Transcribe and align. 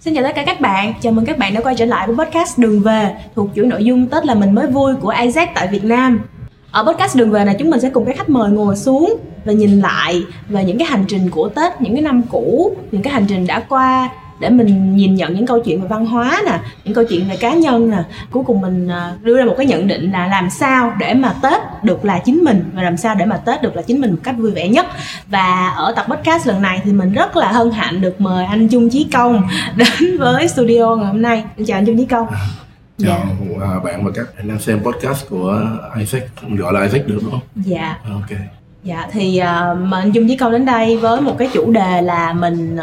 Xin 0.00 0.14
chào 0.14 0.24
tất 0.24 0.32
cả 0.34 0.44
các 0.46 0.60
bạn, 0.60 0.94
chào 1.00 1.12
mừng 1.12 1.24
các 1.24 1.38
bạn 1.38 1.54
đã 1.54 1.60
quay 1.60 1.74
trở 1.74 1.84
lại 1.84 2.06
với 2.06 2.16
podcast 2.16 2.58
Đường 2.58 2.80
Về 2.80 3.14
thuộc 3.34 3.48
chuỗi 3.56 3.66
nội 3.66 3.84
dung 3.84 4.06
Tết 4.06 4.26
là 4.26 4.34
mình 4.34 4.54
mới 4.54 4.66
vui 4.66 4.94
của 5.00 5.14
Isaac 5.22 5.50
tại 5.54 5.68
Việt 5.68 5.84
Nam. 5.84 6.20
Ở 6.70 6.84
podcast 6.84 7.16
Đường 7.16 7.30
Về 7.30 7.44
này 7.44 7.56
chúng 7.58 7.70
mình 7.70 7.80
sẽ 7.80 7.90
cùng 7.90 8.06
các 8.06 8.16
khách 8.16 8.28
mời 8.28 8.50
ngồi 8.50 8.76
xuống 8.76 9.16
và 9.44 9.52
nhìn 9.52 9.80
lại 9.80 10.22
về 10.48 10.64
những 10.64 10.78
cái 10.78 10.88
hành 10.88 11.04
trình 11.08 11.30
của 11.30 11.48
Tết, 11.48 11.80
những 11.80 11.94
cái 11.94 12.02
năm 12.02 12.22
cũ, 12.30 12.76
những 12.92 13.02
cái 13.02 13.12
hành 13.12 13.26
trình 13.28 13.46
đã 13.46 13.60
qua 13.68 14.08
để 14.40 14.50
mình 14.50 14.96
nhìn 14.96 15.14
nhận 15.14 15.34
những 15.34 15.46
câu 15.46 15.60
chuyện 15.60 15.80
về 15.80 15.88
văn 15.88 16.06
hóa 16.06 16.42
nè 16.46 16.58
những 16.84 16.94
câu 16.94 17.04
chuyện 17.04 17.28
về 17.28 17.36
cá 17.36 17.54
nhân 17.54 17.90
nè 17.90 18.02
cuối 18.30 18.44
cùng 18.46 18.60
mình 18.60 18.88
à, 18.88 19.12
đưa 19.22 19.38
ra 19.38 19.44
một 19.44 19.54
cái 19.56 19.66
nhận 19.66 19.86
định 19.86 20.12
là 20.12 20.26
làm 20.26 20.50
sao 20.50 20.92
để 20.98 21.14
mà 21.14 21.34
tết 21.42 21.60
được 21.82 22.04
là 22.04 22.18
chính 22.18 22.44
mình 22.44 22.70
và 22.74 22.82
làm 22.82 22.96
sao 22.96 23.14
để 23.14 23.26
mà 23.26 23.36
tết 23.36 23.62
được 23.62 23.76
là 23.76 23.82
chính 23.82 24.00
mình 24.00 24.10
một 24.10 24.20
cách 24.22 24.34
vui 24.38 24.50
vẻ 24.50 24.68
nhất 24.68 24.86
và 25.26 25.68
ở 25.68 25.92
tập 25.96 26.06
podcast 26.08 26.46
lần 26.46 26.62
này 26.62 26.80
thì 26.84 26.92
mình 26.92 27.12
rất 27.12 27.36
là 27.36 27.52
hân 27.52 27.70
hạnh 27.70 28.00
được 28.00 28.20
mời 28.20 28.44
anh 28.44 28.68
Trung 28.68 28.90
Chí 28.90 29.08
Công 29.12 29.48
đến 29.76 30.18
với 30.18 30.48
studio 30.48 30.96
ngày 30.96 31.06
hôm 31.06 31.22
nay 31.22 31.44
chào 31.66 31.78
anh 31.78 31.86
Trung 31.86 31.98
Chí 31.98 32.04
Công 32.04 32.26
chào 32.98 33.26
dạ. 33.60 33.80
bạn 33.84 34.04
và 34.04 34.10
các 34.14 34.36
bạn 34.36 34.48
đang 34.48 34.58
xem 34.58 34.80
podcast 34.82 35.28
của 35.28 35.62
Isaac 35.98 36.22
gọi 36.58 36.72
là 36.72 36.82
Isaac 36.82 37.06
được 37.06 37.18
đúng 37.22 37.30
không? 37.30 37.40
Dạ. 37.56 37.98
Ok. 38.10 38.38
Dạ 38.84 39.06
thì 39.12 39.40
uh, 39.40 39.78
mà 39.78 40.00
anh 40.00 40.12
Trung 40.12 40.28
Chí 40.28 40.36
Công 40.36 40.52
đến 40.52 40.64
đây 40.64 40.96
với 40.96 41.20
một 41.20 41.38
cái 41.38 41.48
chủ 41.52 41.72
đề 41.72 42.02
là 42.02 42.32
mình 42.32 42.78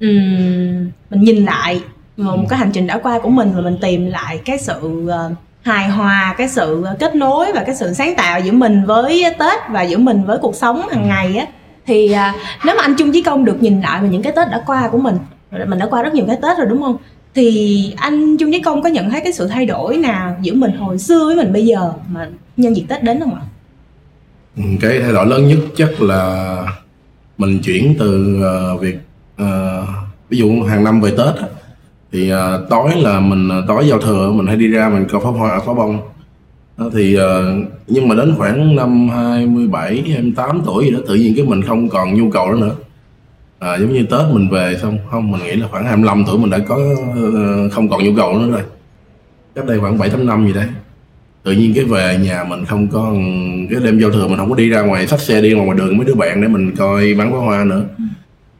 um, 0.00 0.90
mình 1.10 1.20
nhìn 1.20 1.44
lại 1.44 1.82
một 2.16 2.46
cái 2.48 2.58
hành 2.58 2.70
trình 2.72 2.86
đã 2.86 2.98
qua 2.98 3.18
của 3.18 3.28
mình 3.28 3.52
và 3.54 3.60
mình 3.60 3.76
tìm 3.80 4.06
lại 4.06 4.40
cái 4.44 4.58
sự 4.58 4.80
uh, 4.82 5.36
hài 5.62 5.88
hòa 5.88 6.34
cái 6.38 6.48
sự 6.48 6.84
kết 6.98 7.14
nối 7.14 7.52
và 7.52 7.64
cái 7.64 7.74
sự 7.74 7.92
sáng 7.92 8.14
tạo 8.16 8.40
giữa 8.40 8.52
mình 8.52 8.84
với 8.84 9.24
tết 9.38 9.60
và 9.70 9.82
giữa 9.82 9.98
mình 9.98 10.24
với 10.24 10.38
cuộc 10.38 10.54
sống 10.54 10.88
hàng 10.88 11.08
ngày 11.08 11.36
á. 11.36 11.46
Thì 11.86 12.12
uh, 12.12 12.40
nếu 12.64 12.76
mà 12.76 12.82
anh 12.82 12.94
trung 12.98 13.12
chí 13.12 13.22
công 13.22 13.44
được 13.44 13.62
nhìn 13.62 13.80
lại 13.80 14.02
về 14.02 14.08
những 14.08 14.22
cái 14.22 14.32
tết 14.36 14.48
đã 14.50 14.62
qua 14.66 14.88
của 14.88 14.98
mình 14.98 15.16
mình 15.66 15.78
đã 15.78 15.86
qua 15.90 16.02
rất 16.02 16.14
nhiều 16.14 16.24
cái 16.26 16.38
tết 16.42 16.58
rồi 16.58 16.66
đúng 16.66 16.82
không? 16.82 16.96
Thì 17.34 17.94
anh 17.96 18.36
trung 18.36 18.52
chí 18.52 18.60
công 18.60 18.82
có 18.82 18.88
nhận 18.88 19.10
thấy 19.10 19.20
cái 19.20 19.32
sự 19.32 19.48
thay 19.48 19.66
đổi 19.66 19.96
nào 19.96 20.36
giữa 20.42 20.54
mình 20.54 20.76
hồi 20.76 20.98
xưa 20.98 21.24
với 21.26 21.36
mình 21.36 21.52
bây 21.52 21.66
giờ 21.66 21.92
mà 22.08 22.28
nhân 22.56 22.76
dịp 22.76 22.84
tết 22.88 23.02
đến 23.02 23.20
không 23.20 23.34
ạ? 23.34 23.40
Cái 24.80 25.00
thay 25.00 25.12
đổi 25.12 25.26
lớn 25.26 25.48
nhất 25.48 25.58
chắc 25.76 26.02
là 26.02 26.62
mình 27.38 27.58
chuyển 27.64 27.94
từ 27.98 28.40
uh, 28.74 28.80
việc 28.80 28.98
Ờ, 29.36 29.86
ví 30.28 30.38
dụ 30.38 30.62
hàng 30.62 30.84
năm 30.84 31.00
về 31.00 31.10
tết 31.10 31.34
thì 32.12 32.28
ờ, 32.30 32.66
tối 32.70 32.90
là 32.96 33.20
mình 33.20 33.48
ờ, 33.48 33.64
tối 33.68 33.88
giao 33.88 33.98
thừa 34.00 34.32
mình 34.32 34.46
hay 34.46 34.56
đi 34.56 34.68
ra 34.68 34.88
mình 34.88 35.06
coi 35.10 35.20
pháo 35.20 35.32
hoa 35.32 35.50
à, 35.50 35.58
pháo 35.66 35.74
bông. 35.74 36.00
Đó, 36.78 36.90
thì 36.92 37.18
nhưng 37.86 38.08
mà 38.08 38.14
đến 38.14 38.34
khoảng 38.36 38.76
năm 38.76 39.08
27 39.08 40.04
28 40.06 40.62
tuổi 40.66 40.84
gì 40.84 40.90
đó 40.90 40.98
tự 41.08 41.14
nhiên 41.14 41.34
cái 41.36 41.46
mình 41.46 41.62
không 41.62 41.88
còn 41.88 42.14
nhu 42.14 42.30
cầu 42.30 42.52
đó 42.52 42.58
nữa. 42.58 42.74
À, 43.58 43.76
giống 43.78 43.92
như 43.92 44.02
tết 44.10 44.20
mình 44.32 44.48
về 44.48 44.76
xong 44.82 44.98
không 45.10 45.30
mình 45.30 45.40
nghĩ 45.44 45.52
là 45.56 45.68
khoảng 45.70 45.84
25 45.84 46.24
tuổi 46.26 46.38
mình 46.38 46.50
đã 46.50 46.58
có 46.58 46.78
không 47.72 47.88
còn 47.88 48.04
nhu 48.04 48.16
cầu 48.16 48.38
nữa 48.38 48.50
rồi. 48.50 48.62
Cách 49.54 49.66
đây 49.66 49.78
khoảng 49.80 49.98
bảy 49.98 50.10
tám 50.10 50.26
năm 50.26 50.46
gì 50.46 50.52
đấy. 50.52 50.66
Tự 51.42 51.52
nhiên 51.52 51.72
cái 51.74 51.84
về 51.84 52.18
nhà 52.22 52.44
mình 52.44 52.64
không 52.64 52.88
có 52.88 53.12
cái 53.70 53.80
đêm 53.84 53.98
giao 53.98 54.10
thừa 54.10 54.28
mình 54.28 54.36
không 54.36 54.50
có 54.50 54.56
đi 54.56 54.68
ra 54.68 54.82
ngoài 54.82 55.06
xách 55.06 55.20
xe 55.20 55.40
đi 55.40 55.52
ngoài 55.54 55.78
đường 55.78 55.96
mấy 55.96 56.06
đứa 56.06 56.14
bạn 56.14 56.40
để 56.40 56.48
mình 56.48 56.76
coi 56.76 57.14
bắn 57.14 57.30
pháo 57.30 57.40
hoa 57.40 57.64
nữa. 57.64 57.82
Ừ 57.98 58.04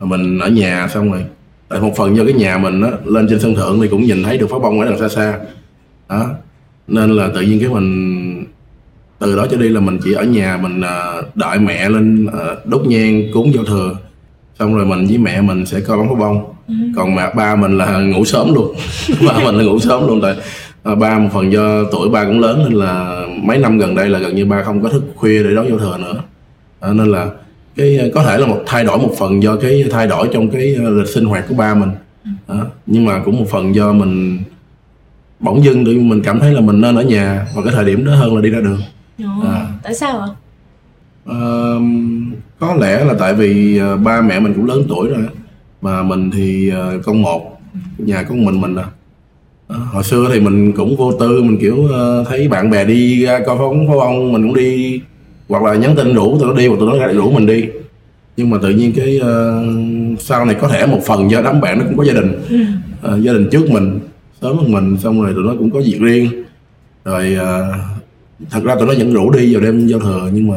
mình 0.00 0.39
ở 0.39 0.48
nhà 0.48 0.89
xong 0.89 1.12
rồi 1.12 1.25
tại 1.69 1.80
một 1.80 1.92
phần 1.97 2.16
do 2.16 2.25
cái 2.25 2.33
nhà 2.33 2.58
mình 2.58 2.83
á 2.83 2.91
lên 3.05 3.27
trên 3.30 3.41
sân 3.41 3.55
thượng 3.55 3.80
thì 3.80 3.89
cũng 3.89 4.02
nhìn 4.02 4.22
thấy 4.22 4.39
được 4.39 4.50
pháo 4.50 4.61
bông 4.61 4.80
ở 4.80 4.86
đằng 4.86 4.98
xa 4.98 5.08
xa. 5.08 5.39
Đó 6.08 6.27
nên 6.89 7.11
là 7.11 7.28
tự 7.34 7.41
nhiên 7.41 7.61
cái 7.61 7.69
mình 7.69 8.44
từ 9.19 9.36
đó 9.36 9.47
cho 9.50 9.56
đi 9.56 9.69
là 9.69 9.80
mình 9.80 9.98
chỉ 10.05 10.12
ở 10.12 10.24
nhà 10.24 10.58
mình 10.62 10.80
à, 10.80 11.22
đợi 11.34 11.58
mẹ 11.58 11.89
lên 11.89 12.27
à, 12.27 12.44
đốt 12.64 12.86
nhang 12.86 13.22
cúng 13.33 13.52
giao 13.55 13.64
thừa. 13.64 13.97
Xong 14.58 14.74
rồi 14.74 14.86
mình 14.86 15.06
với 15.06 15.19
mẹ 15.19 15.41
mình 15.41 15.67
sẽ 15.67 15.80
coi 15.80 15.98
bắn 15.98 16.07
pháo 16.07 16.17
bông. 16.17 16.52
Ừ. 16.68 16.74
còn 16.96 17.14
mẹ 17.14 17.33
ba 17.36 17.57
mình 17.57 17.78
là 17.78 17.98
ngủ 17.98 18.24
sớm 18.24 18.55
luôn. 18.55 18.74
Ba 19.27 19.39
mình 19.45 19.55
là 19.55 19.64
ngủ 19.64 19.78
sớm 19.78 20.07
luôn 20.07 20.20
tại 20.23 20.34
à, 20.83 20.95
ba 20.95 21.18
một 21.18 21.28
phần 21.33 21.52
do 21.52 21.84
tuổi 21.92 22.08
ba 22.08 22.24
cũng 22.24 22.40
lớn 22.40 22.64
nên 22.64 22.73
là 22.73 23.23
mấy 23.42 23.58
năm 23.58 23.78
gần 23.78 23.95
đây 23.95 24.08
là 24.08 24.18
gần 24.18 24.36
như 24.36 24.46
ba 24.46 24.63
không 24.63 24.83
có 24.83 24.89
thức 24.89 25.02
khuya 25.17 25.42
để 25.42 25.55
đón 25.55 25.68
giao 25.68 25.78
thừa 25.78 25.98
nữa. 25.98 26.23
À, 26.80 26.92
nên 26.92 27.07
là 27.07 27.27
cái 27.77 27.98
ờ, 27.98 28.09
có 28.14 28.23
thể 28.23 28.39
là 28.39 28.47
một 28.47 28.63
thay 28.67 28.85
đổi 28.85 28.98
một 28.98 29.11
phần 29.19 29.42
do 29.42 29.57
cái 29.57 29.85
thay 29.91 30.07
đổi 30.07 30.29
trong 30.33 30.51
cái 30.51 30.75
ờ, 30.75 30.91
lịch 30.91 31.09
sinh 31.09 31.25
hoạt 31.25 31.45
của 31.48 31.55
ba 31.55 31.75
mình 31.75 31.91
đó. 32.48 32.67
nhưng 32.87 33.05
mà 33.05 33.23
cũng 33.25 33.39
một 33.39 33.47
phần 33.51 33.75
do 33.75 33.92
mình 33.92 34.39
bỗng 35.41 35.64
dưng 35.64 35.85
tự 35.85 35.98
mình 35.98 36.23
cảm 36.23 36.41
thấy 36.41 36.53
là 36.53 36.61
mình 36.61 36.81
nên 36.81 36.97
ở 36.97 37.03
nhà 37.03 37.47
vào 37.55 37.64
cái 37.64 37.75
thời 37.75 37.85
điểm 37.85 38.05
đó 38.05 38.14
hơn 38.14 38.35
là 38.37 38.42
đi 38.42 38.51
ra 38.51 38.61
đường 38.61 38.81
à. 39.45 39.67
tại 39.83 39.95
sao 39.95 40.20
ạ 40.20 40.29
à, 41.27 41.39
có 42.59 42.75
lẽ 42.75 43.05
là 43.05 43.14
tại 43.19 43.35
vì 43.35 43.81
ba 44.05 44.20
mẹ 44.20 44.41
mình 44.41 44.55
cũng 44.55 44.67
lớn 44.67 44.85
tuổi 44.89 45.08
rồi 45.08 45.27
mà 45.83 46.03
mình 46.03 46.31
thì 46.31 46.73
con 47.05 47.23
một 47.23 47.61
nhà 47.98 48.23
có 48.23 48.35
mình 48.35 48.61
mình 48.61 48.77
à 48.77 48.85
hồi 49.69 50.05
xưa 50.05 50.29
thì 50.33 50.41
mình 50.41 50.73
cũng 50.73 50.97
vô 50.97 51.13
tư 51.20 51.43
mình 51.43 51.58
kiểu 51.61 51.89
thấy 52.29 52.48
bạn 52.48 52.70
bè 52.70 52.85
đi 52.85 53.25
ra 53.25 53.41
coi 53.47 53.58
phóng 53.58 53.89
pháo 53.89 53.98
bông 53.98 54.33
mình 54.33 54.43
cũng 54.43 54.55
đi 54.55 55.01
hoặc 55.48 55.62
là 55.62 55.74
nhắn 55.74 55.96
tin 55.96 56.14
rủ 56.14 56.39
tụi 56.39 56.48
nó 56.48 56.55
đi 56.55 56.67
hoặc 56.67 56.77
tụi 56.80 56.98
nó 56.98 57.07
rủ 57.07 57.30
mình 57.30 57.46
đi. 57.46 57.64
Nhưng 58.36 58.51
mà 58.51 58.58
tự 58.62 58.70
nhiên 58.70 58.92
cái 58.96 59.20
uh, 59.20 60.20
sau 60.20 60.45
này 60.45 60.55
có 60.61 60.68
thể 60.68 60.86
một 60.86 61.01
phần 61.07 61.30
do 61.30 61.42
đám 61.42 61.61
bạn 61.61 61.79
nó 61.79 61.84
cũng 61.84 61.96
có 61.96 62.05
gia 62.05 62.12
đình. 62.12 62.33
Uh, 63.14 63.23
gia 63.23 63.33
đình 63.33 63.48
trước 63.51 63.70
mình 63.70 63.98
sớm 64.42 64.57
hơn 64.57 64.73
mình 64.73 64.96
xong 65.02 65.23
rồi 65.23 65.33
tụi 65.34 65.45
nó 65.45 65.55
cũng 65.58 65.70
có 65.70 65.80
việc 65.80 65.98
riêng. 66.01 66.29
Rồi 67.05 67.36
uh, 67.36 68.51
thật 68.51 68.61
ra 68.64 68.74
tụi 68.74 68.86
nó 68.86 68.95
vẫn 68.98 69.12
rủ 69.12 69.30
đi 69.30 69.55
vào 69.55 69.62
đêm 69.62 69.86
giao 69.86 70.01
thừa 70.01 70.30
nhưng 70.33 70.48
mà 70.48 70.57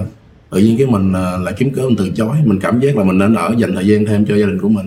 tự 0.50 0.58
nhiên 0.60 0.78
cái 0.78 0.88
mình 0.88 1.10
uh, 1.10 1.46
lại 1.46 1.54
kiếm 1.58 1.70
cớ 1.74 1.82
mình 1.82 1.96
từ 1.98 2.10
chối. 2.16 2.36
Mình 2.46 2.60
cảm 2.60 2.80
giác 2.80 2.98
là 2.98 3.04
mình 3.04 3.18
nên 3.18 3.34
ở 3.34 3.54
dành 3.58 3.76
thời 3.76 3.88
gian 3.88 4.06
thêm 4.06 4.26
cho 4.26 4.36
gia 4.36 4.46
đình 4.46 4.60
của 4.60 4.70
mình. 4.70 4.86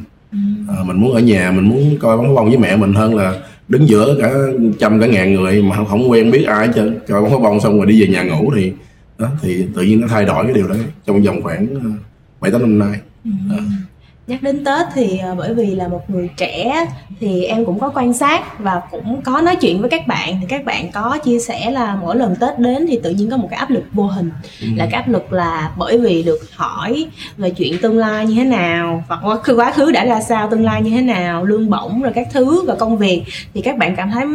Uh, 0.80 0.86
mình 0.86 1.00
muốn 1.00 1.12
ở 1.12 1.20
nhà 1.20 1.50
mình 1.50 1.64
muốn 1.64 1.96
coi 2.00 2.16
bóng 2.16 2.34
bông 2.34 2.48
với 2.48 2.58
mẹ 2.58 2.76
mình 2.76 2.92
hơn 2.92 3.14
là 3.14 3.34
đứng 3.68 3.88
giữa 3.88 4.16
cả 4.20 4.32
trăm 4.78 5.00
cả 5.00 5.06
ngàn 5.06 5.34
người 5.34 5.62
mà 5.62 5.76
không, 5.76 5.86
không 5.86 6.10
quen 6.10 6.30
biết 6.30 6.44
ai 6.44 6.66
hết 6.66 6.72
trơn. 6.76 6.98
Coi 7.08 7.22
bóng 7.22 7.42
bông 7.42 7.60
xong 7.60 7.76
rồi 7.76 7.86
đi 7.86 8.00
về 8.00 8.06
nhà 8.06 8.22
ngủ 8.22 8.52
thì 8.56 8.72
đó 9.22 9.28
thì 9.42 9.66
tự 9.74 9.82
nhiên 9.82 10.00
nó 10.00 10.06
thay 10.08 10.24
đổi 10.24 10.44
cái 10.44 10.54
điều 10.54 10.68
đấy 10.68 10.78
trong 11.06 11.22
vòng 11.22 11.42
khoảng 11.42 11.66
ờ, 11.74 11.90
bảy 12.40 12.50
tám 12.50 12.60
năm 12.60 12.78
nay 12.78 13.00
ừ. 13.24 13.30
nhắc 14.26 14.42
đến 14.42 14.64
tết 14.64 14.86
thì 14.94 15.18
ờ, 15.18 15.34
bởi 15.34 15.54
vì 15.54 15.74
là 15.74 15.88
một 15.88 16.10
người 16.10 16.30
trẻ 16.36 16.86
thì 17.20 17.44
em 17.44 17.64
cũng 17.64 17.80
có 17.80 17.90
quan 17.94 18.12
sát 18.12 18.58
và 18.58 18.80
cũng 18.90 19.22
có 19.22 19.40
nói 19.40 19.56
chuyện 19.56 19.80
với 19.80 19.90
các 19.90 20.06
bạn 20.06 20.36
thì 20.40 20.46
các 20.48 20.64
bạn 20.64 20.92
có 20.92 21.18
chia 21.24 21.38
sẻ 21.38 21.70
là 21.70 21.96
mỗi 21.96 22.16
lần 22.16 22.36
tết 22.40 22.58
đến 22.58 22.86
thì 22.88 23.00
tự 23.02 23.10
nhiên 23.10 23.30
có 23.30 23.36
một 23.36 23.48
cái 23.50 23.58
áp 23.58 23.70
lực 23.70 23.84
vô 23.92 24.06
hình 24.06 24.30
ừ. 24.60 24.66
là 24.76 24.86
cái 24.90 25.02
áp 25.02 25.08
lực 25.08 25.32
là 25.32 25.72
bởi 25.76 25.98
vì 25.98 26.22
được 26.22 26.40
hỏi 26.54 27.06
về 27.36 27.50
chuyện 27.50 27.78
tương 27.82 27.98
lai 27.98 28.26
như 28.26 28.34
thế 28.34 28.44
nào 28.44 29.04
hoặc 29.08 29.20
quá, 29.22 29.38
quá 29.56 29.72
khứ 29.72 29.90
đã 29.90 30.04
ra 30.04 30.20
sao 30.20 30.48
tương 30.50 30.64
lai 30.64 30.82
như 30.82 30.90
thế 30.90 31.02
nào 31.02 31.44
lương 31.44 31.70
bổng 31.70 32.02
rồi 32.02 32.12
các 32.14 32.28
thứ 32.32 32.64
và 32.66 32.74
công 32.74 32.98
việc 32.98 33.22
thì 33.54 33.60
các 33.60 33.78
bạn 33.78 33.96
cảm 33.96 34.10
thấy 34.10 34.26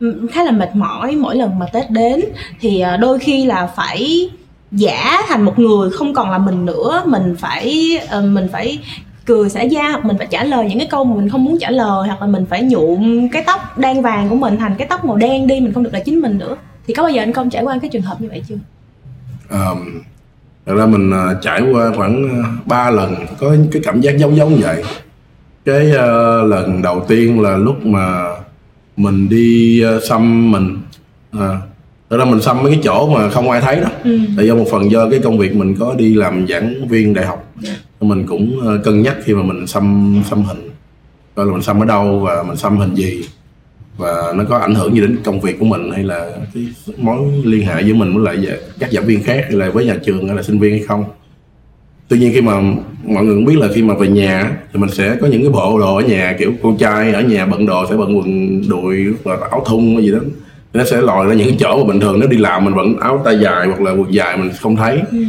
Ừ, 0.00 0.26
khá 0.32 0.44
là 0.44 0.50
mệt 0.50 0.76
mỏi 0.76 1.16
mỗi 1.16 1.36
lần 1.36 1.58
mà 1.58 1.66
tết 1.72 1.90
đến. 1.90 2.20
Thì 2.60 2.80
à, 2.80 2.96
đôi 2.96 3.18
khi 3.18 3.46
là 3.46 3.66
phải 3.66 4.30
giả 4.72 5.20
thành 5.28 5.42
một 5.42 5.58
người 5.58 5.90
không 5.90 6.14
còn 6.14 6.30
là 6.30 6.38
mình 6.38 6.64
nữa. 6.64 7.02
Mình 7.06 7.36
phải 7.38 7.98
ờ, 8.08 8.20
mình 8.20 8.48
phải 8.52 8.78
cười 9.26 9.50
xả 9.50 9.62
da 9.62 9.90
hoặc 9.90 10.04
mình 10.04 10.18
phải 10.18 10.26
trả 10.26 10.44
lời 10.44 10.66
những 10.68 10.78
cái 10.78 10.88
câu 10.90 11.04
mà 11.04 11.16
mình 11.16 11.28
không 11.28 11.44
muốn 11.44 11.58
trả 11.60 11.70
lời 11.70 12.08
hoặc 12.08 12.20
là 12.20 12.26
mình 12.26 12.46
phải 12.50 12.62
nhuộm 12.62 13.28
cái 13.28 13.42
tóc 13.46 13.78
đen 13.78 14.02
vàng 14.02 14.28
của 14.28 14.36
mình 14.36 14.56
thành 14.56 14.74
cái 14.78 14.86
tóc 14.90 15.04
màu 15.04 15.16
đen 15.16 15.46
đi 15.46 15.60
mình 15.60 15.72
không 15.72 15.82
được 15.82 15.92
là 15.92 16.00
chính 16.00 16.20
mình 16.20 16.38
nữa. 16.38 16.56
Thì 16.86 16.94
có 16.94 17.02
bao 17.02 17.12
giờ 17.12 17.22
anh 17.22 17.32
công 17.32 17.50
trải 17.50 17.62
qua 17.62 17.78
cái 17.82 17.90
trường 17.92 18.02
hợp 18.02 18.20
như 18.20 18.28
vậy 18.28 18.42
chưa? 18.48 18.54
Um, 19.50 20.02
thật 20.66 20.74
ra 20.74 20.86
mình 20.86 21.10
uh, 21.10 21.42
trải 21.42 21.62
qua 21.72 21.92
khoảng 21.96 22.28
à, 22.28 22.48
uh, 22.60 22.66
3 22.66 22.90
lần 22.90 23.14
có 23.38 23.56
cái 23.72 23.82
cảm 23.84 24.00
giác 24.00 24.18
giống 24.18 24.36
giống 24.36 24.56
vậy. 24.62 24.84
Cái 25.64 25.90
uh, 25.90 26.50
lần 26.50 26.82
đầu 26.82 27.04
tiên 27.08 27.40
là 27.40 27.56
lúc 27.56 27.86
mà 27.86 28.33
mình 28.96 29.28
đi 29.28 29.82
uh, 29.96 30.02
xăm 30.02 30.50
mình 30.50 30.78
à, 31.32 31.60
thật 32.10 32.16
ra 32.16 32.24
mình 32.24 32.42
xăm 32.42 32.62
mấy 32.62 32.72
cái 32.72 32.80
chỗ 32.84 33.14
mà 33.14 33.30
không 33.30 33.50
ai 33.50 33.60
thấy 33.60 33.80
đó 33.80 33.88
ừ. 34.04 34.18
tại 34.36 34.46
do 34.46 34.54
một 34.54 34.66
phần 34.70 34.90
do 34.90 35.08
cái 35.10 35.20
công 35.24 35.38
việc 35.38 35.56
mình 35.56 35.74
có 35.78 35.94
đi 35.98 36.14
làm 36.14 36.46
giảng 36.48 36.88
viên 36.88 37.14
đại 37.14 37.26
học 37.26 37.52
yeah. 37.64 37.76
Dạ. 38.00 38.06
mình 38.06 38.26
cũng 38.26 38.58
uh, 38.58 38.84
cân 38.84 39.02
nhắc 39.02 39.16
khi 39.24 39.34
mà 39.34 39.42
mình 39.42 39.66
xăm 39.66 40.14
xăm 40.30 40.42
hình 40.42 40.70
coi 41.34 41.46
là 41.46 41.52
mình 41.52 41.62
xăm 41.62 41.82
ở 41.82 41.86
đâu 41.86 42.20
và 42.20 42.42
mình 42.42 42.56
xăm 42.56 42.78
hình 42.78 42.94
gì 42.94 43.22
và 43.96 44.32
nó 44.36 44.44
có 44.48 44.58
ảnh 44.58 44.74
hưởng 44.74 44.94
gì 44.94 45.00
đến 45.00 45.18
công 45.24 45.40
việc 45.40 45.58
của 45.58 45.66
mình 45.66 45.90
hay 45.90 46.04
là 46.04 46.30
cái 46.54 46.66
mối 46.96 47.18
liên 47.44 47.66
hệ 47.66 47.82
giữa 47.82 47.94
mình 47.94 48.14
với 48.14 48.24
lại 48.24 48.58
các 48.78 48.92
giảng 48.92 49.06
viên 49.06 49.22
khác 49.22 49.44
hay 49.48 49.52
là 49.52 49.70
với 49.70 49.86
nhà 49.86 49.96
trường 50.04 50.26
hay 50.26 50.36
là 50.36 50.42
sinh 50.42 50.58
viên 50.58 50.72
hay 50.72 50.82
không 50.82 51.04
tuy 52.08 52.18
nhiên 52.18 52.32
khi 52.34 52.40
mà 52.40 52.52
mọi 53.04 53.24
người 53.24 53.34
cũng 53.34 53.44
biết 53.44 53.58
là 53.58 53.68
khi 53.74 53.82
mà 53.82 53.94
về 53.94 54.08
nhà 54.08 54.56
thì 54.72 54.80
mình 54.80 54.90
sẽ 54.90 55.16
có 55.20 55.26
những 55.26 55.42
cái 55.42 55.50
bộ 55.50 55.78
đồ 55.78 55.96
ở 55.96 56.02
nhà 56.02 56.36
kiểu 56.38 56.52
con 56.62 56.76
trai 56.76 57.12
ở 57.12 57.22
nhà 57.22 57.46
bận 57.46 57.66
đồ 57.66 57.86
sẽ 57.90 57.96
bận 57.96 58.16
quần 58.16 58.62
đùi 58.68 59.06
hoặc 59.24 59.40
là 59.40 59.46
áo 59.50 59.64
thun 59.66 59.94
hay 59.94 60.04
gì 60.04 60.12
đó. 60.12 60.18
Nó 60.72 60.84
sẽ 60.84 61.00
lòi 61.00 61.26
ra 61.26 61.34
những 61.34 61.48
cái 61.48 61.56
chỗ 61.60 61.84
mà 61.84 61.92
bình 61.92 62.00
thường 62.00 62.20
nó 62.20 62.26
đi 62.26 62.36
làm 62.36 62.64
mình 62.64 62.74
vẫn 62.74 62.96
áo 63.00 63.22
tay 63.24 63.38
dài 63.40 63.66
hoặc 63.66 63.80
là 63.80 63.90
quần 63.90 64.14
dài 64.14 64.36
mình 64.36 64.50
không 64.60 64.76
thấy. 64.76 65.00
Ừ. 65.10 65.24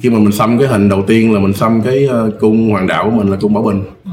khi 0.00 0.10
mà 0.10 0.18
mình 0.18 0.32
xăm 0.32 0.58
cái 0.58 0.68
hình 0.68 0.88
đầu 0.88 1.04
tiên 1.06 1.34
là 1.34 1.40
mình 1.40 1.52
xăm 1.52 1.82
cái 1.84 2.08
uh, 2.26 2.38
cung 2.40 2.70
hoàng 2.70 2.86
đạo 2.86 3.04
của 3.04 3.16
mình 3.16 3.30
là 3.30 3.36
cung 3.40 3.54
bảo 3.54 3.62
bình. 3.62 3.82
Ừ. 4.04 4.10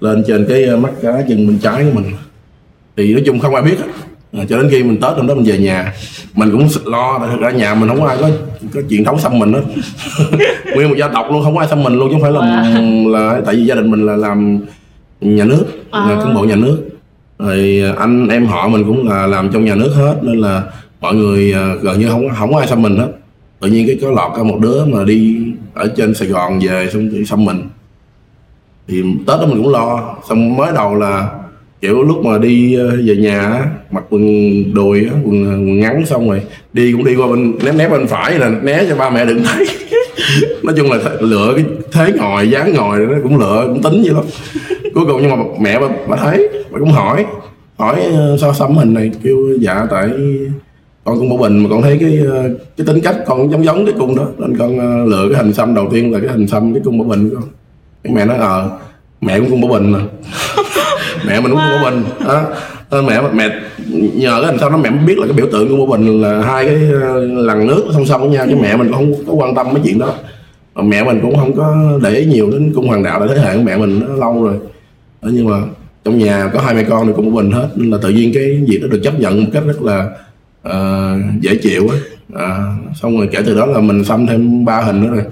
lên 0.00 0.24
trên 0.26 0.46
cái 0.48 0.74
uh, 0.74 0.80
mắt 0.80 0.92
cá 1.02 1.22
chân 1.28 1.46
bên 1.46 1.58
trái 1.58 1.84
của 1.84 2.00
mình. 2.00 2.12
Thì 2.96 3.12
nói 3.12 3.22
chung 3.26 3.40
không 3.40 3.54
ai 3.54 3.62
biết 3.62 3.76
à, 4.32 4.44
cho 4.48 4.56
đến 4.56 4.68
khi 4.70 4.82
mình 4.82 5.00
tết 5.00 5.16
hôm 5.16 5.26
đó 5.26 5.34
mình 5.34 5.44
về 5.44 5.58
nhà 5.58 5.92
mình 6.34 6.50
cũng 6.50 6.68
lo 6.84 7.18
tại 7.18 7.36
ra 7.40 7.50
nhà 7.50 7.74
mình 7.74 7.88
không 7.88 8.00
có 8.00 8.06
ai 8.06 8.16
có 8.20 8.30
có 8.74 8.80
truyền 8.90 9.04
thống 9.04 9.18
xăm 9.18 9.38
mình 9.38 9.52
hết. 9.52 9.62
Nguyên 10.74 10.88
một 10.88 10.94
gia 10.98 11.08
tộc 11.08 11.26
luôn 11.30 11.42
không 11.42 11.54
có 11.54 11.60
ai 11.60 11.68
xăm 11.68 11.82
mình 11.82 11.98
luôn 11.98 12.08
chứ 12.08 12.12
không 12.12 12.22
phải 12.22 12.32
là 12.32 12.70
là 13.06 13.40
tại 13.46 13.54
vì 13.54 13.64
gia 13.64 13.74
đình 13.74 13.90
mình 13.90 14.06
là 14.06 14.16
làm 14.16 14.60
nhà 15.20 15.44
nước 15.44 15.64
à. 15.90 16.18
cán 16.24 16.34
bộ 16.34 16.44
nhà 16.44 16.56
nước. 16.56 16.88
Rồi 17.38 17.82
anh 17.98 18.28
em 18.28 18.46
họ 18.46 18.68
mình 18.68 18.84
cũng 18.84 19.08
là 19.08 19.26
làm 19.26 19.50
trong 19.52 19.64
nhà 19.64 19.74
nước 19.74 19.92
hết 19.94 20.16
nên 20.22 20.38
là 20.38 20.62
mọi 21.00 21.14
người 21.14 21.52
à, 21.52 21.74
gần 21.82 22.00
như 22.00 22.08
không 22.08 22.28
không 22.38 22.52
có 22.52 22.58
ai 22.58 22.68
xăm 22.68 22.82
mình 22.82 22.96
hết. 22.96 23.08
Tự 23.60 23.68
nhiên 23.68 23.86
cái 23.86 23.98
có 24.02 24.10
lọt 24.10 24.36
ra 24.36 24.42
một 24.42 24.58
đứa 24.60 24.84
mà 24.84 25.04
đi 25.04 25.46
ở 25.74 25.92
trên 25.96 26.14
sài 26.14 26.28
gòn 26.28 26.60
về 26.60 26.88
xong 26.92 27.24
xăm 27.26 27.44
mình. 27.44 27.62
Thì 28.88 29.02
tết 29.02 29.40
đó 29.40 29.46
mình 29.46 29.62
cũng 29.62 29.72
lo 29.72 30.14
xong 30.28 30.56
mới 30.56 30.72
đầu 30.74 30.94
là 30.94 31.28
kiểu 31.82 32.02
lúc 32.02 32.24
mà 32.24 32.38
đi 32.38 32.74
ờ, 32.74 32.96
về 33.04 33.16
nhà 33.16 33.66
mặc 33.90 34.04
quần 34.10 34.24
đùi 34.74 35.06
quần, 35.24 35.44
ờ, 35.44 35.50
quần 35.50 35.80
ngắn 35.80 36.06
xong 36.06 36.30
rồi 36.30 36.42
đi 36.72 36.92
cũng 36.92 37.04
đi 37.04 37.16
qua 37.16 37.26
bên 37.26 37.54
ném 37.64 37.78
ném 37.78 37.90
bên 37.90 38.06
phải 38.06 38.38
là 38.38 38.48
né 38.48 38.84
cho 38.88 38.96
ba 38.96 39.10
mẹ 39.10 39.24
đừng 39.24 39.42
thấy. 39.44 39.66
Nói 40.62 40.74
chung 40.76 40.90
là 40.90 40.98
lựa 41.20 41.52
cái 41.56 41.64
thế 41.92 42.12
ngồi 42.18 42.50
dáng 42.50 42.74
ngồi 42.74 42.98
nó 42.98 43.14
cũng 43.22 43.38
lựa 43.38 43.64
cũng 43.66 43.82
tính 43.82 44.02
vậy 44.04 44.14
lắm. 44.14 44.24
Cuối 44.94 45.04
cùng 45.06 45.22
nhưng 45.22 45.30
mà 45.30 45.36
mẹ 45.60 45.78
bà, 45.80 45.88
bà 46.08 46.16
thấy 46.16 46.48
bà 46.70 46.78
cũng 46.78 46.92
hỏi 46.92 47.24
hỏi 47.76 48.00
ờ, 48.12 48.36
sao 48.40 48.54
xăm 48.54 48.76
hình 48.76 48.94
này 48.94 49.10
kêu 49.22 49.36
dạ 49.60 49.86
tại 49.90 50.08
con 51.04 51.18
cũng 51.18 51.28
bảo 51.28 51.38
bình 51.38 51.58
mà 51.58 51.68
con 51.70 51.82
thấy 51.82 51.98
cái 52.00 52.18
cái 52.76 52.86
tính 52.86 53.00
cách 53.00 53.16
con 53.26 53.50
giống 53.50 53.64
giống 53.64 53.86
cái 53.86 53.94
cung 53.98 54.16
đó 54.16 54.26
nên 54.38 54.56
con 54.56 55.04
lựa 55.06 55.28
cái 55.32 55.42
hình 55.42 55.52
xăm 55.52 55.74
đầu 55.74 55.88
tiên 55.92 56.12
là 56.12 56.20
cái 56.20 56.28
hình 56.28 56.48
xăm 56.48 56.74
cái 56.74 56.82
cung 56.84 56.98
bảo 56.98 57.08
bình 57.08 57.30
con. 57.34 57.44
Mẹ 58.14 58.24
nói 58.24 58.36
ờ 58.36 58.60
à, 58.60 58.70
mẹ 59.20 59.38
cũng 59.38 59.50
cung 59.50 59.60
bảo 59.60 59.70
bình 59.70 59.90
mà. 59.90 60.00
mẹ 61.26 61.40
mình 61.40 61.50
cũng 61.50 61.60
wow. 61.60 61.78
của 61.78 61.90
mình 61.90 62.04
đó. 62.26 62.42
Nên 62.90 63.06
mẹ 63.06 63.20
mẹ 63.34 63.60
nhờ 64.14 64.38
cái 64.42 64.52
làm 64.52 64.58
sao 64.58 64.70
nó 64.70 64.76
mẹ 64.76 64.90
mới 64.90 65.04
biết 65.06 65.18
là 65.18 65.26
cái 65.26 65.36
biểu 65.36 65.46
tượng 65.52 65.68
của 65.68 65.86
mình 65.86 66.22
là 66.22 66.42
hai 66.42 66.64
cái 66.64 66.76
ờ, 67.02 67.24
lằn 67.24 67.66
nước 67.66 67.84
song 67.92 68.06
song 68.06 68.20
với 68.20 68.30
nhau 68.30 68.46
chứ 68.48 68.56
mẹ 68.62 68.76
mình 68.76 68.92
cũng 68.92 68.96
không 68.96 69.26
có 69.26 69.32
quan 69.32 69.54
tâm 69.54 69.66
mấy 69.72 69.82
chuyện 69.84 69.98
đó. 69.98 70.14
Mà 70.74 70.82
mẹ 70.82 71.04
mình 71.04 71.20
cũng 71.22 71.36
không 71.36 71.56
có 71.56 71.98
để 72.02 72.14
ý 72.14 72.24
nhiều 72.24 72.50
đến 72.50 72.72
cung 72.74 72.88
hoàng 72.88 73.02
đạo 73.02 73.20
là 73.20 73.26
thế 73.34 73.40
hệ 73.40 73.56
của 73.56 73.62
mẹ 73.62 73.76
mình 73.76 74.00
nó 74.00 74.14
lâu 74.14 74.44
rồi. 74.44 74.54
Đó, 75.22 75.28
nhưng 75.32 75.48
mà 75.50 75.56
trong 76.04 76.18
nhà 76.18 76.50
có 76.54 76.60
hai 76.60 76.74
mẹ 76.74 76.84
con 76.84 77.06
thì 77.06 77.12
cũng 77.16 77.24
của 77.24 77.42
mình 77.42 77.50
hết 77.50 77.68
nên 77.74 77.90
là 77.90 77.98
tự 78.02 78.08
nhiên 78.08 78.30
cái 78.34 78.64
việc 78.68 78.78
đó 78.82 78.88
được 78.90 79.00
chấp 79.04 79.20
nhận 79.20 79.44
một 79.44 79.50
cách 79.52 79.62
rất 79.66 79.82
là 79.82 80.08
uh, 80.68 81.40
dễ 81.40 81.56
chịu 81.56 81.88
á. 81.88 81.96
À, 82.34 82.76
xong 82.94 83.18
rồi 83.18 83.28
kể 83.32 83.42
từ 83.46 83.56
đó 83.56 83.66
là 83.66 83.80
mình 83.80 84.04
xăm 84.04 84.26
thêm 84.26 84.64
ba 84.64 84.80
hình 84.80 85.02
nữa 85.02 85.08
rồi. 85.08 85.24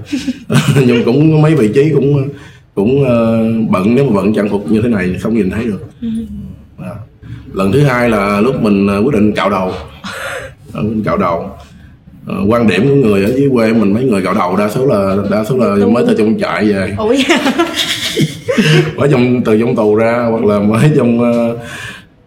Nhưng 0.86 1.04
cũng 1.04 1.42
mấy 1.42 1.54
vị 1.54 1.70
trí 1.74 1.90
cũng 1.94 2.28
cũng 2.74 3.02
uh, 3.02 3.70
bận 3.70 3.94
nếu 3.94 4.04
mà 4.04 4.10
bận 4.14 4.34
trang 4.34 4.48
phục 4.48 4.70
như 4.70 4.82
thế 4.82 4.88
này 4.88 5.16
không 5.20 5.34
nhìn 5.34 5.50
thấy 5.50 5.64
được. 5.64 5.80
À. 6.78 6.94
lần 7.52 7.72
thứ 7.72 7.82
hai 7.82 8.10
là 8.10 8.40
lúc 8.40 8.62
mình 8.62 8.86
uh, 8.98 9.06
quyết 9.06 9.14
định 9.14 9.32
cạo 9.32 9.50
đầu. 9.50 9.72
À, 10.74 10.80
cạo 11.04 11.16
đầu. 11.16 11.50
À, 12.28 12.34
quan 12.48 12.66
điểm 12.66 12.88
của 12.88 12.94
người 12.94 13.24
ở 13.24 13.30
dưới 13.36 13.48
quê 13.52 13.72
mình 13.72 13.94
mấy 13.94 14.04
người 14.04 14.22
cạo 14.22 14.34
đầu 14.34 14.56
đa 14.56 14.68
số 14.68 14.86
là 14.86 15.16
đa 15.30 15.44
số 15.44 15.56
là 15.56 15.86
mới 15.86 16.04
từ 16.08 16.14
trong 16.18 16.38
trại 16.40 16.64
về. 16.64 16.96
Mới 18.96 19.08
trong 19.10 19.42
từ 19.44 19.60
trong 19.60 19.76
tù 19.76 19.94
ra 19.94 20.26
hoặc 20.30 20.44
là 20.44 20.58
mới 20.58 20.90
trong 20.96 21.20
uh, 21.20 21.58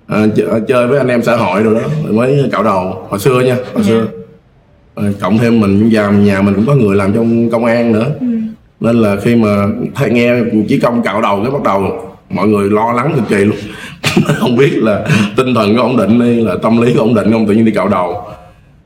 à, 0.07 0.25
chơi 0.67 0.87
với 0.87 0.97
anh 0.97 1.07
em 1.07 1.23
xã 1.23 1.35
hội 1.35 1.63
rồi 1.63 1.75
đó 1.75 1.81
mới 2.09 2.49
cạo 2.51 2.63
đầu 2.63 3.05
hồi 3.09 3.19
xưa 3.19 3.39
nha 3.39 3.57
hồi 3.73 3.83
xưa. 3.83 4.07
À, 4.95 5.03
cộng 5.21 5.37
thêm 5.37 5.59
mình 5.59 5.89
già 5.89 6.09
nhà 6.09 6.41
mình 6.41 6.53
cũng 6.55 6.65
có 6.65 6.75
người 6.75 6.95
làm 6.95 7.13
trong 7.13 7.49
công 7.49 7.65
an 7.65 7.91
nữa. 7.91 8.11
Ừ 8.19 8.32
nên 8.83 8.95
là 8.95 9.15
khi 9.15 9.35
mà 9.35 9.67
thầy 9.95 10.09
nghe 10.09 10.35
chỉ 10.67 10.79
công 10.79 11.03
cạo 11.03 11.21
đầu 11.21 11.41
cái 11.43 11.51
bắt 11.51 11.63
đầu 11.63 12.09
mọi 12.29 12.47
người 12.47 12.69
lo 12.69 12.91
lắng 12.91 13.13
cực 13.15 13.29
kỳ 13.29 13.45
luôn. 13.45 13.57
Không 14.39 14.57
biết 14.57 14.71
là 14.75 15.07
tinh 15.37 15.55
thần 15.55 15.75
có 15.77 15.81
ổn 15.81 15.97
định 15.97 16.19
hay 16.19 16.35
là 16.35 16.55
tâm 16.63 16.81
lý 16.81 16.93
có 16.93 17.01
ổn 17.01 17.13
định 17.13 17.31
không 17.31 17.47
tự 17.47 17.53
nhiên 17.53 17.65
đi 17.65 17.71
cạo 17.71 17.89
đầu. 17.89 18.23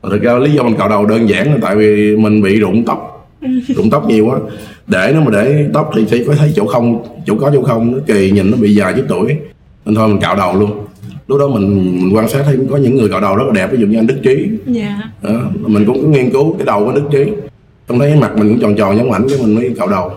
Thực 0.02 0.22
ra 0.22 0.38
lý 0.38 0.52
do 0.52 0.62
mình 0.62 0.76
cạo 0.78 0.88
đầu 0.88 1.06
đơn 1.06 1.28
giản 1.28 1.52
là 1.52 1.58
tại 1.62 1.76
vì 1.76 2.16
mình 2.16 2.42
bị 2.42 2.60
rụng 2.60 2.84
tóc. 2.84 3.30
Rụng 3.76 3.90
tóc 3.90 4.08
nhiều 4.08 4.26
quá. 4.26 4.38
Để 4.86 5.12
nó 5.14 5.20
mà 5.20 5.30
để 5.30 5.68
tóc 5.74 5.90
thì 5.96 6.06
sẽ 6.06 6.24
có 6.26 6.34
thấy 6.34 6.52
chỗ 6.56 6.66
không 6.66 7.04
chỗ 7.26 7.34
có 7.40 7.50
chỗ 7.54 7.62
không 7.62 7.92
nó 7.92 7.98
kỳ 8.06 8.30
nhìn 8.30 8.50
nó 8.50 8.56
bị 8.56 8.74
dài 8.74 8.92
chút 8.96 9.04
tuổi. 9.08 9.36
Nên 9.84 9.94
thôi 9.94 10.08
mình 10.08 10.20
cạo 10.20 10.36
đầu 10.36 10.60
luôn. 10.60 10.70
Lúc 11.28 11.40
đó 11.40 11.48
mình, 11.48 11.98
mình 12.02 12.16
quan 12.16 12.28
sát 12.28 12.42
thấy 12.44 12.58
có 12.70 12.76
những 12.76 12.96
người 12.96 13.08
cạo 13.08 13.20
đầu 13.20 13.36
rất 13.36 13.44
là 13.46 13.52
đẹp 13.54 13.68
ví 13.72 13.78
dụ 13.78 13.86
như 13.86 13.98
anh 13.98 14.06
đức 14.06 14.18
trí. 14.22 14.34
Yeah. 14.34 14.48
Dạ. 14.66 15.00
đó, 15.22 15.40
mình 15.66 15.84
cũng 15.86 16.02
có 16.02 16.08
nghiên 16.08 16.30
cứu 16.30 16.54
cái 16.58 16.66
đầu 16.66 16.84
của 16.84 16.92
đức 16.92 17.04
trí 17.12 17.47
trong 17.88 17.98
thấy 17.98 18.16
mặt 18.16 18.36
mình 18.36 18.48
cũng 18.48 18.60
tròn 18.60 18.76
tròn 18.76 18.96
giống 18.96 19.12
ảnh 19.12 19.26
cái 19.28 19.38
mình 19.42 19.54
mới 19.54 19.74
cạo 19.78 19.88
đầu 19.88 20.12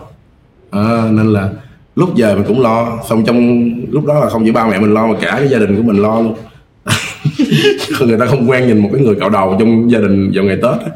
à, 0.70 1.08
nên 1.10 1.26
là 1.26 1.50
lúc 1.96 2.10
về 2.16 2.34
mình 2.34 2.44
cũng 2.48 2.60
lo 2.60 2.98
xong 3.08 3.24
trong 3.24 3.70
lúc 3.90 4.06
đó 4.06 4.20
là 4.20 4.28
không 4.28 4.44
chỉ 4.44 4.50
ba 4.50 4.66
mẹ 4.66 4.78
mình 4.78 4.94
lo 4.94 5.06
mà 5.06 5.14
cả 5.20 5.34
cái 5.38 5.48
gia 5.48 5.58
đình 5.58 5.76
của 5.76 5.82
mình 5.82 6.02
lo 6.02 6.20
luôn 6.20 6.34
người 8.06 8.18
ta 8.18 8.26
không 8.26 8.50
quen 8.50 8.66
nhìn 8.66 8.78
một 8.78 8.90
cái 8.92 9.02
người 9.02 9.14
cạo 9.14 9.28
đầu 9.28 9.56
trong 9.58 9.90
gia 9.90 9.98
đình 9.98 10.30
vào 10.34 10.44
ngày 10.44 10.56
tết 10.56 10.92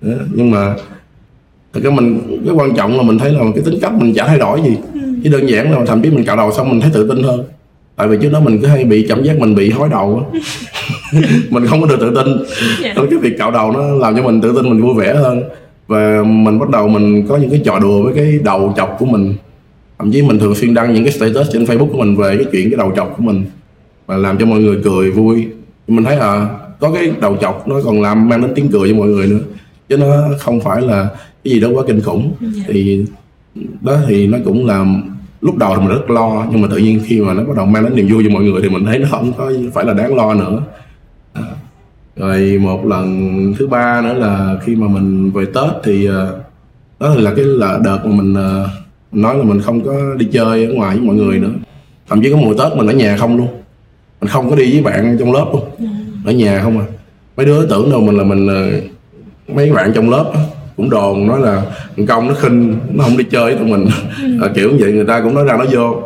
đó. 0.00 0.12
nhưng 0.32 0.50
mà 0.50 0.74
thật 1.72 1.80
ra 1.84 1.90
mình 1.90 2.20
cái 2.44 2.54
quan 2.54 2.74
trọng 2.74 2.96
là 2.96 3.02
mình 3.02 3.18
thấy 3.18 3.32
là 3.32 3.40
cái 3.54 3.64
tính 3.64 3.78
cách 3.82 3.92
mình 3.92 4.14
chả 4.14 4.26
thay 4.26 4.38
đổi 4.38 4.60
gì 4.62 4.76
chỉ 5.22 5.30
đơn 5.30 5.48
giản 5.48 5.72
là 5.72 5.84
thậm 5.84 6.02
chí 6.02 6.10
mình 6.10 6.24
cạo 6.24 6.36
đầu 6.36 6.52
xong 6.52 6.70
mình 6.70 6.80
thấy 6.80 6.90
tự 6.94 7.08
tin 7.08 7.22
hơn 7.22 7.44
tại 7.96 8.08
vì 8.08 8.18
trước 8.22 8.32
đó 8.32 8.40
mình 8.40 8.58
cứ 8.60 8.66
hay 8.66 8.84
bị 8.84 9.06
cảm 9.08 9.22
giác 9.22 9.38
mình 9.38 9.54
bị 9.54 9.70
hói 9.70 9.88
đầu 9.88 10.32
mình 11.50 11.66
không 11.66 11.80
có 11.80 11.86
được 11.86 12.00
tự 12.00 12.14
tin 12.14 12.26
yeah. 12.82 12.96
Dạ. 12.96 13.02
cái 13.10 13.18
việc 13.18 13.38
cạo 13.38 13.50
đầu 13.50 13.72
nó 13.72 13.80
làm 13.82 14.16
cho 14.16 14.22
mình 14.22 14.40
tự 14.40 14.52
tin 14.56 14.70
mình 14.70 14.80
vui 14.80 14.94
vẻ 14.94 15.14
hơn 15.14 15.42
và 15.90 16.22
mình 16.22 16.58
bắt 16.58 16.70
đầu 16.70 16.88
mình 16.88 17.26
có 17.28 17.36
những 17.36 17.50
cái 17.50 17.60
trò 17.64 17.78
đùa 17.78 18.02
với 18.02 18.14
cái 18.14 18.38
đầu 18.44 18.74
chọc 18.76 18.96
của 18.98 19.06
mình. 19.06 19.34
Thậm 19.98 20.10
chí 20.12 20.22
mình 20.22 20.38
thường 20.38 20.54
xuyên 20.54 20.74
đăng 20.74 20.94
những 20.94 21.04
cái 21.04 21.12
status 21.12 21.52
trên 21.52 21.64
facebook 21.64 21.88
của 21.88 21.98
mình 21.98 22.16
về 22.16 22.36
cái 22.36 22.46
chuyện 22.52 22.70
cái 22.70 22.76
đầu 22.78 22.92
chọc 22.96 23.14
của 23.16 23.22
mình 23.22 23.44
và 24.06 24.16
làm 24.16 24.38
cho 24.38 24.46
mọi 24.46 24.60
người 24.60 24.80
cười 24.84 25.10
vui. 25.10 25.46
Mình 25.88 26.04
thấy 26.04 26.16
à 26.16 26.48
có 26.80 26.92
cái 26.92 27.12
đầu 27.20 27.36
chọc 27.36 27.68
nó 27.68 27.76
còn 27.84 28.02
làm 28.02 28.28
mang 28.28 28.40
đến 28.40 28.52
tiếng 28.54 28.68
cười 28.72 28.88
cho 28.88 28.96
mọi 28.96 29.08
người 29.08 29.26
nữa 29.26 29.40
chứ 29.88 29.96
nó 29.96 30.28
không 30.38 30.60
phải 30.60 30.82
là 30.82 31.08
cái 31.44 31.52
gì 31.52 31.60
đó 31.60 31.68
quá 31.74 31.84
kinh 31.86 32.00
khủng. 32.00 32.32
Dạ. 32.40 32.62
thì 32.66 33.04
đó 33.80 33.96
thì 34.08 34.26
nó 34.26 34.38
cũng 34.44 34.66
làm 34.66 35.02
lúc 35.40 35.56
đầu 35.56 35.76
thì 35.76 35.82
mình 35.82 35.96
rất 35.96 36.10
lo 36.10 36.46
nhưng 36.50 36.60
mà 36.62 36.68
tự 36.70 36.76
nhiên 36.76 37.00
khi 37.04 37.20
mà 37.20 37.34
nó 37.34 37.44
bắt 37.44 37.56
đầu 37.56 37.66
mang 37.66 37.84
đến 37.84 37.96
niềm 37.96 38.08
vui 38.08 38.24
cho 38.24 38.30
mọi 38.30 38.42
người 38.42 38.62
thì 38.62 38.68
mình 38.68 38.84
thấy 38.84 38.98
nó 38.98 39.08
không 39.10 39.32
có 39.38 39.52
phải 39.74 39.84
là 39.84 39.92
đáng 39.92 40.16
lo 40.16 40.34
nữa 40.34 40.62
rồi 42.20 42.58
một 42.62 42.86
lần 42.86 43.54
thứ 43.58 43.66
ba 43.66 44.00
nữa 44.00 44.12
là 44.12 44.56
khi 44.64 44.76
mà 44.76 44.88
mình 44.88 45.30
về 45.30 45.44
tết 45.44 45.70
thì 45.84 46.06
ờ, 46.06 46.38
đó 47.00 47.14
là 47.14 47.34
cái 47.34 47.44
là 47.44 47.78
đợt 47.84 47.98
mà 48.04 48.22
mình 48.22 48.34
ờ, 48.34 48.68
nói 49.12 49.38
là 49.38 49.44
mình 49.44 49.60
không 49.60 49.84
có 49.84 50.14
đi 50.18 50.28
chơi 50.32 50.66
ở 50.66 50.72
ngoài 50.72 50.96
với 50.96 51.06
mọi 51.06 51.16
người 51.16 51.38
nữa. 51.38 51.50
Thậm 52.08 52.22
chí 52.22 52.30
có 52.30 52.36
mùa 52.36 52.54
tết 52.54 52.76
mình 52.76 52.86
ở 52.86 52.92
nhà 52.92 53.16
không 53.16 53.36
luôn. 53.36 53.48
Mình 54.20 54.28
không 54.28 54.50
có 54.50 54.56
đi 54.56 54.72
với 54.72 54.82
bạn 54.82 55.16
trong 55.20 55.32
lớp 55.32 55.46
luôn. 55.52 55.62
Ở 56.24 56.32
nhà 56.32 56.60
không 56.62 56.78
à. 56.78 56.84
Mấy 57.36 57.46
đứa 57.46 57.66
tưởng 57.66 57.90
đâu 57.90 58.00
mình 58.00 58.16
là 58.16 58.24
mình 58.24 58.46
ờ, 58.46 58.70
mấy 59.54 59.72
bạn 59.72 59.92
trong 59.94 60.10
lớp 60.10 60.32
cũng 60.76 60.90
đồn 60.90 61.26
nói 61.26 61.40
là 61.40 61.62
thằng 61.96 62.06
công 62.06 62.28
nó 62.28 62.34
khinh 62.34 62.78
nó 62.92 63.04
không 63.04 63.16
đi 63.16 63.24
chơi 63.24 63.44
với 63.44 63.54
tụi 63.54 63.68
mình. 63.68 63.86
À, 64.42 64.48
kiểu 64.54 64.70
như 64.70 64.76
vậy 64.80 64.92
người 64.92 65.04
ta 65.04 65.20
cũng 65.20 65.34
nói 65.34 65.44
ra 65.44 65.56
nó 65.56 65.64
vô. 65.70 66.02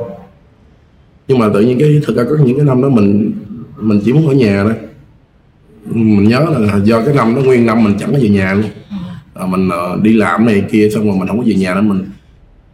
Nhưng 1.28 1.38
mà 1.38 1.48
tự 1.54 1.60
nhiên 1.60 1.78
cái 1.78 2.00
thực 2.06 2.16
ra 2.16 2.24
có 2.24 2.44
những 2.44 2.56
cái 2.56 2.66
năm 2.66 2.82
đó 2.82 2.88
mình 2.88 3.32
mình 3.80 4.00
chỉ 4.04 4.12
muốn 4.12 4.28
ở 4.28 4.34
nhà 4.34 4.62
thôi 4.62 4.74
mình 5.84 6.28
nhớ 6.28 6.46
là 6.58 6.78
do 6.84 7.02
cái 7.04 7.14
năm 7.14 7.34
nó 7.34 7.40
nguyên 7.40 7.66
năm 7.66 7.84
mình 7.84 7.94
chẳng 8.00 8.12
có 8.12 8.18
về 8.22 8.28
nhà 8.28 8.54
luôn. 8.54 8.70
À, 9.34 9.46
mình 9.46 9.68
uh, 9.68 10.02
đi 10.02 10.12
làm 10.12 10.46
này 10.46 10.64
kia 10.70 10.88
xong 10.94 11.06
rồi 11.06 11.16
mình 11.18 11.28
không 11.28 11.38
có 11.38 11.44
về 11.46 11.54
nhà 11.54 11.74
nữa 11.74 11.80
mình 11.80 12.04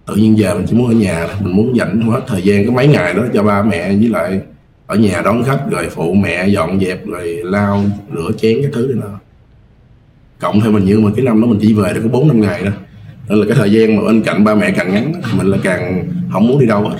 tự 0.07 0.15
nhiên 0.15 0.37
về 0.39 0.55
mình 0.55 0.65
chỉ 0.69 0.77
muốn 0.77 0.87
ở 0.89 0.95
nhà 0.95 1.29
mình 1.41 1.57
muốn 1.57 1.77
dành 1.77 2.01
hết 2.01 2.21
thời 2.27 2.43
gian 2.43 2.65
cái 2.65 2.75
mấy 2.75 2.89
ngày 2.89 3.15
đó 3.15 3.23
cho 3.35 3.43
ba 3.43 3.63
mẹ 3.63 3.89
với 3.89 4.09
lại 4.09 4.41
ở 4.87 4.97
nhà 4.97 5.23
đón 5.25 5.43
khách 5.45 5.61
rồi 5.71 5.87
phụ 5.91 6.15
mẹ 6.15 6.49
dọn 6.49 6.81
dẹp 6.81 7.07
rồi 7.07 7.41
lau 7.45 7.85
rửa 8.15 8.31
chén 8.39 8.59
cái 8.63 8.71
thứ 8.75 8.93
đó 9.03 9.21
cộng 10.41 10.61
thêm 10.61 10.73
mình 10.73 10.85
như 10.85 11.01
mà 11.01 11.11
cái 11.17 11.25
năm 11.25 11.41
đó 11.41 11.47
mình 11.47 11.59
chỉ 11.63 11.73
về 11.73 11.93
được 11.95 12.01
có 12.03 12.09
bốn 12.09 12.29
năm 12.29 12.41
ngày 12.41 12.63
đó. 12.65 12.71
Nên 13.29 13.39
là 13.39 13.47
cái 13.49 13.57
thời 13.57 13.73
gian 13.73 13.97
mà 13.97 14.03
bên 14.03 14.23
cạnh 14.23 14.45
ba 14.45 14.55
mẹ 14.55 14.71
càng 14.71 14.95
ngắn 14.95 15.13
mình 15.37 15.47
là 15.47 15.59
càng 15.63 16.09
không 16.33 16.49
muốn 16.49 16.61
đi 16.61 16.67
đâu 16.67 16.89
hết. 16.89 16.97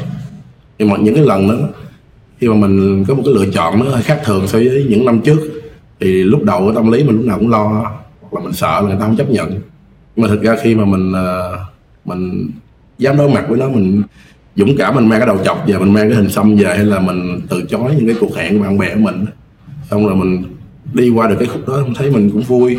Nhưng 0.79 0.91
mà 0.91 0.97
những 0.97 1.15
cái 1.15 1.25
lần 1.25 1.49
đó 1.49 1.55
khi 2.41 2.49
mà 2.49 2.55
mình 2.55 3.05
có 3.09 3.15
một 3.15 3.23
cái 3.25 3.35
lựa 3.35 3.53
chọn 3.53 3.79
nó 3.79 3.91
hơi 3.91 4.03
khác 4.03 4.21
thường 4.25 4.49
so 4.49 4.59
với 4.59 4.87
những 4.89 5.05
năm 5.05 5.21
trước 5.21 5.60
thì 6.01 6.23
lúc 6.25 6.43
đầu 6.45 6.61
cái 6.61 6.75
tâm 6.75 6.93
lý 6.93 7.05
mình 7.05 7.17
lúc 7.17 7.25
nào 7.25 7.39
cũng 7.39 7.51
lo, 7.51 7.93
hoặc 8.21 8.35
là 8.35 8.41
mình 8.45 8.53
sợ 8.53 8.81
là 8.81 8.89
người 8.89 8.97
ta 9.01 9.07
không 9.07 9.17
chấp 9.17 9.31
nhận. 9.31 9.51
Nhưng 10.17 10.23
mà 10.23 10.29
thực 10.29 10.43
ra 10.43 10.57
khi 10.63 10.75
mà 10.75 10.85
mình 10.85 11.13
ờ, 11.13 11.59
mình 12.05 12.51
dám 12.99 13.17
đối 13.17 13.31
mặt 13.31 13.45
với 13.49 13.59
nó, 13.59 13.69
mình 13.69 14.03
dũng 14.57 14.77
cảm 14.77 14.95
mình 14.95 15.09
mang 15.09 15.21
cái 15.21 15.27
đầu 15.27 15.39
chọc 15.45 15.65
về, 15.67 15.79
mình 15.79 15.93
mang 15.93 16.09
cái 16.09 16.17
hình 16.17 16.29
xăm 16.29 16.57
về, 16.57 16.77
hay 16.77 16.85
là 16.85 17.01
mình 17.01 17.41
từ 17.49 17.63
chối 17.63 17.95
những 17.97 18.07
cái 18.07 18.17
cuộc 18.21 18.37
hẹn 18.37 18.59
của 18.59 18.65
bạn 18.65 18.79
bè 18.79 18.95
của 18.95 19.01
mình, 19.01 19.25
xong 19.91 20.07
rồi 20.07 20.17
mình 20.17 20.43
đi 20.95 21.11
qua 21.11 21.29
được 21.29 21.37
cái 21.39 21.49
khúc 21.49 21.69
đó 21.69 21.83
thấy 21.97 22.11
mình 22.11 22.31
cũng 22.31 22.43
vui. 22.43 22.79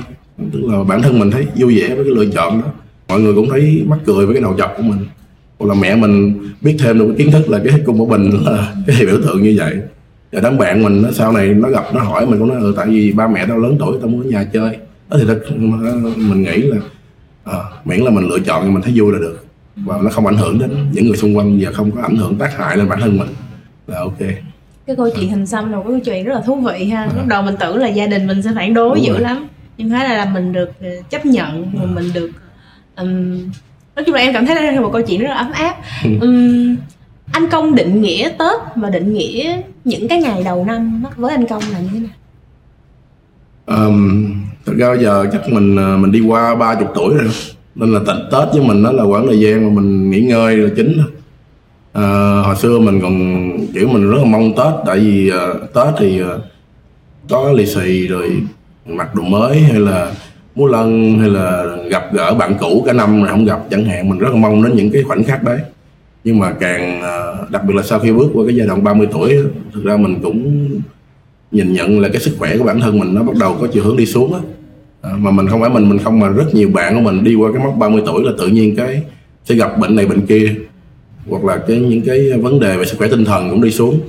Tức 0.54 0.62
là 0.63 0.84
bản 0.84 1.01
thân 1.01 1.20
mình 1.20 1.32
thấy 1.32 1.48
vui 1.56 1.80
vẻ 1.80 1.96
với 1.96 2.04
cái 2.06 2.13
lựa 2.13 2.25
chọn 2.25 2.62
đó. 2.62 2.68
Mọi 3.08 3.22
người 3.22 3.34
cũng 3.34 3.50
thấy 3.50 3.84
mắc 3.88 4.00
cười 4.06 4.25
với 4.25 4.36
cái 4.36 4.42
đầu 4.42 4.56
chọc 4.58 4.74
của 4.78 4.84
mình. 4.84 5.00
Hoặc 5.60 5.68
là 5.68 5.74
mẹ 5.82 5.96
mình 5.96 6.40
biết 6.62 6.75
thêm 6.80 7.00
được 7.00 7.06
cái 7.08 7.16
kiến 7.18 7.32
thức 7.32 7.50
là 7.50 7.62
cái 7.63 7.82
cung 7.86 7.98
của 7.98 8.06
mình 8.06 8.30
là 8.46 8.74
cái 8.88 9.06
biểu 9.06 9.18
tượng 9.22 9.44
như 9.44 9.54
vậy 9.58 9.78
và 10.31 10.41
đám 10.41 10.57
bạn 10.57 10.83
mình 10.83 11.01
nó 11.01 11.09
sau 11.11 11.31
này 11.31 11.47
nó 11.47 11.69
gặp 11.69 11.83
nó 11.93 12.01
hỏi 12.01 12.25
mình 12.25 12.39
cũng 12.39 12.47
nói 12.47 12.57
ừ 12.61 12.73
tại 12.77 12.88
vì 12.88 13.11
ba 13.11 13.27
mẹ 13.27 13.45
tao 13.47 13.57
lớn 13.57 13.75
tuổi 13.79 13.97
tao 14.01 14.09
muốn 14.09 14.21
ở 14.21 14.29
nhà 14.29 14.43
chơi. 14.43 14.77
Đó 15.09 15.17
thì 15.19 15.23
thật 15.27 15.39
mình 16.17 16.43
nghĩ 16.43 16.61
là 16.61 16.77
à, 17.43 17.57
miễn 17.85 18.00
là 18.00 18.11
mình 18.11 18.27
lựa 18.29 18.39
chọn 18.39 18.73
mình 18.73 18.83
thấy 18.83 18.93
vui 18.95 19.13
là 19.13 19.19
được. 19.19 19.45
Và 19.75 19.97
nó 20.03 20.09
không 20.09 20.25
ảnh 20.25 20.38
hưởng 20.38 20.59
đến 20.59 20.71
những 20.91 21.07
người 21.07 21.17
xung 21.17 21.38
quanh 21.38 21.59
và 21.61 21.71
không 21.71 21.91
có 21.91 22.01
ảnh 22.01 22.15
hưởng 22.15 22.35
tác 22.35 22.57
hại 22.57 22.77
lên 22.77 22.89
bản 22.89 23.00
thân 23.00 23.17
mình. 23.17 23.27
Là 23.88 24.00
ok. 24.00 24.19
Cái 24.88 24.95
câu 24.95 25.09
chuyện 25.15 25.29
hình 25.29 25.47
xăm 25.47 25.71
là 25.71 25.77
một 25.77 25.83
câu 25.88 26.00
chuyện 26.00 26.25
rất 26.25 26.33
là 26.33 26.41
thú 26.41 26.55
vị 26.55 26.85
ha. 26.85 27.03
À. 27.03 27.09
lúc 27.17 27.27
đầu 27.27 27.41
mình 27.41 27.55
tưởng 27.59 27.77
là 27.77 27.88
gia 27.88 28.07
đình 28.07 28.27
mình 28.27 28.41
sẽ 28.41 28.51
phản 28.55 28.73
đối 28.73 28.95
Đúng 28.95 29.05
dữ 29.05 29.13
rồi. 29.13 29.21
lắm. 29.21 29.47
Nhưng 29.77 29.89
thấy 29.89 30.09
là, 30.09 30.17
là 30.17 30.25
mình 30.25 30.53
được 30.53 30.71
ờ, 30.81 30.89
chấp 31.09 31.25
nhận 31.25 31.71
à. 31.81 31.85
mình 31.85 32.13
được 32.13 32.31
um, 32.95 33.38
nói 33.95 34.05
chung 34.05 34.15
là 34.15 34.21
em 34.21 34.33
cảm 34.33 34.45
thấy 34.45 34.55
đây 34.55 34.73
là 34.73 34.81
một 34.81 34.89
câu 34.93 35.01
chuyện 35.01 35.21
rất 35.21 35.27
là 35.27 35.35
ấm 35.35 35.51
áp. 35.51 35.75
Um, 36.21 36.75
anh 37.31 37.50
công 37.51 37.75
định 37.75 38.01
nghĩa 38.01 38.29
tết 38.29 38.61
và 38.75 38.89
định 38.89 39.13
nghĩa 39.13 39.61
những 39.83 40.07
cái 40.07 40.21
ngày 40.21 40.43
đầu 40.43 40.65
năm 40.65 41.03
với 41.15 41.31
anh 41.31 41.47
công 41.47 41.63
là 41.71 41.79
như 41.79 41.89
thế 41.93 42.00
nào? 42.00 42.15
Um, 43.65 44.33
thật 44.65 44.73
ra 44.77 44.89
bây 44.89 45.03
giờ 45.03 45.25
chắc 45.31 45.50
mình 45.50 45.75
ờ, 45.75 45.97
mình 45.97 46.11
đi 46.11 46.19
qua 46.19 46.55
ba 46.55 46.75
chục 46.75 46.88
tuổi 46.95 47.13
rồi 47.13 47.29
nên 47.75 47.93
là 47.93 48.00
tết 48.07 48.15
tết 48.31 48.47
với 48.53 48.61
mình 48.67 48.83
đó 48.83 48.91
là 48.91 49.03
khoảng 49.05 49.27
thời 49.27 49.39
gian 49.39 49.65
mà 49.65 49.81
mình 49.81 50.11
nghỉ 50.11 50.21
ngơi 50.21 50.57
là 50.57 50.69
chính 50.75 50.97
à, 51.93 52.03
hồi 52.45 52.55
xưa 52.55 52.79
mình 52.79 53.01
còn 53.01 53.51
kiểu 53.73 53.88
mình 53.88 54.11
rất 54.11 54.17
là 54.17 54.25
mong 54.25 54.53
tết 54.57 54.73
tại 54.85 55.00
vì 55.00 55.31
uh, 55.31 55.73
tết 55.73 55.88
thì 55.97 56.23
uh, 56.23 56.27
có 57.29 57.51
lì 57.51 57.65
xì 57.65 58.07
rồi 58.07 58.41
mặc 58.85 59.15
đồ 59.15 59.23
mới 59.23 59.59
hay 59.59 59.79
là 59.79 60.11
múa 60.55 60.67
lân 60.67 61.19
hay 61.19 61.29
là 61.29 61.65
gặp 61.89 62.13
gỡ 62.13 62.33
bạn 62.33 62.57
cũ 62.59 62.83
cả 62.85 62.93
năm 62.93 63.19
rồi 63.19 63.29
không 63.29 63.45
gặp 63.45 63.59
chẳng 63.71 63.85
hạn. 63.85 64.09
Mình 64.09 64.19
rất 64.19 64.29
là 64.29 64.35
mong 64.35 64.63
đến 64.63 64.75
những 64.75 64.91
cái 64.91 65.03
khoảnh 65.03 65.23
khắc 65.23 65.43
đấy 65.43 65.59
nhưng 66.24 66.40
mà 66.40 66.51
càng 66.60 67.01
đặc 67.50 67.63
biệt 67.68 67.74
là 67.75 67.84
sau 67.84 68.00
khi 68.00 68.12
bước 68.12 68.32
qua 68.34 68.44
cái 68.48 68.56
giai 68.56 68.68
đoạn 68.68 68.84
30 68.84 69.08
tuổi 69.12 69.38
thực 69.74 69.84
ra 69.84 69.98
mình 69.98 70.20
cũng 70.24 70.70
nhìn 71.51 71.74
nhận 71.74 72.00
là 72.00 72.10
cái 72.10 72.22
sức 72.22 72.36
khỏe 72.40 72.58
của 72.58 72.63
bản 72.63 72.80
thân 72.80 73.00
mình 73.00 73.13
nó 73.16 73.24
bắt 73.24 73.36
đầu 73.40 73.58
có 73.62 73.68
chiều 73.68 73.84
hướng 73.84 73.98
đi 73.98 74.06
xuống 74.06 74.34
á. 74.34 74.40
À, 75.01 75.12
mà 75.18 75.32
mình 75.32 75.48
không 75.48 75.62
phải 75.62 75.70
mình 75.70 75.90
mình 75.90 76.00
không 76.00 76.20
mà 76.20 76.28
rất 76.28 76.56
nhiều 76.56 76.70
bạn 76.70 76.96
của 76.96 77.01
mình 77.01 77.24
đi 77.24 77.36
qua 77.36 77.51
cái 77.54 77.63
mốc 77.63 77.78
30 77.78 78.01
tuổi 78.06 78.24
là 78.24 78.32
tự 78.38 78.48
nhiên 78.48 78.75
cái 78.75 79.04
sẽ 79.46 79.56
gặp 79.56 79.78
bệnh 79.80 79.96
này 79.96 80.06
bệnh 80.06 80.25
kia 80.25 80.56
hoặc 81.30 81.44
là 81.44 81.58
cái 81.68 81.80
những 81.80 82.01
cái 82.01 82.32
vấn 82.42 82.60
đề 82.60 82.78
về 82.78 82.86
sức 82.86 82.98
khỏe 82.98 83.08
tinh 83.08 83.25
thần 83.25 83.50
cũng 83.50 83.62
đi 83.62 83.72
xuống. 83.72 84.00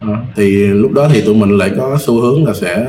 À, 0.00 0.16
thì 0.36 0.66
lúc 0.66 0.92
đó 0.92 1.08
thì 1.12 1.20
tụi 1.20 1.34
mình 1.34 1.58
lại 1.58 1.70
có 1.76 1.98
xu 2.00 2.20
hướng 2.20 2.44
là 2.44 2.54
sẽ 2.54 2.86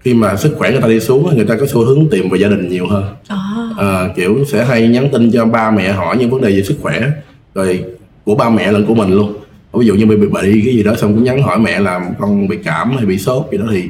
khi 0.00 0.14
mà 0.14 0.36
sức 0.36 0.54
khỏe 0.58 0.70
người 0.70 0.80
ta 0.80 0.88
đi 0.88 1.00
xuống 1.00 1.36
người 1.36 1.44
ta 1.44 1.56
có 1.60 1.66
xu 1.66 1.84
hướng 1.84 2.08
tìm 2.10 2.30
về 2.30 2.38
gia 2.38 2.48
đình 2.48 2.68
nhiều 2.68 2.86
hơn. 2.86 3.04
À. 3.28 3.36
À, 3.78 4.08
kiểu 4.16 4.44
sẽ 4.48 4.64
hay 4.64 4.88
nhắn 4.88 5.08
tin 5.12 5.30
cho 5.30 5.44
ba 5.44 5.70
mẹ 5.70 5.92
hỏi 5.92 6.16
những 6.16 6.30
vấn 6.30 6.40
đề 6.40 6.50
về 6.50 6.62
sức 6.62 6.76
khỏe 6.80 7.10
rồi 7.54 7.84
của 8.24 8.34
ba 8.34 8.48
mẹ 8.48 8.72
lẫn 8.72 8.86
của 8.86 8.94
mình 8.94 9.10
luôn. 9.10 9.32
Ví 9.72 9.86
dụ 9.86 9.94
như 9.94 10.06
bị 10.06 10.16
bị 10.16 10.26
bị 10.26 10.62
cái 10.64 10.74
gì 10.74 10.82
đó 10.82 10.94
xong 10.94 11.14
cũng 11.14 11.24
nhắn 11.24 11.42
hỏi 11.42 11.58
mẹ 11.58 11.80
là 11.80 12.10
con 12.18 12.48
bị 12.48 12.58
cảm 12.64 12.96
hay 12.96 13.06
bị 13.06 13.18
sốt 13.18 13.46
gì 13.52 13.58
đó 13.58 13.64
thì 13.70 13.84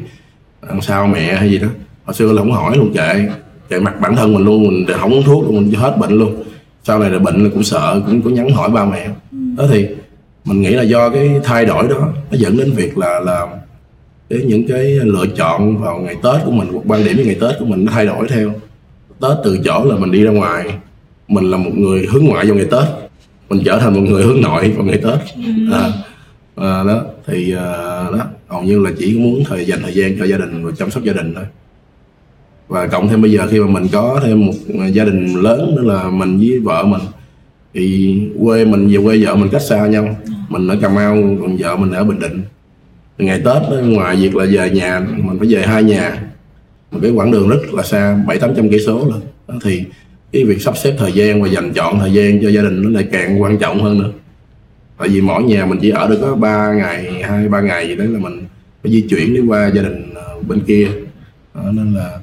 làm 0.68 0.80
sao 0.80 1.06
mẹ 1.06 1.34
hay 1.34 1.50
gì 1.50 1.58
đó. 1.58 1.68
Hồi 2.04 2.14
xưa 2.14 2.32
là 2.32 2.38
không 2.38 2.52
hỏi 2.52 2.76
luôn 2.76 2.92
kệ. 2.94 3.28
Kệ 3.68 3.80
mặt 3.80 4.00
bản 4.00 4.16
thân 4.16 4.34
mình 4.34 4.44
luôn 4.44 4.68
mình 4.68 4.86
không 4.98 5.12
uống 5.12 5.22
thuốc 5.22 5.44
luôn 5.44 5.56
mình 5.56 5.72
hết 5.74 5.96
bệnh 6.00 6.12
luôn. 6.12 6.42
Sau 6.84 6.98
này 6.98 7.10
là 7.10 7.18
bệnh 7.18 7.44
là 7.44 7.50
cũng 7.54 7.62
sợ 7.62 8.02
cũng 8.06 8.22
có 8.22 8.30
nhắn 8.30 8.50
hỏi 8.50 8.70
ba 8.70 8.84
mẹ. 8.84 9.08
Ừ. 9.32 9.38
đó 9.56 9.64
thì 9.70 9.86
mình 10.44 10.62
nghĩ 10.62 10.70
là 10.70 10.82
do 10.82 11.08
cái 11.10 11.30
thay 11.44 11.64
đổi 11.64 11.88
đó 11.88 12.08
nó 12.30 12.38
dẫn 12.38 12.56
đến 12.56 12.72
việc 12.72 12.98
là 12.98 13.20
là 13.20 13.46
cái 14.30 14.40
những 14.46 14.68
cái 14.68 14.84
lựa 14.84 15.26
chọn 15.36 15.76
vào 15.78 15.98
ngày 15.98 16.14
tết 16.22 16.44
của 16.44 16.50
mình 16.50 16.68
hoặc 16.72 16.80
quan 16.86 17.04
điểm 17.04 17.16
với 17.16 17.24
ngày 17.24 17.36
tết 17.40 17.58
của 17.58 17.64
mình 17.64 17.84
nó 17.84 17.92
thay 17.92 18.06
đổi 18.06 18.28
theo. 18.28 18.52
Tết 19.20 19.36
từ 19.44 19.58
chỗ 19.64 19.84
là 19.84 19.96
mình 19.96 20.10
đi 20.10 20.24
ra 20.24 20.30
ngoài 20.30 20.64
mình 21.28 21.50
là 21.50 21.56
một 21.56 21.70
người 21.74 22.06
hướng 22.10 22.24
ngoại 22.24 22.46
vào 22.46 22.54
ngày 22.54 22.66
tết 22.70 23.01
mình 23.52 23.62
trở 23.64 23.78
thành 23.78 23.94
một 23.94 24.00
người 24.00 24.24
hướng 24.24 24.40
nội 24.40 24.70
vào 24.70 24.84
ngày 24.84 24.96
tết. 24.96 25.18
Ừ. 25.36 25.72
à, 25.72 25.92
à, 26.56 26.84
đó 26.84 27.02
thì 27.26 27.54
à, 27.54 27.66
đó 28.10 28.26
hầu 28.48 28.62
như 28.62 28.80
là 28.80 28.90
chỉ 28.98 29.18
muốn 29.18 29.44
thời 29.44 29.64
dành 29.64 29.82
thời 29.82 29.94
gian 29.94 30.18
cho 30.18 30.24
gia 30.24 30.36
đình 30.36 30.64
và 30.64 30.72
chăm 30.78 30.90
sóc 30.90 31.02
gia 31.02 31.12
đình 31.12 31.34
thôi. 31.34 31.44
Và 32.68 32.86
cộng 32.86 33.08
thêm 33.08 33.22
bây 33.22 33.32
giờ 33.32 33.46
khi 33.50 33.60
mà 33.60 33.66
mình 33.66 33.86
có 33.92 34.20
thêm 34.24 34.46
một 34.46 34.52
gia 34.92 35.04
đình 35.04 35.34
lớn 35.34 35.74
nữa 35.76 35.82
là 35.82 36.10
mình 36.10 36.38
với 36.38 36.58
vợ 36.58 36.84
mình 36.84 37.00
thì 37.74 38.16
quê 38.44 38.64
mình 38.64 38.88
về 38.88 38.98
quê 39.04 39.24
vợ 39.24 39.34
mình 39.34 39.48
cách 39.52 39.62
xa 39.62 39.86
nhau. 39.86 40.16
Mình 40.48 40.68
ở 40.68 40.76
cà 40.82 40.88
mau 40.88 41.14
còn 41.40 41.56
vợ 41.56 41.76
mình 41.76 41.92
ở 41.92 42.04
bình 42.04 42.20
định. 42.20 42.42
Ngày 43.18 43.38
tết 43.38 43.62
đó, 43.62 43.76
ngoài 43.84 44.16
việc 44.16 44.36
là 44.36 44.46
về 44.50 44.70
nhà 44.70 45.00
mình 45.00 45.38
phải 45.38 45.48
về 45.48 45.62
hai 45.66 45.82
nhà. 45.82 46.22
Một 46.90 46.98
cái 47.02 47.10
quãng 47.10 47.30
đường 47.30 47.48
rất 47.48 47.74
là 47.74 47.82
xa 47.82 48.24
bảy 48.26 48.38
tám 48.38 48.50
trăm 48.56 48.70
cây 48.70 48.80
số 48.86 48.98
luôn. 48.98 49.20
Thì 49.64 49.84
cái 50.32 50.44
việc 50.44 50.62
sắp 50.62 50.76
xếp 50.76 50.94
thời 50.98 51.12
gian 51.12 51.42
và 51.42 51.48
dành 51.48 51.72
chọn 51.72 51.98
thời 52.00 52.12
gian 52.12 52.42
cho 52.42 52.48
gia 52.48 52.62
đình 52.62 52.82
nó 52.82 52.90
lại 52.90 53.08
càng 53.12 53.42
quan 53.42 53.58
trọng 53.58 53.82
hơn 53.82 53.98
nữa 53.98 54.10
tại 54.98 55.08
vì 55.08 55.20
mỗi 55.20 55.42
nhà 55.42 55.66
mình 55.66 55.78
chỉ 55.82 55.90
ở 55.90 56.08
được 56.08 56.18
có 56.20 56.34
ba 56.34 56.72
ngày 56.72 57.22
hai 57.22 57.48
ba 57.48 57.60
ngày 57.60 57.88
gì 57.88 57.96
đấy 57.96 58.06
là 58.06 58.18
mình 58.18 58.44
phải 58.82 58.92
di 58.92 59.00
chuyển 59.00 59.34
đi 59.34 59.40
qua 59.40 59.70
gia 59.74 59.82
đình 59.82 60.14
ờ, 60.14 60.36
bên 60.48 60.60
kia 60.60 60.88
đó, 61.54 61.62
nên 61.72 61.94
là 61.94 62.18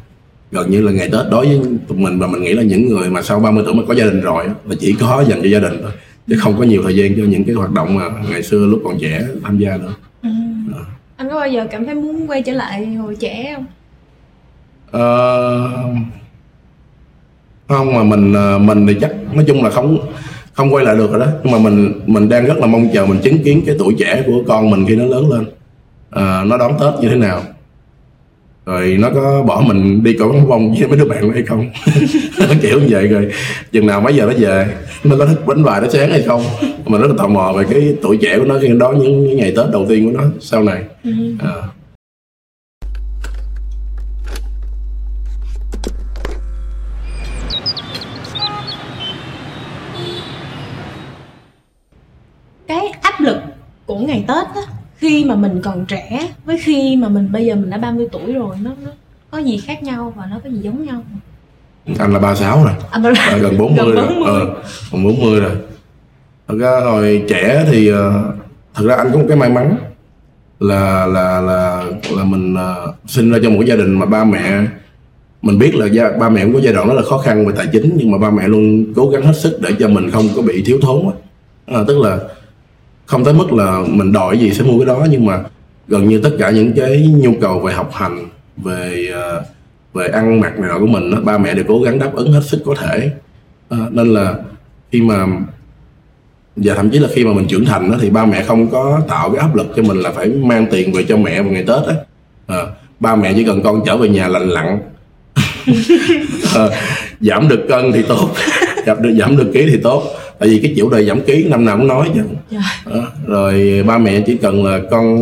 gần 0.51 0.71
như 0.71 0.81
là 0.81 0.91
ngày 0.91 1.09
Tết 1.11 1.25
đối 1.31 1.45
với 1.45 1.59
tụi 1.87 1.97
mình 1.97 2.19
và 2.19 2.27
mình 2.27 2.41
nghĩ 2.41 2.53
là 2.53 2.63
những 2.63 2.87
người 2.87 3.09
mà 3.09 3.21
sau 3.21 3.39
30 3.39 3.63
tuổi 3.65 3.75
mới 3.75 3.85
có 3.85 3.93
gia 3.93 4.05
đình 4.05 4.21
rồi 4.21 4.45
là 4.65 4.75
chỉ 4.79 4.95
có 4.99 5.23
dành 5.29 5.41
cho 5.41 5.49
gia 5.49 5.59
đình 5.59 5.77
thôi 5.81 5.91
chứ 6.27 6.35
không 6.39 6.57
có 6.57 6.63
nhiều 6.63 6.83
thời 6.83 6.95
gian 6.95 7.13
cho 7.17 7.23
những 7.23 7.43
cái 7.43 7.55
hoạt 7.55 7.71
động 7.71 7.95
mà 7.95 8.03
ngày 8.31 8.43
xưa 8.43 8.65
lúc 8.65 8.81
còn 8.83 8.97
trẻ 9.01 9.27
tham 9.43 9.57
gia 9.57 9.77
nữa 9.77 9.93
ừ. 10.23 10.29
à. 10.73 10.83
anh 11.15 11.29
có 11.29 11.35
bao 11.35 11.49
giờ 11.49 11.67
cảm 11.71 11.85
thấy 11.85 11.95
muốn 11.95 12.27
quay 12.27 12.41
trở 12.41 12.53
lại 12.53 12.85
hồi 12.85 13.15
trẻ 13.19 13.55
không 13.55 13.65
uh, 14.89 15.97
không 17.69 17.95
mà 17.95 18.03
mình 18.03 18.33
ờ, 18.33 18.57
mình 18.57 18.87
thì 18.87 18.95
chắc 19.01 19.11
nói 19.33 19.45
chung 19.47 19.63
là 19.63 19.69
không 19.69 19.97
không 20.53 20.73
quay 20.73 20.85
lại 20.85 20.95
được 20.95 21.11
rồi 21.11 21.19
đó. 21.19 21.27
Nhưng 21.43 21.51
mà 21.51 21.59
mình 21.69 22.01
mình 22.05 22.29
đang 22.29 22.45
rất 22.45 22.57
là 22.57 22.67
mong 22.67 22.89
chờ 22.93 23.05
mình 23.05 23.19
chứng 23.23 23.43
kiến 23.43 23.61
cái 23.65 23.75
tuổi 23.79 23.95
trẻ 23.99 24.23
của 24.25 24.43
con 24.47 24.69
mình 24.69 24.85
khi 24.87 24.95
nó 24.95 25.05
lớn 25.05 25.31
lên. 25.31 25.45
À, 26.11 26.43
nó 26.43 26.57
đón 26.57 26.71
tết 26.79 26.93
như 27.01 27.09
thế 27.09 27.15
nào. 27.15 27.41
Rồi 28.65 28.97
nó 28.99 29.09
có 29.09 29.43
bỏ 29.43 29.63
mình 29.67 30.03
đi 30.03 30.13
coi 30.13 30.27
bóng 30.27 30.49
bông 30.49 30.75
với 30.79 30.87
mấy 30.87 30.97
đứa 30.97 31.05
bạn 31.05 31.31
hay 31.33 31.43
không? 31.43 31.69
Kiểu 32.61 32.79
như 32.79 32.87
vậy 32.89 33.07
rồi. 33.07 33.31
Chừng 33.71 33.87
nào 33.87 34.01
mấy 34.01 34.15
giờ 34.15 34.25
nó 34.25 34.33
về 34.37 34.67
nó 35.03 35.15
có 35.19 35.25
thích 35.25 35.39
bánh 35.45 35.63
vài 35.63 35.81
nó 35.81 35.87
sáng 35.89 36.09
hay 36.09 36.21
không? 36.21 36.41
Mình 36.85 37.01
rất 37.01 37.07
là 37.07 37.13
tò 37.17 37.27
mò 37.27 37.53
về 37.57 37.63
cái 37.69 37.95
tuổi 38.01 38.17
trẻ 38.17 38.39
của 38.39 38.45
nó 38.45 38.55
khi 38.61 38.67
đó 38.79 38.91
những, 38.91 39.27
những 39.27 39.37
ngày 39.37 39.53
tết 39.57 39.65
đầu 39.71 39.85
tiên 39.89 40.05
của 40.05 40.19
nó 40.19 40.25
sau 40.39 40.63
này. 40.63 40.83
À. 41.39 41.53
của 53.89 53.97
ngày 54.05 54.25
Tết 54.27 54.45
á 54.55 54.61
khi 55.09 55.25
mà 55.25 55.35
mình 55.35 55.61
còn 55.63 55.85
trẻ 55.85 56.29
với 56.45 56.57
khi 56.57 56.95
mà 56.95 57.09
mình 57.09 57.31
bây 57.31 57.45
giờ 57.45 57.55
mình 57.55 57.69
đã 57.69 57.77
30 57.77 58.07
tuổi 58.11 58.33
rồi 58.33 58.55
nó, 58.63 58.71
nó 58.85 58.91
có 59.31 59.37
gì 59.37 59.57
khác 59.57 59.83
nhau 59.83 60.13
và 60.17 60.25
nó 60.31 60.39
có 60.43 60.49
gì 60.49 60.59
giống 60.61 60.85
nhau? 60.85 61.03
Anh 61.99 62.13
là 62.13 62.19
36 62.19 62.63
rồi. 62.63 62.73
Anh 62.91 63.03
là... 63.03 63.13
À, 63.17 63.37
gần 63.37 63.57
40, 63.57 63.77
gần 63.77 63.95
40 63.95 64.23
rồi 64.25 64.39
ờ, 64.39 64.45
gần 64.91 65.03
40 65.03 65.39
rồi. 65.39 65.51
Thật 66.47 66.55
ra 66.59 66.79
hồi 66.83 67.25
trẻ 67.29 67.65
thì 67.71 67.87
ờ, 67.87 68.33
thật 68.73 68.83
ra 68.85 68.95
anh 68.95 69.09
có 69.11 69.17
một 69.17 69.25
cái 69.27 69.37
may 69.37 69.49
mắn 69.49 69.75
là 70.59 71.05
là 71.05 71.41
là 71.41 71.83
là 72.17 72.23
mình 72.23 72.53
uh, 72.53 72.95
sinh 73.07 73.31
ra 73.31 73.39
trong 73.43 73.53
một 73.53 73.63
gia 73.65 73.75
đình 73.75 73.99
mà 73.99 74.05
ba 74.05 74.23
mẹ 74.23 74.61
mình 75.41 75.59
biết 75.59 75.75
là 75.75 75.85
gia, 75.85 76.09
ba 76.19 76.29
mẹ 76.29 76.43
cũng 76.43 76.53
có 76.53 76.59
giai 76.59 76.73
đoạn 76.73 76.87
rất 76.87 76.93
là 76.93 77.01
khó 77.01 77.17
khăn 77.17 77.45
về 77.45 77.53
tài 77.57 77.67
chính 77.71 77.93
nhưng 77.97 78.11
mà 78.11 78.17
ba 78.17 78.29
mẹ 78.29 78.47
luôn 78.47 78.93
cố 78.95 79.09
gắng 79.09 79.21
hết 79.21 79.33
sức 79.35 79.59
để 79.61 79.69
cho 79.79 79.87
mình 79.87 80.11
không 80.11 80.25
có 80.35 80.41
bị 80.41 80.63
thiếu 80.65 80.79
thốn 80.81 81.11
à, 81.65 81.79
tức 81.87 81.99
là 81.99 82.19
không 83.09 83.23
tới 83.23 83.33
mức 83.33 83.53
là 83.53 83.83
mình 83.87 84.11
đòi 84.11 84.37
gì 84.37 84.53
sẽ 84.53 84.63
mua 84.63 84.77
cái 84.77 84.85
đó 84.85 85.05
nhưng 85.09 85.25
mà 85.25 85.39
gần 85.87 86.09
như 86.09 86.19
tất 86.19 86.29
cả 86.39 86.49
những 86.49 86.73
cái 86.73 87.07
nhu 87.15 87.33
cầu 87.41 87.59
về 87.59 87.73
học 87.73 87.89
hành 87.93 88.29
về 88.57 89.09
ờ, 89.13 89.43
về 89.93 90.07
ăn 90.07 90.39
mặc 90.39 90.59
này 90.59 90.69
nọ 90.69 90.79
của 90.79 90.87
mình 90.87 91.11
đó, 91.11 91.17
ba 91.23 91.37
mẹ 91.37 91.53
đều 91.53 91.65
cố 91.67 91.81
gắng 91.81 91.99
đáp 91.99 92.11
ứng 92.13 92.31
hết 92.31 92.41
sức 92.43 92.61
có 92.65 92.75
thể. 92.75 93.11
À, 93.69 93.77
nên 93.91 94.13
là 94.13 94.35
khi 94.91 95.01
mà 95.01 95.25
và 96.55 96.75
thậm 96.75 96.89
chí 96.89 96.99
là 96.99 97.07
khi 97.13 97.25
mà 97.25 97.33
mình 97.33 97.47
trưởng 97.47 97.65
thành 97.65 97.91
đó, 97.91 97.97
thì 98.01 98.09
ba 98.09 98.25
mẹ 98.25 98.43
không 98.43 98.69
có 98.69 99.01
tạo 99.07 99.29
cái 99.29 99.39
áp 99.39 99.55
lực 99.55 99.67
cho 99.75 99.83
mình 99.83 99.97
là 99.97 100.11
phải 100.11 100.27
mang 100.27 100.67
tiền 100.71 100.93
về 100.93 101.03
cho 101.03 101.17
mẹ 101.17 101.41
vào 101.41 101.51
ngày 101.51 101.63
tết 101.67 101.83
á. 101.87 101.95
À, 102.47 102.63
ba 102.99 103.15
mẹ 103.15 103.33
chỉ 103.35 103.43
cần 103.43 103.61
con 103.63 103.81
trở 103.85 103.97
về 103.97 104.09
nhà 104.09 104.27
lành 104.27 104.49
lặn. 104.49 104.79
À, 106.55 106.65
giảm 107.19 107.47
được 107.47 107.65
cân 107.69 107.91
thì 107.91 108.01
tốt 108.01 108.29
giảm 108.85 109.01
được 109.01 109.15
giảm 109.19 109.37
được 109.37 109.51
ký 109.53 109.67
thì 109.71 109.79
tốt 109.83 110.03
tại 110.39 110.49
vì 110.49 110.59
cái 110.59 110.73
chủ 110.77 110.89
đề 110.89 111.05
giảm 111.05 111.21
ký 111.21 111.45
năm 111.49 111.65
nào 111.65 111.77
cũng 111.77 111.87
nói 111.87 112.09
chứ 112.15 112.21
dạ. 112.49 112.59
đó. 112.85 113.07
rồi 113.27 113.83
ba 113.87 113.97
mẹ 113.97 114.21
chỉ 114.25 114.37
cần 114.37 114.65
là 114.65 114.79
con 114.91 115.17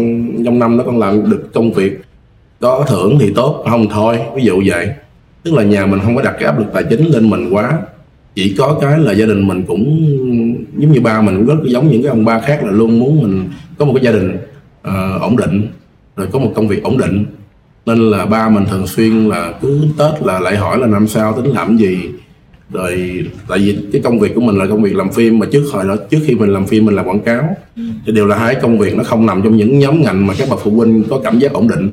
trong 0.45 0.59
năm 0.59 0.77
đó 0.77 0.83
con 0.87 0.99
làm 0.99 1.29
được 1.29 1.53
công 1.53 1.73
việc 1.73 2.01
có 2.59 2.85
thưởng 2.87 3.17
thì 3.19 3.33
tốt 3.35 3.65
không 3.69 3.89
thôi 3.89 4.19
ví 4.35 4.43
dụ 4.43 4.63
vậy 4.65 4.89
tức 5.43 5.53
là 5.53 5.63
nhà 5.63 5.85
mình 5.85 5.99
không 6.03 6.15
có 6.15 6.21
đặt 6.21 6.35
cái 6.39 6.45
áp 6.45 6.59
lực 6.59 6.67
tài 6.73 6.83
chính 6.83 7.05
lên 7.05 7.29
mình 7.29 7.49
quá 7.51 7.79
chỉ 8.35 8.55
có 8.57 8.77
cái 8.81 8.99
là 8.99 9.11
gia 9.11 9.25
đình 9.25 9.47
mình 9.47 9.63
cũng 9.67 10.07
giống 10.77 10.91
như 10.91 11.01
ba 11.01 11.21
mình 11.21 11.37
cũng 11.37 11.45
rất 11.45 11.63
giống 11.65 11.91
những 11.91 12.03
cái 12.03 12.09
ông 12.09 12.25
ba 12.25 12.39
khác 12.39 12.63
là 12.63 12.71
luôn 12.71 12.99
muốn 12.99 13.21
mình 13.21 13.49
có 13.77 13.85
một 13.85 13.93
cái 13.95 14.03
gia 14.03 14.11
đình 14.11 14.37
uh, 14.87 15.21
ổn 15.21 15.37
định 15.37 15.67
rồi 16.15 16.27
có 16.31 16.39
một 16.39 16.51
công 16.55 16.67
việc 16.67 16.83
ổn 16.83 16.97
định 16.97 17.25
nên 17.85 18.09
là 18.09 18.25
ba 18.25 18.49
mình 18.49 18.65
thường 18.65 18.87
xuyên 18.87 19.29
là 19.29 19.53
cứ 19.61 19.81
tết 19.97 20.23
là 20.23 20.39
lại 20.39 20.57
hỏi 20.57 20.77
là 20.79 20.87
năm 20.87 21.07
sau 21.07 21.33
tính 21.33 21.53
làm 21.53 21.77
gì 21.77 22.09
rồi 22.71 23.23
tại 23.47 23.59
vì 23.59 23.77
cái 23.91 24.01
công 24.01 24.19
việc 24.19 24.35
của 24.35 24.41
mình 24.41 24.57
là 24.57 24.65
công 24.65 24.83
việc 24.83 24.95
làm 24.95 25.11
phim 25.11 25.39
mà 25.39 25.45
trước 25.51 25.63
hồi 25.71 25.85
đó 25.87 25.95
trước 26.09 26.17
khi 26.25 26.35
mình 26.35 26.53
làm 26.53 26.65
phim 26.67 26.85
mình 26.85 26.95
làm 26.95 27.07
quảng 27.07 27.19
cáo 27.19 27.55
ừ. 27.75 27.83
thì 28.05 28.11
đều 28.11 28.27
là 28.27 28.37
hai 28.37 28.55
công 28.55 28.77
việc 28.77 28.95
nó 28.95 29.03
không 29.03 29.25
nằm 29.25 29.41
trong 29.43 29.57
những 29.57 29.79
nhóm 29.79 30.01
ngành 30.01 30.27
mà 30.27 30.33
các 30.37 30.49
bậc 30.49 30.59
phụ 30.63 30.71
huynh 30.71 31.03
có 31.09 31.19
cảm 31.23 31.39
giác 31.39 31.53
ổn 31.53 31.67
định 31.67 31.91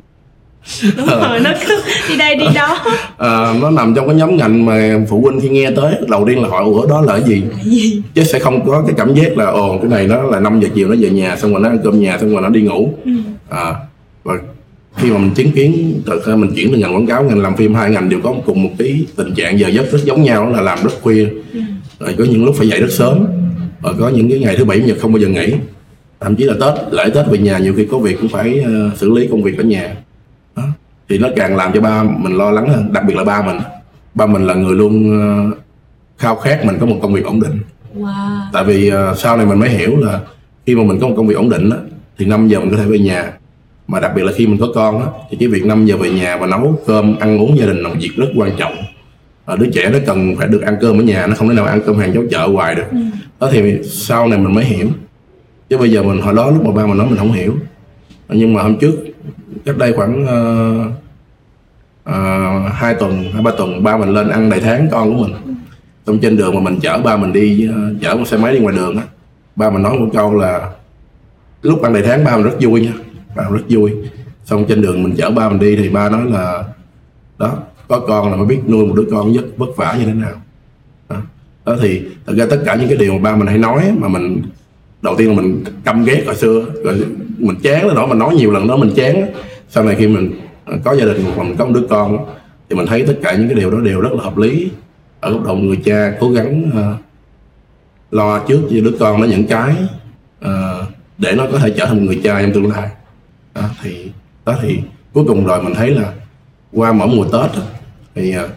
đúng 0.97 1.07
rồi 1.07 1.39
nó 1.39 1.51
cứ 1.67 1.81
đi 2.09 2.17
đây 2.17 2.35
đi 2.35 2.45
đó 2.55 2.77
à, 3.17 3.53
nó 3.61 3.69
nằm 3.69 3.95
trong 3.95 4.07
cái 4.07 4.15
nhóm 4.15 4.37
ngành 4.37 4.65
mà 4.65 4.99
phụ 5.09 5.21
huynh 5.21 5.41
khi 5.41 5.49
nghe 5.49 5.71
tới 5.71 5.95
đầu 6.07 6.25
tiên 6.27 6.41
là 6.41 6.49
hỏi 6.49 6.63
ủa 6.63 6.85
đó 6.87 7.01
là 7.01 7.13
cái 7.13 7.23
gì? 7.23 7.43
gì 7.63 8.01
chứ 8.13 8.23
sẽ 8.23 8.39
không 8.39 8.65
có 8.67 8.83
cái 8.87 8.95
cảm 8.97 9.13
giác 9.13 9.37
là 9.37 9.45
ồ 9.45 9.77
cái 9.77 9.89
này 9.89 10.07
nó 10.07 10.21
là 10.23 10.39
5 10.39 10.59
giờ 10.59 10.69
chiều 10.75 10.87
nó 10.87 10.95
về 10.99 11.09
nhà 11.09 11.37
xong 11.37 11.51
rồi 11.51 11.61
nó 11.61 11.69
ăn 11.69 11.79
cơm 11.83 11.99
nhà 11.99 12.17
xong 12.17 12.33
rồi 12.33 12.41
nó 12.41 12.49
đi 12.49 12.61
ngủ 12.61 12.93
ừ. 13.05 13.11
à, 13.49 13.73
và 14.23 14.33
khi 14.97 15.11
mà 15.11 15.17
mình 15.17 15.31
chứng 15.35 15.51
kiến 15.51 16.01
từ 16.05 16.21
khi 16.25 16.35
mình 16.35 16.51
chuyển 16.55 16.71
từ 16.71 16.77
ngành 16.77 16.95
quảng 16.95 17.07
cáo 17.07 17.23
ngành 17.23 17.39
làm 17.39 17.55
phim 17.55 17.75
hai 17.75 17.91
ngành 17.91 18.09
đều 18.09 18.19
có 18.23 18.33
cùng 18.45 18.63
một 18.63 18.69
cái 18.77 19.05
tình 19.15 19.33
trạng 19.35 19.59
giờ 19.59 19.67
giấc 19.67 19.91
rất 19.91 19.99
giống 20.03 20.23
nhau 20.23 20.51
là 20.51 20.61
làm 20.61 20.79
rất 20.83 20.91
khuya 21.01 21.29
ừ. 21.53 21.59
rồi 21.99 22.15
có 22.17 22.23
những 22.23 22.45
lúc 22.45 22.55
phải 22.57 22.67
dậy 22.67 22.81
rất 22.81 22.91
sớm 22.91 23.25
và 23.81 23.93
có 23.99 24.09
những 24.09 24.29
cái 24.29 24.39
ngày 24.39 24.55
thứ 24.57 24.65
bảy 24.65 24.79
chủ 24.79 24.85
nhật 24.85 24.97
không 25.01 25.13
bao 25.13 25.21
giờ 25.21 25.27
nghỉ 25.27 25.53
thậm 26.19 26.35
chí 26.35 26.43
là 26.43 26.53
tết 26.61 26.93
lễ 26.93 27.09
tết 27.13 27.27
về 27.27 27.37
nhà 27.37 27.57
nhiều 27.57 27.73
khi 27.77 27.87
có 27.91 27.97
việc 27.97 28.17
cũng 28.21 28.29
phải 28.29 28.63
uh, 28.63 28.97
xử 28.97 29.09
lý 29.09 29.27
công 29.27 29.43
việc 29.43 29.57
ở 29.57 29.63
nhà 29.63 29.95
đó. 30.55 30.63
thì 31.09 31.17
nó 31.17 31.27
càng 31.35 31.55
làm 31.55 31.71
cho 31.73 31.81
ba 31.81 32.03
mình 32.03 32.37
lo 32.37 32.51
lắng 32.51 32.69
hơn 32.69 32.93
đặc 32.93 33.03
biệt 33.07 33.15
là 33.15 33.23
ba 33.23 33.41
mình 33.41 33.57
ba 34.13 34.25
mình 34.25 34.47
là 34.47 34.53
người 34.53 34.75
luôn 34.75 35.19
uh, 35.49 35.57
khao 36.17 36.35
khát 36.35 36.65
mình 36.65 36.77
có 36.79 36.85
một 36.85 36.99
công 37.01 37.13
việc 37.13 37.25
ổn 37.25 37.41
định 37.41 37.59
wow. 37.99 38.39
tại 38.53 38.63
vì 38.63 38.91
uh, 38.91 39.17
sau 39.17 39.37
này 39.37 39.45
mình 39.45 39.59
mới 39.59 39.69
hiểu 39.69 39.97
là 39.97 40.19
khi 40.65 40.75
mà 40.75 40.83
mình 40.83 40.99
có 40.99 41.07
một 41.07 41.13
công 41.17 41.27
việc 41.27 41.35
ổn 41.35 41.49
định 41.49 41.69
đó, 41.69 41.77
thì 42.17 42.25
5 42.25 42.47
giờ 42.47 42.59
mình 42.59 42.69
có 42.71 42.77
thể 42.77 42.85
về 42.85 42.99
nhà 42.99 43.33
mà 43.87 43.99
đặc 43.99 44.11
biệt 44.15 44.23
là 44.23 44.31
khi 44.35 44.47
mình 44.47 44.57
có 44.59 44.67
con 44.75 44.99
đó, 44.99 45.13
thì 45.29 45.37
cái 45.39 45.49
việc 45.49 45.65
5 45.65 45.85
giờ 45.85 45.97
về 45.97 46.09
nhà 46.09 46.37
và 46.37 46.47
nấu 46.47 46.79
cơm 46.85 47.15
ăn 47.19 47.37
uống 47.37 47.57
gia 47.57 47.65
đình 47.65 47.77
là 47.77 47.89
một 47.89 47.95
việc 47.99 48.11
rất 48.17 48.27
quan 48.35 48.51
trọng. 48.57 48.73
À, 49.45 49.55
đứa 49.55 49.69
trẻ 49.73 49.89
nó 49.89 49.99
cần 50.05 50.35
phải 50.37 50.47
được 50.47 50.61
ăn 50.61 50.77
cơm 50.81 50.99
ở 50.99 51.03
nhà 51.03 51.27
nó 51.27 51.35
không 51.35 51.49
thể 51.49 51.55
nào 51.55 51.65
ăn 51.65 51.81
cơm 51.85 51.97
hàng 51.97 52.13
cháo 52.13 52.23
chợ 52.31 52.47
hoài 52.47 52.75
được. 52.75 52.85
Ừ. 52.91 52.97
đó 53.39 53.49
thì 53.51 53.83
sau 53.83 54.27
này 54.27 54.39
mình 54.39 54.53
mới 54.55 54.65
hiểu. 54.65 54.87
Chứ 55.69 55.77
bây 55.77 55.91
giờ 55.91 56.03
mình 56.03 56.21
hồi 56.21 56.33
đó 56.33 56.51
lúc 56.51 56.65
mà 56.65 56.71
ba 56.71 56.85
mình 56.85 56.97
nói 56.97 57.07
mình 57.07 57.17
không 57.17 57.31
hiểu. 57.31 57.55
Nhưng 58.29 58.53
mà 58.53 58.61
hôm 58.61 58.77
trước 58.77 58.95
cách 59.65 59.77
đây 59.77 59.93
khoảng 59.93 60.23
uh, 60.23 60.91
uh, 62.09 62.73
hai 62.73 62.95
tuần 62.95 63.23
hai 63.33 63.41
ba 63.41 63.51
tuần 63.57 63.83
ba 63.83 63.97
mình 63.97 64.09
lên 64.09 64.29
ăn 64.29 64.49
đại 64.49 64.59
tháng 64.59 64.87
con 64.91 65.17
của 65.17 65.23
mình. 65.23 65.55
Trong 66.05 66.19
trên 66.19 66.37
đường 66.37 66.55
mà 66.55 66.61
mình 66.61 66.79
chở 66.81 66.97
ba 66.97 67.17
mình 67.17 67.33
đi 67.33 67.69
uh, 67.69 68.01
chở 68.01 68.15
một 68.15 68.25
xe 68.27 68.37
máy 68.37 68.53
đi 68.53 68.59
ngoài 68.59 68.75
đường 68.75 68.97
á 68.97 69.03
ba 69.55 69.69
mình 69.69 69.83
nói 69.83 69.99
một 69.99 70.09
câu 70.13 70.35
là 70.35 70.69
lúc 71.61 71.81
ăn 71.81 71.93
đại 71.93 72.03
tháng 72.05 72.23
ba 72.23 72.35
mình 72.35 72.45
rất 72.45 72.55
vui 72.59 72.81
nha 72.81 72.93
bạn 73.35 73.53
rất 73.53 73.61
vui. 73.69 73.91
Xong 74.45 74.65
trên 74.69 74.81
đường 74.81 75.03
mình 75.03 75.15
chở 75.17 75.31
ba 75.31 75.49
mình 75.49 75.59
đi 75.59 75.75
thì 75.75 75.89
ba 75.89 76.09
nói 76.09 76.31
là 76.31 76.63
đó 77.37 77.57
có 77.87 77.99
con 77.99 78.31
là 78.31 78.37
mới 78.37 78.45
biết 78.45 78.59
nuôi 78.67 78.85
một 78.85 78.93
đứa 78.95 79.05
con 79.11 79.33
rất 79.33 79.45
vất 79.57 79.69
vả 79.75 79.95
như 79.99 80.05
thế 80.05 80.13
nào. 80.13 80.33
Đó, 81.09 81.17
đó 81.65 81.75
thì 81.81 82.01
thật 82.25 82.33
ra 82.37 82.45
tất 82.49 82.63
cả 82.65 82.75
những 82.75 82.87
cái 82.87 82.97
điều 82.97 83.13
mà 83.13 83.19
ba 83.19 83.35
mình 83.35 83.47
hay 83.47 83.57
nói 83.57 83.91
mà 83.97 84.07
mình 84.07 84.41
đầu 85.01 85.15
tiên 85.17 85.29
là 85.29 85.41
mình 85.41 85.63
căm 85.83 86.05
ghét 86.05 86.23
hồi 86.25 86.35
xưa 86.35 86.65
rồi 86.83 87.05
mình 87.37 87.55
chán 87.63 87.95
đó 87.95 88.07
mình 88.07 88.19
nói 88.19 88.35
nhiều 88.35 88.51
lần 88.51 88.67
đó 88.67 88.77
mình 88.77 88.91
chán 88.95 89.25
sau 89.69 89.83
này 89.83 89.95
khi 89.95 90.07
mình 90.07 90.31
ờ, 90.65 90.77
có 90.83 90.95
gia 90.95 91.05
đình 91.05 91.23
hoặc 91.23 91.43
mình 91.43 91.55
có 91.57 91.65
một 91.65 91.71
đứa 91.75 91.87
con 91.89 92.25
thì 92.69 92.75
mình 92.75 92.85
thấy 92.87 93.03
tất 93.07 93.15
cả 93.23 93.35
những 93.35 93.47
cái 93.47 93.55
điều 93.55 93.71
đó 93.71 93.79
đều 93.79 94.01
rất 94.01 94.13
là 94.13 94.23
hợp 94.23 94.37
lý. 94.37 94.71
Ở 95.19 95.31
góc 95.31 95.43
độ 95.43 95.55
người 95.55 95.79
cha 95.85 96.13
cố 96.19 96.31
gắng 96.31 96.69
uh, 96.69 97.01
lo 98.11 98.39
trước 98.39 98.61
cho 98.69 98.75
đứa 98.83 98.97
con 98.99 99.21
nó 99.21 99.27
những 99.27 99.47
cái 99.47 99.75
uh, 100.45 100.87
để 101.17 101.35
nó 101.35 101.45
có 101.51 101.59
thể 101.59 101.73
trở 101.77 101.85
thành 101.85 101.97
một 101.97 102.03
người 102.05 102.21
cha 102.23 102.41
trong 102.41 102.53
tương 102.53 102.71
lai 102.71 102.89
đó, 103.55 103.69
thì 103.81 104.11
đó 104.45 104.55
thì 104.61 104.79
cuối 105.13 105.25
cùng 105.27 105.45
rồi 105.45 105.63
mình 105.63 105.73
thấy 105.75 105.89
là 105.89 106.13
qua 106.71 106.91
mỗi 106.91 107.07
mùa 107.07 107.25
tết 107.25 107.63
thì 108.15 108.37
uh, 108.37 108.49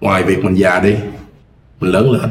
ngoài 0.00 0.22
việc 0.22 0.44
mình 0.44 0.54
già 0.54 0.80
đi 0.80 0.94
mình 1.80 1.90
lớn 1.90 2.10
lên 2.10 2.30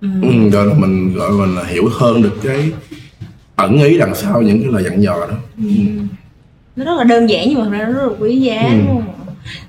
ừ. 0.00 0.08
ừ 0.22 0.50
rồi 0.50 0.66
là 0.66 0.74
mình 0.74 1.14
gọi 1.14 1.30
mình 1.30 1.54
là 1.54 1.64
hiểu 1.64 1.88
hơn 1.92 2.22
được 2.22 2.36
cái 2.42 2.72
ẩn 3.56 3.82
ý 3.82 3.98
đằng 3.98 4.14
sau 4.14 4.42
những 4.42 4.62
cái 4.62 4.72
lời 4.72 4.84
dặn 4.84 5.02
dò 5.02 5.26
đó 5.30 5.36
ừ. 5.56 5.70
Nó 6.76 6.84
rất 6.84 6.94
là 6.98 7.04
đơn 7.04 7.28
giản 7.28 7.48
nhưng 7.48 7.60
mà 7.60 7.78
nó 7.78 7.84
rất 7.84 8.06
là 8.06 8.14
quý 8.20 8.40
giá 8.40 8.62
ừ. 8.62 8.78
đúng 8.78 8.86
không 8.86 9.14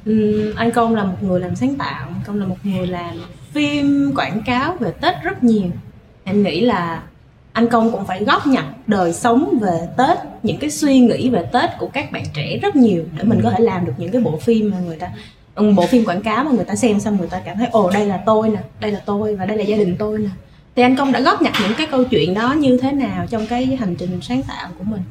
ừ, 0.05 0.53
anh 0.55 0.71
công 0.71 0.95
là 0.95 1.03
một 1.03 1.24
người 1.24 1.39
làm 1.39 1.55
sáng 1.55 1.75
tạo 1.75 2.07
anh 2.07 2.21
công 2.27 2.39
là 2.39 2.45
một 2.45 2.57
người 2.63 2.88
làm 2.88 3.15
phim 3.53 4.12
quảng 4.15 4.41
cáo 4.45 4.77
về 4.79 4.91
tết 5.01 5.15
rất 5.24 5.43
nhiều 5.43 5.71
em 6.24 6.43
nghĩ 6.43 6.62
là 6.62 7.03
anh 7.53 7.67
công 7.67 7.91
cũng 7.91 8.05
phải 8.05 8.24
góp 8.24 8.48
nhặt 8.48 8.65
đời 8.88 9.13
sống 9.13 9.58
về 9.62 9.79
tết 9.98 10.17
những 10.43 10.58
cái 10.58 10.70
suy 10.70 11.00
nghĩ 11.00 11.29
về 11.29 11.43
tết 11.53 11.70
của 11.79 11.88
các 11.93 12.12
bạn 12.12 12.24
trẻ 12.34 12.60
rất 12.62 12.75
nhiều 12.75 13.03
để 13.17 13.24
mình 13.24 13.39
có 13.43 13.50
thể 13.50 13.60
làm 13.60 13.86
được 13.86 13.93
những 13.98 14.12
cái 14.12 14.22
bộ 14.22 14.38
phim 14.38 14.72
mà 14.72 14.77
người 14.79 14.98
ta 14.98 15.08
ừ, 15.55 15.72
bộ 15.75 15.88
phim 15.88 16.05
quảng 16.05 16.22
cáo 16.22 16.43
mà 16.43 16.51
người 16.51 16.65
ta 16.65 16.75
xem 16.75 17.00
xong 17.00 17.17
người 17.17 17.27
ta 17.27 17.41
cảm 17.46 17.58
thấy 17.58 17.67
ồ 17.72 17.91
đây 17.93 18.05
là 18.05 18.24
tôi 18.25 18.50
nè 18.50 18.60
đây 18.79 18.91
là 18.91 19.01
tôi 19.05 19.36
và 19.36 19.46
đây 19.46 19.58
là 19.58 19.63
gia 19.63 19.77
đình 19.77 19.96
tôi 20.00 20.20
nè. 20.20 20.29
Thì 20.75 20.83
anh 20.83 20.96
công 20.96 21.11
đã 21.11 21.20
góp 21.20 21.42
nhặt 21.42 21.53
những 21.61 21.77
cái 21.77 21.87
câu 21.92 22.03
chuyện 22.03 22.33
đó 22.33 22.53
như 22.53 22.77
thế 22.77 22.92
nào 22.92 23.25
trong 23.29 23.48
cái 23.48 23.66
hành 23.66 23.96
trình 23.96 24.20
sáng 24.22 24.42
tạo 24.48 24.70
của 24.77 24.83
mình? 24.83 25.01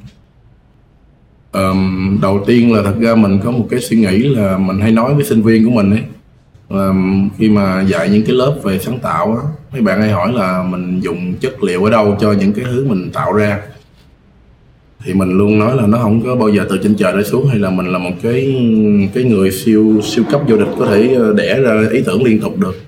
Um, 1.53 2.19
đầu 2.23 2.45
tiên 2.47 2.75
là 2.75 2.83
thật 2.83 2.95
ra 3.01 3.15
mình 3.15 3.41
có 3.45 3.51
một 3.51 3.67
cái 3.71 3.81
suy 3.81 3.97
nghĩ 3.97 4.19
là 4.19 4.59
mình 4.59 4.81
hay 4.81 4.91
nói 4.91 5.15
với 5.15 5.25
sinh 5.25 5.43
viên 5.43 5.65
của 5.65 5.71
mình 5.71 5.91
ấy 5.91 6.03
là 6.69 6.93
khi 7.39 7.49
mà 7.49 7.83
dạy 7.83 8.09
những 8.09 8.25
cái 8.27 8.37
lớp 8.37 8.57
về 8.63 8.79
sáng 8.79 8.99
tạo 8.99 9.27
á 9.27 9.43
mấy 9.73 9.83
bạn 9.83 10.01
hay 10.01 10.11
hỏi 10.11 10.33
là 10.33 10.63
mình 10.63 11.01
dùng 11.01 11.35
chất 11.41 11.63
liệu 11.63 11.85
ở 11.85 11.91
đâu 11.91 12.17
cho 12.21 12.33
những 12.33 12.53
cái 12.53 12.65
thứ 12.65 12.85
mình 12.89 13.11
tạo 13.13 13.33
ra? 13.33 13.59
Thì 15.05 15.15
mình 15.15 15.39
luôn 15.39 15.59
nói 15.59 15.77
là 15.77 15.87
nó 15.87 15.99
không 15.99 16.23
có 16.23 16.37
bao 16.37 16.49
giờ 16.49 16.67
từ 16.69 16.79
trên 16.83 16.95
trời 16.95 17.13
rơi 17.13 17.25
xuống 17.25 17.47
hay 17.49 17.59
là 17.59 17.71
mình 17.71 17.87
là 17.87 17.99
một 17.99 18.11
cái 18.23 18.71
cái 19.15 19.25
người 19.25 19.51
siêu 19.51 20.01
siêu 20.05 20.25
cấp 20.31 20.41
vô 20.49 20.57
địch 20.57 20.69
có 20.79 20.87
thể 20.87 21.15
ờ, 21.15 21.35
đẻ 21.37 21.61
ra 21.61 21.83
ý 21.93 22.03
tưởng 22.07 22.25
liên 22.25 22.41
tục 22.41 22.59
được. 22.59 22.81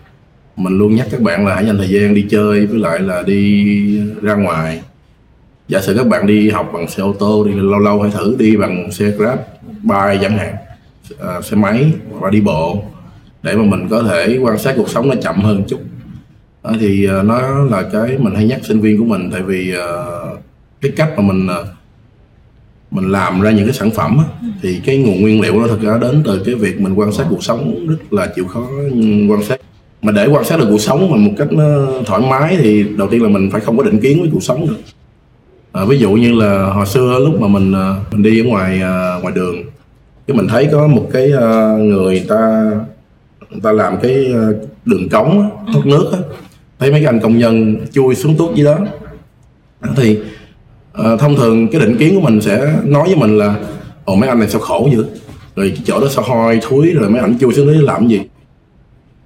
Mình 0.56 0.78
luôn 0.78 0.94
nhắc 0.94 1.06
các 1.10 1.20
bạn 1.20 1.46
là 1.46 1.54
hãy 1.54 1.66
dành 1.66 1.78
thời 1.78 1.88
gian 1.88 2.14
đi 2.14 2.26
chơi 2.30 2.66
với 2.66 2.78
lại 2.78 2.98
là 2.98 3.22
đi 3.22 4.00
ra 4.22 4.34
ngoài. 4.34 4.82
Giả 5.68 5.80
sử 5.80 5.94
các 5.96 6.06
bạn 6.06 6.26
đi 6.26 6.50
học 6.50 6.70
bằng 6.74 6.88
xe 6.88 7.02
ô 7.02 7.14
tô 7.18 7.46
thì 7.48 7.54
lâu 7.54 7.80
lâu 7.80 8.02
hãy 8.02 8.10
thử 8.10 8.36
đi 8.38 8.56
bằng 8.56 8.92
xe 8.92 9.10
grab 9.10 9.38
bike 9.82 10.18
chẳng 10.22 10.38
hạn 10.38 10.54
à, 11.20 11.40
xe 11.40 11.56
máy 11.56 11.92
và 12.10 12.30
đi 12.30 12.40
bộ 12.40 12.82
để 13.42 13.56
mà 13.56 13.64
mình 13.64 13.88
có 13.90 14.02
thể 14.02 14.38
quan 14.42 14.58
sát 14.58 14.74
cuộc 14.76 14.88
sống 14.88 15.08
nó 15.08 15.14
chậm 15.22 15.40
hơn 15.40 15.64
chút 15.68 15.80
đó 16.64 16.72
thì 16.80 17.08
uh, 17.20 17.24
nó 17.24 17.64
là 17.64 17.82
cái 17.92 18.18
mình 18.18 18.34
hay 18.34 18.46
nhắc 18.46 18.60
sinh 18.64 18.80
viên 18.80 18.98
của 18.98 19.04
mình 19.04 19.30
tại 19.32 19.42
vì 19.42 19.74
uh, 19.76 20.38
cái 20.80 20.92
cách 20.96 21.10
mà 21.16 21.22
mình 21.22 21.48
mình 22.90 23.08
làm 23.08 23.40
ra 23.40 23.50
những 23.50 23.66
cái 23.66 23.74
sản 23.74 23.90
phẩm 23.90 24.18
á, 24.18 24.24
thì 24.62 24.80
cái 24.84 24.96
nguồn 24.96 25.22
nguyên 25.22 25.40
liệu 25.40 25.60
nó 25.60 25.66
thật 25.68 25.78
ra 25.82 25.98
đến 25.98 26.22
từ 26.24 26.42
cái 26.46 26.54
việc 26.54 26.80
mình 26.80 26.94
quan 26.94 27.12
sát 27.12 27.26
cuộc 27.30 27.44
sống 27.44 27.86
rất 27.86 28.12
là 28.12 28.26
chịu 28.36 28.46
khó 28.46 28.68
quan 29.30 29.42
sát. 29.42 29.60
Mà 30.02 30.12
để 30.12 30.26
quan 30.26 30.44
sát 30.44 30.58
được 30.58 30.66
cuộc 30.70 30.80
sống 30.80 31.10
mà 31.10 31.16
một 31.16 31.32
cách 31.38 31.52
nó 31.52 31.86
thoải 32.06 32.22
mái 32.30 32.56
thì 32.60 32.84
đầu 32.96 33.08
tiên 33.08 33.22
là 33.22 33.28
mình 33.28 33.50
phải 33.50 33.60
không 33.60 33.76
có 33.76 33.82
định 33.82 34.00
kiến 34.00 34.20
với 34.20 34.30
cuộc 34.32 34.42
sống 34.42 34.66
được. 34.66 34.76
À, 35.72 35.84
ví 35.84 35.98
dụ 35.98 36.10
như 36.10 36.32
là 36.32 36.66
hồi 36.66 36.86
xưa 36.86 37.18
lúc 37.18 37.40
mà 37.40 37.48
mình 37.48 37.74
mình 38.12 38.22
đi 38.22 38.40
ở 38.40 38.44
ngoài 38.44 38.78
ngoài 39.22 39.34
đường 39.34 39.56
cái 40.26 40.36
mình 40.36 40.48
thấy 40.48 40.68
có 40.72 40.86
một 40.86 41.08
cái 41.12 41.32
người 41.78 42.24
ta 42.28 42.70
người 43.50 43.60
ta 43.62 43.72
làm 43.72 43.96
cái 44.02 44.26
ờ, 44.32 44.54
đường 44.84 45.08
cống 45.08 45.50
thoát 45.72 45.86
nước 45.86 46.10
á 46.12 46.18
thấy 46.82 46.90
mấy 46.90 47.00
cái 47.00 47.06
anh 47.06 47.20
công 47.20 47.38
nhân 47.38 47.76
chui 47.92 48.14
xuống 48.14 48.36
tuốt 48.36 48.54
dưới 48.54 48.66
đó. 48.66 48.78
Thì 49.96 50.18
uh, 50.98 51.20
thông 51.20 51.36
thường 51.36 51.68
cái 51.68 51.80
định 51.80 51.96
kiến 51.98 52.14
của 52.14 52.20
mình 52.20 52.40
sẽ 52.40 52.76
nói 52.84 53.06
với 53.06 53.16
mình 53.16 53.38
là 53.38 53.56
ồ 54.04 54.14
mấy 54.14 54.28
anh 54.28 54.38
này 54.38 54.48
sao 54.48 54.60
khổ 54.60 54.88
dữ? 54.92 55.04
Rồi 55.56 55.72
cái 55.76 55.82
chỗ 55.84 56.00
đó 56.00 56.06
sao 56.10 56.24
hoi 56.24 56.60
thúi 56.62 56.90
rồi 56.90 57.10
mấy 57.10 57.20
anh 57.20 57.38
chui 57.38 57.54
xuống 57.54 57.66
dưới 57.66 57.82
làm 57.82 58.08
gì? 58.08 58.20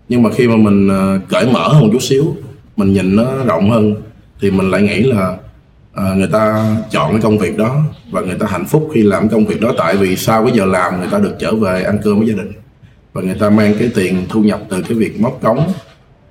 Nhưng 0.09 0.23
mà 0.23 0.31
khi 0.31 0.49
mà 0.49 0.57
mình 0.57 0.89
uh, 0.89 1.29
cởi 1.29 1.47
mở 1.47 1.69
hơn 1.69 1.83
một 1.83 1.89
chút 1.93 2.03
xíu 2.03 2.37
mình 2.77 2.93
nhìn 2.93 3.17
nó 3.17 3.45
rộng 3.47 3.71
hơn 3.71 3.95
thì 4.41 4.51
mình 4.51 4.71
lại 4.71 4.83
nghĩ 4.83 5.03
là 5.03 5.37
uh, 5.93 6.17
người 6.17 6.29
ta 6.33 6.77
chọn 6.91 7.11
cái 7.11 7.21
công 7.23 7.39
việc 7.39 7.57
đó 7.59 7.83
và 8.11 8.21
người 8.21 8.37
ta 8.39 8.47
hạnh 8.51 8.65
phúc 8.65 8.91
khi 8.95 9.03
làm 9.03 9.29
công 9.29 9.47
việc 9.47 9.61
đó 9.61 9.73
tại 9.79 9.97
vì 9.97 10.17
sau 10.17 10.45
cái 10.45 10.53
giờ 10.57 10.65
làm 10.65 10.99
người 10.99 11.09
ta 11.11 11.19
được 11.19 11.35
trở 11.39 11.55
về 11.55 11.83
ăn 11.83 11.99
cơm 12.05 12.19
với 12.19 12.29
gia 12.29 12.35
đình. 12.35 12.53
Và 13.13 13.23
người 13.23 13.37
ta 13.41 13.51
mang 13.51 13.75
cái 13.79 13.91
tiền 13.95 14.27
thu 14.29 14.43
nhập 14.43 14.61
từ 14.69 14.83
cái 14.83 14.99
việc 14.99 15.21
móc 15.21 15.39
cống 15.43 15.73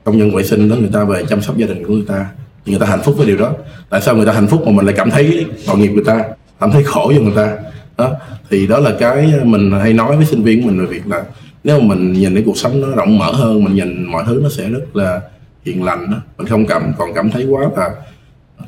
công 0.05 0.17
nhân 0.17 0.35
vệ 0.35 0.43
sinh 0.43 0.69
đó, 0.69 0.75
người 0.75 0.89
ta 0.93 1.03
về 1.03 1.23
chăm 1.29 1.41
sóc 1.41 1.57
gia 1.57 1.67
đình 1.67 1.83
của 1.87 1.93
người 1.93 2.05
ta. 2.07 2.25
Thì 2.65 2.71
người 2.71 2.79
ta 2.79 2.85
hạnh 2.85 3.01
phúc 3.03 3.15
với 3.17 3.27
điều 3.27 3.37
đó. 3.37 3.53
Tại 3.89 4.01
sao 4.01 4.15
người 4.15 4.25
ta 4.25 4.31
hạnh 4.31 4.47
phúc 4.47 4.61
mà 4.65 4.71
mình 4.71 4.85
lại 4.85 4.95
cảm 4.97 5.11
thấy 5.11 5.45
tội 5.67 5.77
nghiệp 5.77 5.87
người 5.87 6.03
ta, 6.03 6.23
cảm 6.59 6.71
thấy 6.71 6.83
khổ 6.83 7.11
cho 7.15 7.21
người 7.21 7.35
ta? 7.35 7.57
Đó, 7.97 8.11
thì 8.49 8.67
đó 8.67 8.79
là 8.79 8.93
cái 8.99 9.33
mình 9.43 9.71
hay 9.71 9.93
nói 9.93 10.17
với 10.17 10.25
sinh 10.25 10.43
viên 10.43 10.61
của 10.61 10.67
mình 10.67 10.79
về 10.79 10.85
việc 10.85 11.07
là 11.07 11.23
nếu 11.63 11.79
mà 11.79 11.95
mình 11.95 12.13
nhìn 12.13 12.33
cái 12.33 12.43
cuộc 12.45 12.57
sống 12.57 12.81
nó 12.81 12.87
rộng 12.87 13.17
mở 13.17 13.31
hơn, 13.31 13.63
mình 13.63 13.75
nhìn 13.75 14.03
mọi 14.03 14.23
thứ 14.27 14.39
nó 14.43 14.49
sẽ 14.49 14.69
rất 14.69 14.95
là 14.95 15.21
hiền 15.65 15.83
lành 15.83 16.11
đó, 16.11 16.17
mình 16.37 16.47
không 16.47 16.65
cảm, 16.65 16.93
còn 16.97 17.13
cảm 17.15 17.31
thấy 17.31 17.45
quá 17.45 17.63
là 17.77 17.89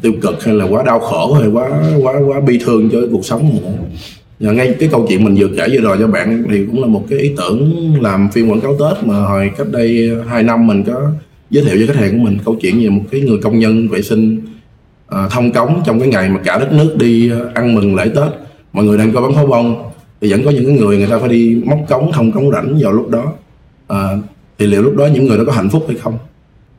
tiêu 0.01 0.13
cực 0.21 0.43
hay 0.43 0.55
là 0.55 0.65
quá 0.65 0.83
đau 0.83 0.99
khổ 0.99 1.33
hay 1.33 1.47
quá 1.47 1.69
quá 2.03 2.13
quá 2.27 2.39
bi 2.39 2.59
thương 2.65 2.89
cho 2.89 3.01
cái 3.01 3.09
cuộc 3.11 3.25
sống 3.25 3.49
này 3.49 3.73
Dạ, 4.39 4.51
ngay 4.51 4.75
cái 4.79 4.89
câu 4.91 5.05
chuyện 5.09 5.23
mình 5.23 5.35
vừa 5.37 5.47
kể 5.57 5.67
vừa 5.71 5.81
rồi 5.81 5.97
cho 5.99 6.07
bạn 6.07 6.43
thì 6.51 6.65
cũng 6.65 6.81
là 6.81 6.87
một 6.87 7.05
cái 7.09 7.19
ý 7.19 7.33
tưởng 7.37 7.93
làm 8.01 8.29
phim 8.33 8.49
quảng 8.49 8.61
cáo 8.61 8.73
Tết 8.79 9.03
mà 9.03 9.19
hồi 9.19 9.51
cách 9.57 9.67
đây 9.71 10.09
ờ, 10.09 10.23
2 10.27 10.43
năm 10.43 10.67
mình 10.67 10.83
có 10.83 11.11
giới 11.49 11.63
thiệu 11.63 11.77
cho 11.79 11.93
khách 11.93 11.99
hàng 11.99 12.11
của 12.11 12.23
mình 12.23 12.37
câu 12.45 12.55
chuyện 12.61 12.79
về 12.79 12.89
một 12.89 13.01
cái 13.11 13.21
người 13.21 13.37
công 13.43 13.59
nhân 13.59 13.87
vệ 13.87 14.01
sinh 14.01 14.41
à, 15.07 15.27
thông 15.31 15.51
cống 15.51 15.81
trong 15.85 15.99
cái 15.99 16.09
ngày 16.09 16.29
mà 16.29 16.39
cả 16.45 16.57
đất 16.59 16.73
nước 16.73 16.95
đi 16.99 17.29
ờ, 17.29 17.51
ăn 17.53 17.75
mừng 17.75 17.95
lễ 17.95 18.09
Tết. 18.15 18.31
Mọi 18.73 18.85
người 18.85 18.97
đang 18.97 19.13
coi 19.13 19.23
bắn 19.23 19.33
pháo 19.33 19.45
bông 19.45 19.91
thì 20.21 20.31
vẫn 20.31 20.45
có 20.45 20.51
những 20.51 20.75
người 20.75 20.97
người 20.97 21.07
ta 21.07 21.19
phải 21.19 21.29
đi 21.29 21.61
móc 21.65 21.79
cống 21.89 22.11
thông 22.11 22.31
cống 22.31 22.51
rảnh 22.51 22.77
vào 22.81 22.91
lúc 22.91 23.09
đó. 23.09 23.33
À, 23.87 24.09
thì 24.57 24.67
liệu 24.67 24.81
lúc 24.81 24.95
đó 24.95 25.07
những 25.13 25.25
người 25.25 25.37
đó 25.37 25.43
có 25.47 25.51
hạnh 25.51 25.69
phúc 25.69 25.85
hay 25.87 25.97
không? 25.97 26.17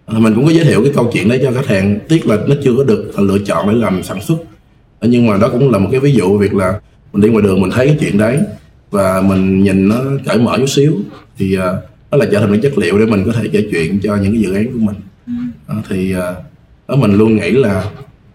À, 0.06 0.18
mình 0.18 0.34
cũng 0.34 0.44
có 0.44 0.50
giới 0.50 0.64
thiệu 0.64 0.82
cái 0.84 0.92
câu 0.94 1.10
chuyện 1.12 1.28
đấy 1.28 1.40
cho 1.42 1.52
khách 1.52 1.66
hàng 1.66 1.98
tiếc 2.08 2.26
là 2.26 2.36
nó 2.46 2.54
chưa 2.64 2.74
có 2.76 2.84
được 2.84 3.20
lựa 3.20 3.38
chọn 3.38 3.68
để 3.68 3.74
làm 3.74 4.02
sản 4.02 4.20
xuất. 4.20 4.36
Nhưng 5.02 5.26
mà 5.26 5.36
đó 5.36 5.48
cũng 5.48 5.70
là 5.70 5.78
một 5.78 5.88
cái 5.90 6.00
ví 6.00 6.12
dụ 6.12 6.38
việc 6.38 6.54
là 6.54 6.80
mình 7.12 7.22
đi 7.22 7.28
ngoài 7.28 7.42
đường 7.42 7.60
mình 7.60 7.70
thấy 7.70 7.86
cái 7.86 7.96
chuyện 8.00 8.18
đấy 8.18 8.38
và 8.90 9.20
mình 9.20 9.62
nhìn 9.62 9.88
nó 9.88 9.96
cởi 10.26 10.38
mở 10.38 10.56
chút 10.58 10.66
xíu 10.66 10.96
thì 11.38 11.58
uh, 11.58 11.62
nó 12.10 12.18
là 12.18 12.26
trở 12.32 12.40
thành 12.40 12.50
một 12.50 12.58
chất 12.62 12.78
liệu 12.78 12.98
để 12.98 13.06
mình 13.06 13.22
có 13.26 13.32
thể 13.32 13.48
kể 13.52 13.68
chuyện 13.70 14.00
cho 14.02 14.16
những 14.16 14.32
cái 14.32 14.40
dự 14.40 14.54
án 14.54 14.72
của 14.72 14.78
mình. 14.78 14.96
Uh, 15.78 15.84
thì 15.88 16.14
uh, 16.92 16.98
mình 16.98 17.14
luôn 17.14 17.36
nghĩ 17.36 17.50
là 17.50 17.84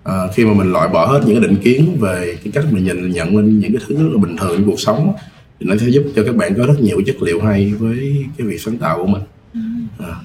uh, 0.09 0.33
khi 0.33 0.45
mà 0.45 0.53
mình 0.53 0.71
loại 0.71 0.89
bỏ 0.89 1.05
hết 1.05 1.21
những 1.25 1.39
cái 1.39 1.49
định 1.49 1.61
kiến 1.63 1.97
về 1.99 2.37
cái 2.43 2.51
cách 2.53 2.65
mình 2.71 2.83
nhìn 2.83 3.11
nhận 3.11 3.37
lên 3.37 3.59
những 3.59 3.71
cái 3.71 3.81
thứ 3.87 3.95
rất 3.95 4.09
là 4.11 4.17
bình 4.21 4.37
thường 4.37 4.57
trong 4.57 4.65
cuộc 4.65 4.79
sống 4.79 5.13
thì 5.59 5.65
nó 5.69 5.75
sẽ 5.77 5.87
giúp 5.87 6.03
cho 6.15 6.23
các 6.25 6.35
bạn 6.35 6.53
có 6.57 6.65
rất 6.65 6.79
nhiều 6.79 7.01
chất 7.05 7.23
liệu 7.23 7.41
hay 7.41 7.73
với 7.73 8.25
cái 8.37 8.47
việc 8.47 8.61
sáng 8.61 8.77
tạo 8.77 8.97
của 8.97 9.07
mình. 9.07 9.21
À. 9.99 10.15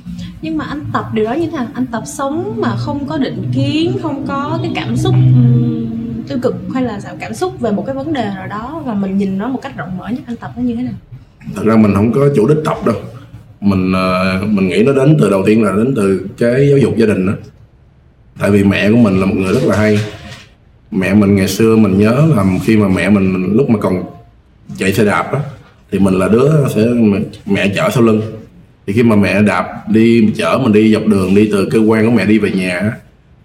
nhưng 0.42 0.56
mà 0.56 0.64
anh 0.64 0.84
tập 0.92 1.04
điều 1.14 1.24
đó 1.24 1.32
như 1.32 1.46
thế 1.46 1.52
nào? 1.52 1.66
Anh 1.74 1.86
tập 1.86 2.02
sống 2.06 2.54
mà 2.60 2.76
không 2.76 3.06
có 3.06 3.18
định 3.18 3.50
kiến 3.54 3.92
không 4.02 4.24
có 4.28 4.58
cái 4.62 4.72
cảm 4.74 4.96
xúc 4.96 5.14
um, 5.14 5.67
tiêu 6.28 6.38
cực 6.42 6.54
hay 6.74 6.84
là 6.84 7.00
sao 7.00 7.16
cảm 7.20 7.34
xúc 7.34 7.60
về 7.60 7.70
một 7.70 7.86
cái 7.86 7.94
vấn 7.94 8.12
đề 8.12 8.24
nào 8.24 8.46
đó 8.46 8.82
và 8.86 8.94
mình 8.94 9.18
nhìn 9.18 9.38
nó 9.38 9.48
một 9.48 9.58
cách 9.62 9.76
rộng 9.76 9.98
mở 9.98 10.08
nhất, 10.08 10.20
anh 10.26 10.36
tập, 10.36 10.50
nó 10.56 10.62
như 10.62 10.76
thế 10.76 10.82
nào? 10.82 10.94
Thật 11.54 11.62
ra 11.64 11.76
mình 11.76 11.94
không 11.94 12.12
có 12.12 12.28
chủ 12.36 12.48
đích 12.48 12.58
tập 12.64 12.76
đâu. 12.86 12.96
Mình 13.60 13.92
ờ, 13.92 14.42
mình 14.46 14.68
nghĩ 14.68 14.82
nó 14.82 14.92
đến 14.92 15.16
từ, 15.20 15.30
đầu 15.30 15.42
tiên 15.46 15.62
là 15.62 15.72
đến 15.72 15.94
từ 15.96 16.26
cái 16.38 16.68
giáo 16.68 16.78
dục 16.78 16.96
gia 16.96 17.06
đình 17.06 17.26
đó. 17.26 17.32
Tại 18.40 18.50
vì 18.50 18.64
mẹ 18.64 18.90
của 18.90 18.96
mình 18.96 19.20
là 19.20 19.26
một 19.26 19.34
người 19.36 19.54
rất 19.54 19.64
là 19.64 19.76
hay. 19.76 19.98
Mẹ 20.90 21.14
mình 21.14 21.36
ngày 21.36 21.48
xưa 21.48 21.76
mình 21.76 21.98
nhớ 21.98 22.26
là 22.36 22.44
khi 22.64 22.76
mà 22.76 22.88
mẹ 22.88 23.10
mình 23.10 23.56
lúc 23.56 23.70
mà 23.70 23.78
còn 23.78 24.02
chạy 24.76 24.92
xe 24.92 25.04
đạp 25.04 25.32
đó 25.32 25.38
thì 25.90 25.98
mình 25.98 26.14
là 26.14 26.28
đứa 26.28 26.50
sẽ, 26.74 26.86
mẹ 27.46 27.72
chở 27.76 27.90
sau 27.94 28.02
lưng. 28.02 28.22
Thì 28.86 28.92
khi 28.92 29.02
mà 29.02 29.16
mẹ 29.16 29.42
đạp 29.42 29.88
đi, 29.88 30.32
chở 30.36 30.58
mình 30.62 30.72
đi 30.72 30.92
dọc 30.94 31.06
đường, 31.06 31.34
đi 31.34 31.48
từ 31.52 31.68
cơ 31.70 31.78
quan 31.78 32.06
của 32.06 32.12
mẹ 32.12 32.26
đi 32.26 32.38
về 32.38 32.50
nhà 32.50 32.92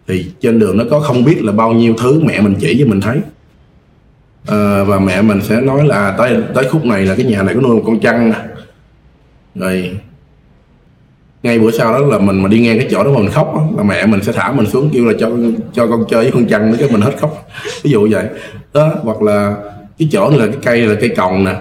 thì 0.08 0.26
trên 0.42 0.60
đường 0.60 0.78
nó 0.78 0.84
có 0.92 1.00
không 1.00 1.24
biết 1.24 1.44
là 1.44 1.52
bao 1.52 1.74
nhiêu 1.74 1.94
thứ 1.98 2.22
mẹ 2.26 2.42
mình 2.42 2.56
chỉ 2.60 2.78
cho 2.80 2.86
mình 2.86 3.02
thấy. 3.02 3.18
À, 4.48 4.84
và 4.84 5.00
mẹ 5.00 5.22
mình 5.22 5.42
sẽ 5.42 5.62
nói 5.62 5.88
là 5.88 5.96
à, 5.96 6.16
tới 6.18 6.38
tới 6.56 6.64
khúc 6.70 6.86
này 6.86 7.06
là 7.06 7.16
cái 7.16 7.26
nhà 7.26 7.44
này 7.44 7.56
có 7.56 7.62
nuôi 7.62 7.76
một 7.76 7.84
con 7.86 8.00
chăn 8.00 8.30
nè. 8.30 8.36
Rồi 9.56 9.92
ngay 11.44 11.60
bữa 11.60 11.72
sau 11.72 11.94
đó 11.94 12.00
là 12.00 12.20
mình 12.20 12.42
mà 12.42 12.50
đi 12.50 12.60
ngang 12.60 12.78
cái 12.78 12.88
chỗ 12.92 13.04
đó 13.04 13.12
mà 13.12 13.20
mình 13.20 13.32
khóc 13.32 13.54
đó, 13.56 13.68
là 13.78 13.84
mẹ 13.84 14.06
mình 14.06 14.24
sẽ 14.24 14.32
thả 14.32 14.52
mình 14.52 14.66
xuống 14.66 14.90
kêu 14.94 15.06
là 15.06 15.14
cho 15.20 15.30
cho 15.74 15.88
con 15.88 16.06
chơi 16.10 16.22
với 16.24 16.32
con 16.32 16.46
chăn 16.46 16.72
nữa 16.72 16.78
cái 16.80 16.90
mình 16.92 17.02
hết 17.02 17.12
khóc. 17.20 17.48
Ví 17.84 17.92
dụ 17.92 18.08
vậy. 18.12 18.26
Đó 18.74 18.94
hoặc 19.04 19.22
là 19.22 19.56
cái 20.00 20.08
chỗ 20.12 20.30
này 20.30 20.40
là 20.40 20.48
cái 20.48 20.58
cây 20.64 20.82
là 20.82 20.96
cây 21.00 21.10
còng 21.10 21.44
nè. 21.44 21.56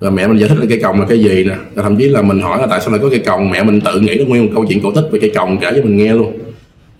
Rồi 0.00 0.10
mẹ 0.10 0.26
mình 0.26 0.38
giải 0.38 0.48
thích 0.48 0.58
là 0.58 0.66
cây 0.68 0.80
còng 0.82 1.00
là 1.00 1.06
cái 1.06 1.20
gì 1.20 1.44
nè. 1.44 1.54
Rồi 1.74 1.82
thậm 1.82 1.96
chí 1.96 2.08
là 2.08 2.22
mình 2.22 2.40
hỏi 2.40 2.58
là 2.60 2.66
tại 2.66 2.80
sao 2.80 2.90
lại 2.90 3.00
có 3.02 3.10
cây 3.10 3.18
còng? 3.18 3.50
Mẹ 3.50 3.62
mình 3.62 3.80
tự 3.80 4.00
nghĩ 4.00 4.18
ra 4.18 4.24
nguyên 4.24 4.46
một 4.46 4.52
câu 4.54 4.66
chuyện 4.68 4.80
cổ 4.82 4.92
tích 4.92 5.08
về 5.12 5.18
cây 5.18 5.32
còng 5.34 5.58
kể 5.58 5.72
cho 5.76 5.82
mình 5.82 5.96
nghe 5.96 6.14
luôn. 6.14 6.38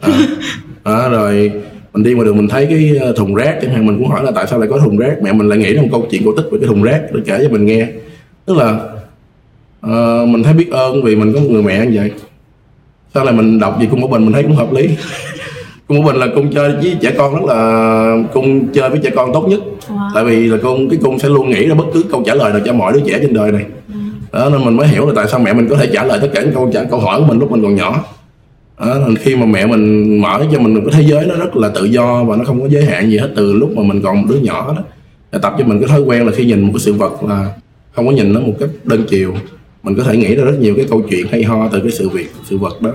À, 0.00 0.12
à, 0.88 1.08
rồi 1.08 1.52
mình 1.94 2.02
đi 2.02 2.14
ngoài 2.14 2.24
đường 2.24 2.36
mình 2.36 2.48
thấy 2.48 2.66
cái 2.66 2.96
ờ, 3.00 3.12
thùng 3.12 3.34
rác 3.34 3.58
chẳng 3.62 3.70
hạn 3.70 3.86
mình 3.86 3.98
cũng 3.98 4.08
hỏi 4.08 4.24
là 4.24 4.30
tại 4.34 4.46
sao 4.46 4.58
lại 4.58 4.68
có 4.68 4.78
thùng 4.78 4.96
rác? 4.96 5.22
Mẹ 5.22 5.32
mình 5.32 5.48
lại 5.48 5.58
nghĩ 5.58 5.74
ra 5.74 5.82
một 5.82 5.88
câu 5.90 6.06
chuyện 6.10 6.22
cổ 6.24 6.32
tích 6.36 6.46
về 6.50 6.58
cái 6.58 6.68
thùng 6.68 6.82
rác 6.82 7.02
để 7.12 7.20
kể 7.26 7.40
cho 7.42 7.48
mình 7.48 7.66
nghe. 7.66 7.86
Tức 8.44 8.56
là 8.56 8.78
uh, 9.86 10.28
mình 10.28 10.42
thấy 10.42 10.52
biết 10.52 10.70
ơn 10.70 11.02
vì 11.02 11.16
mình 11.16 11.32
có 11.32 11.40
một 11.40 11.48
người 11.50 11.62
mẹ 11.62 11.86
như 11.86 11.98
vậy. 11.98 12.12
Sau 13.14 13.24
này 13.24 13.34
mình 13.34 13.58
đọc 13.58 13.80
gì 13.80 13.86
cung 13.90 14.02
của 14.02 14.08
bình 14.08 14.24
mình 14.24 14.32
thấy 14.32 14.42
cũng 14.42 14.56
hợp 14.56 14.72
lý. 14.72 14.88
Cung 15.88 16.02
của 16.02 16.12
bình 16.12 16.20
là 16.20 16.26
cung 16.34 16.52
chơi 16.52 16.72
với 16.72 16.96
trẻ 17.00 17.12
con 17.18 17.34
rất 17.34 17.54
là 17.54 18.16
cung 18.32 18.68
chơi 18.72 18.90
với 18.90 19.00
trẻ 19.02 19.10
con 19.16 19.32
tốt 19.32 19.48
nhất. 19.48 19.60
Wow. 19.88 20.10
tại 20.14 20.24
vì 20.24 20.46
là 20.46 20.56
cung 20.62 20.90
cái 20.90 20.98
cung 21.02 21.18
sẽ 21.18 21.28
luôn 21.28 21.50
nghĩ 21.50 21.66
ra 21.66 21.74
bất 21.74 21.84
cứ 21.94 22.04
câu 22.10 22.22
trả 22.26 22.34
lời 22.34 22.52
nào 22.52 22.60
cho 22.64 22.72
mọi 22.72 22.92
đứa 22.92 23.00
trẻ 23.06 23.18
trên 23.22 23.34
đời 23.34 23.52
này. 23.52 23.64
Ừ. 23.88 23.98
đó 24.32 24.50
nên 24.50 24.64
mình 24.64 24.76
mới 24.76 24.88
hiểu 24.88 25.06
là 25.06 25.12
tại 25.16 25.26
sao 25.28 25.40
mẹ 25.40 25.52
mình 25.52 25.68
có 25.68 25.76
thể 25.76 25.86
trả 25.92 26.04
lời 26.04 26.18
tất 26.22 26.28
cả 26.34 26.42
những 26.42 26.54
câu 26.54 26.70
trả 26.74 26.84
câu 26.84 27.00
hỏi 27.00 27.20
của 27.20 27.26
mình 27.26 27.38
lúc 27.38 27.50
mình 27.50 27.62
còn 27.62 27.74
nhỏ 27.74 28.04
đó, 28.80 29.08
khi 29.20 29.36
mà 29.36 29.46
mẹ 29.46 29.66
mình 29.66 30.18
mở 30.20 30.46
cho 30.52 30.60
mình 30.60 30.74
một 30.74 30.80
cái 30.84 31.02
thế 31.02 31.08
giới 31.10 31.26
nó 31.26 31.34
rất 31.34 31.56
là 31.56 31.68
tự 31.68 31.84
do 31.84 32.24
và 32.24 32.36
nó 32.36 32.44
không 32.44 32.60
có 32.62 32.68
giới 32.68 32.84
hạn 32.84 33.10
gì 33.10 33.18
hết 33.18 33.32
từ 33.36 33.52
lúc 33.52 33.76
mà 33.76 33.82
mình 33.82 34.02
còn 34.02 34.20
một 34.20 34.26
đứa 34.28 34.38
nhỏ 34.40 34.74
đó 34.76 34.82
để 35.32 35.38
tập 35.42 35.54
cho 35.58 35.64
mình 35.64 35.80
cái 35.80 35.88
thói 35.88 36.00
quen 36.00 36.26
là 36.26 36.32
khi 36.32 36.44
nhìn 36.44 36.60
một 36.60 36.70
cái 36.74 36.80
sự 36.80 36.92
vật 36.92 37.22
là 37.22 37.54
không 37.92 38.06
có 38.06 38.12
nhìn 38.12 38.32
nó 38.32 38.40
một 38.40 38.54
cách 38.60 38.70
đơn 38.84 39.04
chiều 39.08 39.34
mình 39.82 39.96
có 39.96 40.02
thể 40.02 40.16
nghĩ 40.16 40.34
ra 40.34 40.44
rất 40.44 40.58
nhiều 40.60 40.74
cái 40.76 40.86
câu 40.90 41.02
chuyện 41.10 41.26
hay 41.30 41.42
ho 41.42 41.68
từ 41.68 41.80
cái 41.80 41.90
sự 41.90 42.08
việc 42.08 42.32
sự 42.44 42.58
vật 42.58 42.82
đó. 42.82 42.92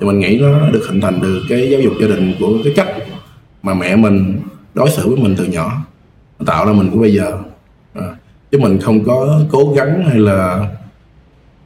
Thì 0.00 0.06
mình 0.06 0.18
nghĩ 0.18 0.38
nó 0.40 0.68
được 0.70 0.86
hình 0.88 1.00
thành 1.00 1.18
từ 1.22 1.42
cái 1.48 1.70
giáo 1.70 1.80
dục 1.80 1.92
gia 2.00 2.06
đình 2.06 2.34
của 2.40 2.58
cái 2.64 2.72
cách 2.76 2.88
mà 3.62 3.74
mẹ 3.74 3.96
mình 3.96 4.40
đối 4.74 4.90
xử 4.90 5.08
với 5.08 5.16
mình 5.16 5.34
từ 5.38 5.44
nhỏ 5.44 5.72
nó 6.38 6.44
tạo 6.46 6.66
ra 6.66 6.72
mình 6.72 6.90
của 6.90 6.98
bây 6.98 7.14
giờ. 7.14 7.32
À, 7.94 8.02
chứ 8.52 8.58
mình 8.58 8.78
không 8.80 9.04
có 9.04 9.40
cố 9.50 9.72
gắng 9.76 10.04
hay 10.08 10.18
là 10.18 10.68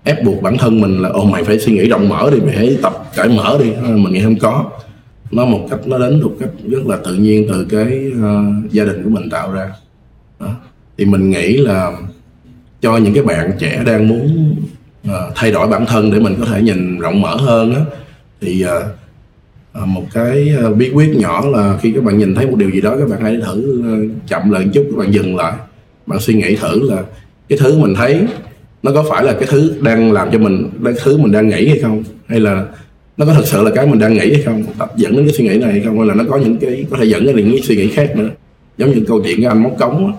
ép 0.09 0.25
buộc 0.25 0.43
bản 0.43 0.59
thân 0.59 0.81
mình 0.81 1.03
là 1.03 1.09
ồ 1.09 1.25
mày 1.25 1.45
phải 1.45 1.59
suy 1.59 1.73
nghĩ 1.73 1.89
rộng 1.89 2.09
mở 2.09 2.31
đi 2.31 2.41
mày 2.41 2.57
hãy 2.57 2.79
tập 2.83 2.93
cởi 3.17 3.29
mở 3.29 3.59
đi. 3.63 3.73
À, 3.73 3.91
mình 3.97 4.13
nghĩ 4.13 4.21
không 4.23 4.39
có. 4.39 4.71
Nó 5.31 5.45
một 5.45 5.67
cách 5.71 5.81
nó 5.87 5.99
đến 5.99 6.21
một 6.23 6.33
cách 6.41 6.49
rất 6.69 6.87
là 6.87 6.97
tự 7.05 7.15
nhiên 7.15 7.47
từ 7.49 7.67
cái 7.71 8.13
uh, 8.13 8.73
gia 8.73 8.85
đình 8.85 9.03
của 9.05 9.11
mình 9.11 9.31
tạo 9.31 9.53
ra. 9.53 9.71
Đó. 10.41 10.47
thì 10.99 11.05
mình 11.05 11.31
nghĩ 11.31 11.57
là 11.57 11.93
cho 12.81 12.97
những 12.97 13.15
cái 13.15 13.23
bạn 13.23 13.53
trẻ 13.59 13.83
đang 13.87 14.09
muốn 14.09 14.55
uh, 15.09 15.15
thay 15.35 15.53
đổi 15.53 15.69
bản 15.69 15.87
thân 15.87 16.11
để 16.13 16.21
mình 16.21 16.35
có 16.41 16.45
thể 16.45 16.63
nhìn 16.63 16.99
rộng 16.99 17.21
mở 17.21 17.37
hơn 17.37 17.75
á 17.75 17.81
thì 18.41 18.65
uh, 18.65 19.89
một 19.89 20.05
cái 20.13 20.57
bí 20.77 20.91
quyết 20.95 21.17
nhỏ 21.17 21.45
là 21.47 21.79
khi 21.81 21.93
các 21.93 22.05
bạn 22.05 22.19
nhìn 22.19 22.35
thấy 22.35 22.47
một 22.47 22.57
điều 22.57 22.71
gì 22.71 22.81
đó 22.81 22.97
các 22.99 23.09
bạn 23.09 23.21
hãy 23.21 23.41
thử 23.47 23.83
chậm 24.27 24.51
lại 24.51 24.65
một 24.65 24.71
chút 24.75 24.87
các 24.91 24.99
bạn 24.99 25.15
dừng 25.15 25.37
lại. 25.37 25.53
Bạn 26.07 26.21
suy 26.21 26.35
nghĩ 26.35 26.57
thử 26.57 26.91
là 26.91 27.03
cái 27.49 27.59
thứ 27.59 27.79
mình 27.79 27.95
thấy 27.95 28.27
nó 28.83 28.93
có 28.93 29.05
phải 29.11 29.25
là 29.25 29.33
cái 29.33 29.49
thứ 29.51 29.73
đang 29.81 30.13
làm 30.13 30.29
cho 30.33 30.39
mình, 30.39 30.71
cái 30.85 30.95
thứ 31.03 31.19
mình 31.19 31.33
đang 31.33 31.49
nghĩ 31.49 31.69
hay 31.69 31.79
không? 31.79 32.05
Hay 32.27 32.41
là 32.41 32.67
nó 33.17 33.27
có 33.27 33.35
thực 33.35 33.47
sự 33.47 33.63
là 33.63 33.71
cái 33.71 33.87
mình 33.87 33.99
đang 33.99 34.15
nghĩ 34.15 34.33
hay 34.33 34.43
không? 34.43 34.65
Dẫn 34.97 35.17
đến 35.17 35.27
cái 35.27 35.35
suy 35.35 35.45
nghĩ 35.45 35.59
này 35.59 35.73
hay 35.73 35.81
không? 35.81 35.99
Hay 35.99 36.07
là 36.07 36.15
nó 36.15 36.25
có 36.31 36.37
những 36.37 36.57
cái, 36.57 36.85
có 36.91 36.97
thể 36.97 37.05
dẫn 37.05 37.27
đến 37.27 37.37
những 37.37 37.51
cái 37.51 37.63
suy 37.63 37.77
nghĩ 37.77 37.89
khác 37.89 38.17
nữa? 38.17 38.31
Giống 38.79 38.91
như 38.91 39.05
câu 39.09 39.21
chuyện 39.25 39.37
cái 39.37 39.47
anh 39.47 39.63
móc 39.63 39.79
cống 39.79 40.07
á. 40.07 40.13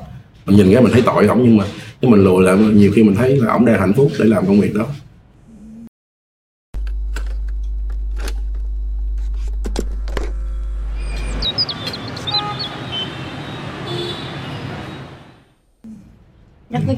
Mình 0.45 0.57
nhìn 0.57 0.73
cái 0.73 0.83
mình 0.83 0.93
thấy 0.93 1.01
tội 1.05 1.27
ổng 1.27 1.43
nhưng 1.43 1.57
mà, 1.57 1.63
nhưng 2.01 2.11
mình 2.11 2.23
lùi 2.23 2.43
lại, 2.43 2.57
nhiều 2.57 2.91
khi 2.95 3.03
mình 3.03 3.15
thấy 3.15 3.35
là 3.35 3.53
ổng 3.53 3.65
đang 3.65 3.79
hạnh 3.79 3.93
phúc 3.93 4.11
để 4.19 4.25
làm 4.25 4.45
công 4.45 4.59
việc 4.59 4.75
đó. 4.75 4.85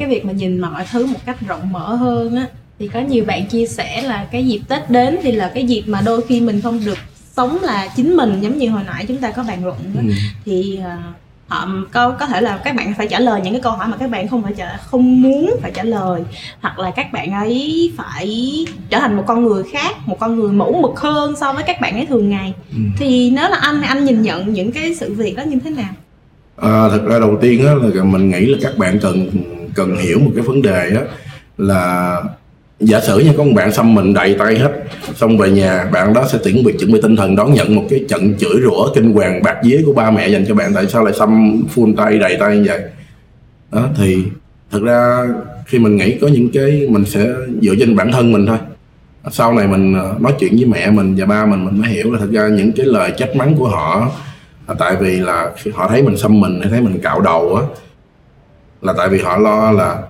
Cái 0.01 0.09
việc 0.09 0.25
mà 0.25 0.33
nhìn 0.33 0.59
mọi 0.59 0.85
thứ 0.91 1.05
một 1.05 1.19
cách 1.25 1.37
rộng 1.47 1.71
mở 1.71 1.95
hơn 1.95 2.35
á 2.35 2.47
thì 2.79 2.87
có 2.87 2.99
nhiều 2.99 3.25
bạn 3.25 3.45
chia 3.45 3.67
sẻ 3.67 4.01
là 4.01 4.27
cái 4.31 4.47
dịp 4.47 4.61
tết 4.67 4.89
đến 4.89 5.17
thì 5.23 5.31
là 5.31 5.51
cái 5.53 5.65
dịp 5.65 5.83
mà 5.87 6.01
đôi 6.05 6.21
khi 6.27 6.41
mình 6.41 6.61
không 6.61 6.85
được 6.85 6.97
sống 7.35 7.57
là 7.61 7.87
chính 7.95 8.15
mình 8.15 8.39
giống 8.41 8.57
như 8.57 8.69
hồi 8.69 8.81
nãy 8.85 9.05
chúng 9.07 9.17
ta 9.17 9.31
có 9.31 9.43
bàn 9.47 9.65
luận 9.65 9.77
đó. 9.95 10.01
Ừ. 10.07 10.13
thì 10.45 10.79
uh, 10.79 11.15
họ 11.47 11.67
có 11.91 12.11
có 12.11 12.25
thể 12.25 12.41
là 12.41 12.57
các 12.57 12.75
bạn 12.75 12.93
phải 12.97 13.07
trả 13.07 13.19
lời 13.19 13.41
những 13.43 13.53
cái 13.53 13.61
câu 13.61 13.71
hỏi 13.71 13.87
mà 13.87 13.97
các 13.97 14.09
bạn 14.09 14.27
không 14.27 14.43
phải 14.43 14.53
trả 14.57 14.77
không 14.77 15.21
muốn 15.21 15.55
phải 15.61 15.71
trả 15.75 15.83
lời 15.83 16.21
hoặc 16.61 16.79
là 16.79 16.91
các 16.91 17.13
bạn 17.13 17.31
ấy 17.31 17.91
phải 17.97 18.45
trở 18.89 18.99
thành 18.99 19.15
một 19.17 19.23
con 19.27 19.43
người 19.43 19.63
khác 19.71 20.07
một 20.07 20.19
con 20.19 20.39
người 20.39 20.51
mẫu 20.51 20.81
mực 20.81 20.99
hơn 20.99 21.35
so 21.39 21.53
với 21.53 21.63
các 21.63 21.81
bạn 21.81 21.93
ấy 21.93 22.05
thường 22.05 22.29
ngày 22.29 22.53
ừ. 22.71 22.81
thì 22.97 23.31
nếu 23.31 23.49
là 23.49 23.57
anh 23.57 23.81
anh 23.81 24.05
nhìn 24.05 24.21
nhận 24.21 24.53
những 24.53 24.71
cái 24.71 24.95
sự 24.95 25.13
việc 25.13 25.35
đó 25.35 25.43
như 25.43 25.59
thế 25.63 25.69
nào 25.69 25.93
à, 26.55 26.89
thật 26.89 27.01
ra 27.05 27.19
đầu 27.19 27.37
tiên 27.41 27.65
á 27.65 27.73
là 27.93 28.03
mình 28.03 28.29
nghĩ 28.29 28.45
là 28.45 28.57
các 28.61 28.77
bạn 28.77 28.99
cần 29.01 29.29
cần 29.75 29.95
hiểu 29.95 30.19
một 30.19 30.31
cái 30.35 30.43
vấn 30.43 30.61
đề 30.61 30.89
á, 30.95 31.01
là 31.57 32.17
giả 32.79 33.01
sử 33.01 33.19
như 33.19 33.31
có 33.37 33.43
một 33.43 33.51
bạn 33.55 33.71
xăm 33.71 33.95
mình 33.95 34.13
đầy 34.13 34.35
tay 34.39 34.59
hết, 34.59 34.71
xong 35.15 35.37
về 35.37 35.51
nhà 35.51 35.89
bạn 35.91 36.13
đó 36.13 36.27
sẽ 36.31 36.37
chuẩn 36.43 36.63
bị 36.63 36.73
chuẩn 36.79 36.91
bị 36.91 36.99
tinh 37.01 37.15
thần, 37.15 37.35
đón 37.35 37.53
nhận 37.53 37.75
một 37.75 37.83
cái 37.89 38.05
trận 38.09 38.33
chửi 38.37 38.61
rủa 38.63 38.93
kinh 38.93 39.13
hoàng 39.13 39.43
bạc 39.43 39.57
dế 39.63 39.83
của 39.85 39.93
ba 39.93 40.11
mẹ 40.11 40.27
dành 40.27 40.45
cho 40.47 40.55
bạn, 40.55 40.73
tại 40.73 40.87
sao 40.87 41.05
lại 41.05 41.13
xăm 41.13 41.61
full 41.75 41.95
tay, 41.95 42.19
đầy 42.19 42.37
tay 42.39 42.57
như 42.57 42.65
vậy? 42.67 42.81
Đó, 43.71 43.87
thì 43.97 44.23
thực 44.71 44.83
ra 44.83 45.27
khi 45.65 45.79
mình 45.79 45.97
nghĩ 45.97 46.17
có 46.21 46.27
những 46.27 46.49
cái, 46.53 46.87
mình 46.89 47.05
sẽ 47.05 47.27
dựa 47.61 47.73
trên 47.79 47.95
bản 47.95 48.11
thân 48.11 48.31
mình 48.31 48.45
thôi. 48.45 48.57
Sau 49.31 49.53
này 49.53 49.67
mình 49.67 49.93
ờ, 49.93 50.15
nói 50.19 50.33
chuyện 50.39 50.55
với 50.55 50.65
mẹ 50.65 50.89
mình 50.89 51.15
và 51.17 51.25
ba 51.25 51.45
mình 51.45 51.65
mình 51.65 51.81
mới 51.81 51.89
hiểu 51.89 52.11
là 52.11 52.19
thật 52.19 52.29
ra 52.31 52.47
những 52.47 52.71
cái 52.71 52.85
lời 52.85 53.11
trách 53.17 53.35
mắng 53.35 53.55
của 53.55 53.67
họ, 53.67 54.11
tại 54.79 54.95
vì 54.99 55.19
là 55.19 55.51
họ 55.73 55.87
thấy 55.87 56.03
mình 56.03 56.17
xăm 56.17 56.39
mình, 56.39 56.59
hay 56.61 56.69
thấy 56.69 56.81
mình 56.81 56.99
cạo 56.99 57.21
đầu 57.21 57.55
á 57.55 57.63
là 58.81 58.93
tại 58.97 59.09
vì 59.09 59.19
họ 59.19 59.37
lo 59.37 59.71
là 59.71 60.01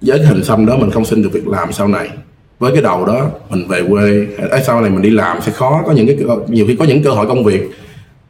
với 0.00 0.18
cái 0.18 0.26
hình 0.26 0.44
xăm 0.44 0.66
đó 0.66 0.76
mình 0.76 0.90
không 0.90 1.04
xin 1.04 1.22
được 1.22 1.30
việc 1.32 1.48
làm 1.48 1.72
sau 1.72 1.88
này. 1.88 2.10
Với 2.58 2.72
cái 2.72 2.82
đầu 2.82 3.06
đó 3.06 3.30
mình 3.50 3.68
về 3.68 3.82
quê 3.90 4.26
ấy 4.50 4.62
sau 4.66 4.80
này 4.80 4.90
mình 4.90 5.02
đi 5.02 5.10
làm 5.10 5.40
sẽ 5.40 5.52
khó 5.52 5.82
có 5.86 5.92
những 5.92 6.06
cái 6.06 6.16
nhiều 6.48 6.66
khi 6.68 6.76
có 6.76 6.84
những 6.84 7.02
cơ 7.02 7.10
hội 7.10 7.26
công 7.26 7.44
việc 7.44 7.70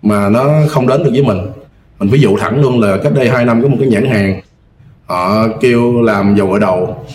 mà 0.02 0.28
nó 0.28 0.50
không 0.68 0.86
đến 0.86 1.04
được 1.04 1.10
với 1.12 1.22
mình. 1.22 1.38
Mình 1.98 2.08
ví 2.08 2.20
dụ 2.20 2.36
thẳng 2.36 2.60
luôn 2.62 2.80
là 2.80 2.96
cách 3.02 3.12
đây 3.14 3.28
2 3.28 3.44
năm 3.44 3.62
có 3.62 3.68
một 3.68 3.76
cái 3.80 3.88
nhãn 3.88 4.06
hàng 4.06 4.40
họ 5.06 5.48
kêu 5.60 6.02
làm 6.02 6.34
dầu 6.36 6.52
ở 6.52 6.58
đầu. 6.58 7.06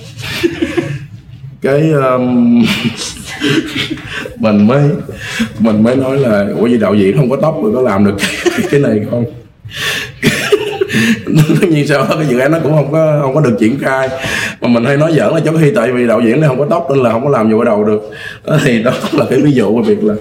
Cái 1.62 1.92
um, 1.92 2.66
mình 4.40 4.68
mới 4.68 4.90
mình 5.60 5.84
mới 5.84 5.96
nói 5.96 6.18
là 6.18 6.46
ủa 6.58 6.68
gì 6.68 6.78
đạo 6.78 6.96
diễn 6.96 7.18
không 7.18 7.30
có 7.30 7.38
tóc 7.42 7.56
rồi 7.64 7.72
có 7.76 7.82
làm 7.82 8.06
được 8.06 8.16
cái 8.72 8.80
này 8.80 9.02
không? 9.12 9.26
Tất 11.62 11.68
nhiên 11.70 11.88
sau 11.88 11.98
đó 11.98 12.08
cái 12.10 12.26
dự 12.30 12.40
án 12.40 12.52
nó 12.52 12.60
cũng 12.64 12.76
không 12.76 12.92
có 12.92 13.20
không 13.22 13.36
có 13.36 13.42
được 13.42 13.56
triển 13.60 13.80
khai. 13.80 14.10
Mà 14.62 14.68
mình 14.68 14.86
hay 14.86 14.98
nói 14.98 15.12
giỡn 15.12 15.34
là 15.34 15.40
cho 15.46 15.54
khi 15.62 15.72
tại 15.76 15.92
vì 15.92 16.08
đạo 16.08 16.22
diễn 16.22 16.42
nó 16.42 16.48
không 16.48 16.60
có 16.60 16.66
tóc 16.70 16.88
nên 16.90 17.00
là 17.04 17.12
không 17.12 17.24
có 17.24 17.30
làm 17.30 17.50
gì 17.50 17.56
ở 17.60 17.66
đầu 17.66 17.84
được. 17.84 18.10
Đó 18.48 18.58
thì 18.64 18.84
đó 18.84 18.92
là 19.12 19.26
cái 19.30 19.42
ví 19.42 19.52
dụ 19.52 19.82
về 19.82 19.96
việc 19.96 20.04
là 20.04 20.14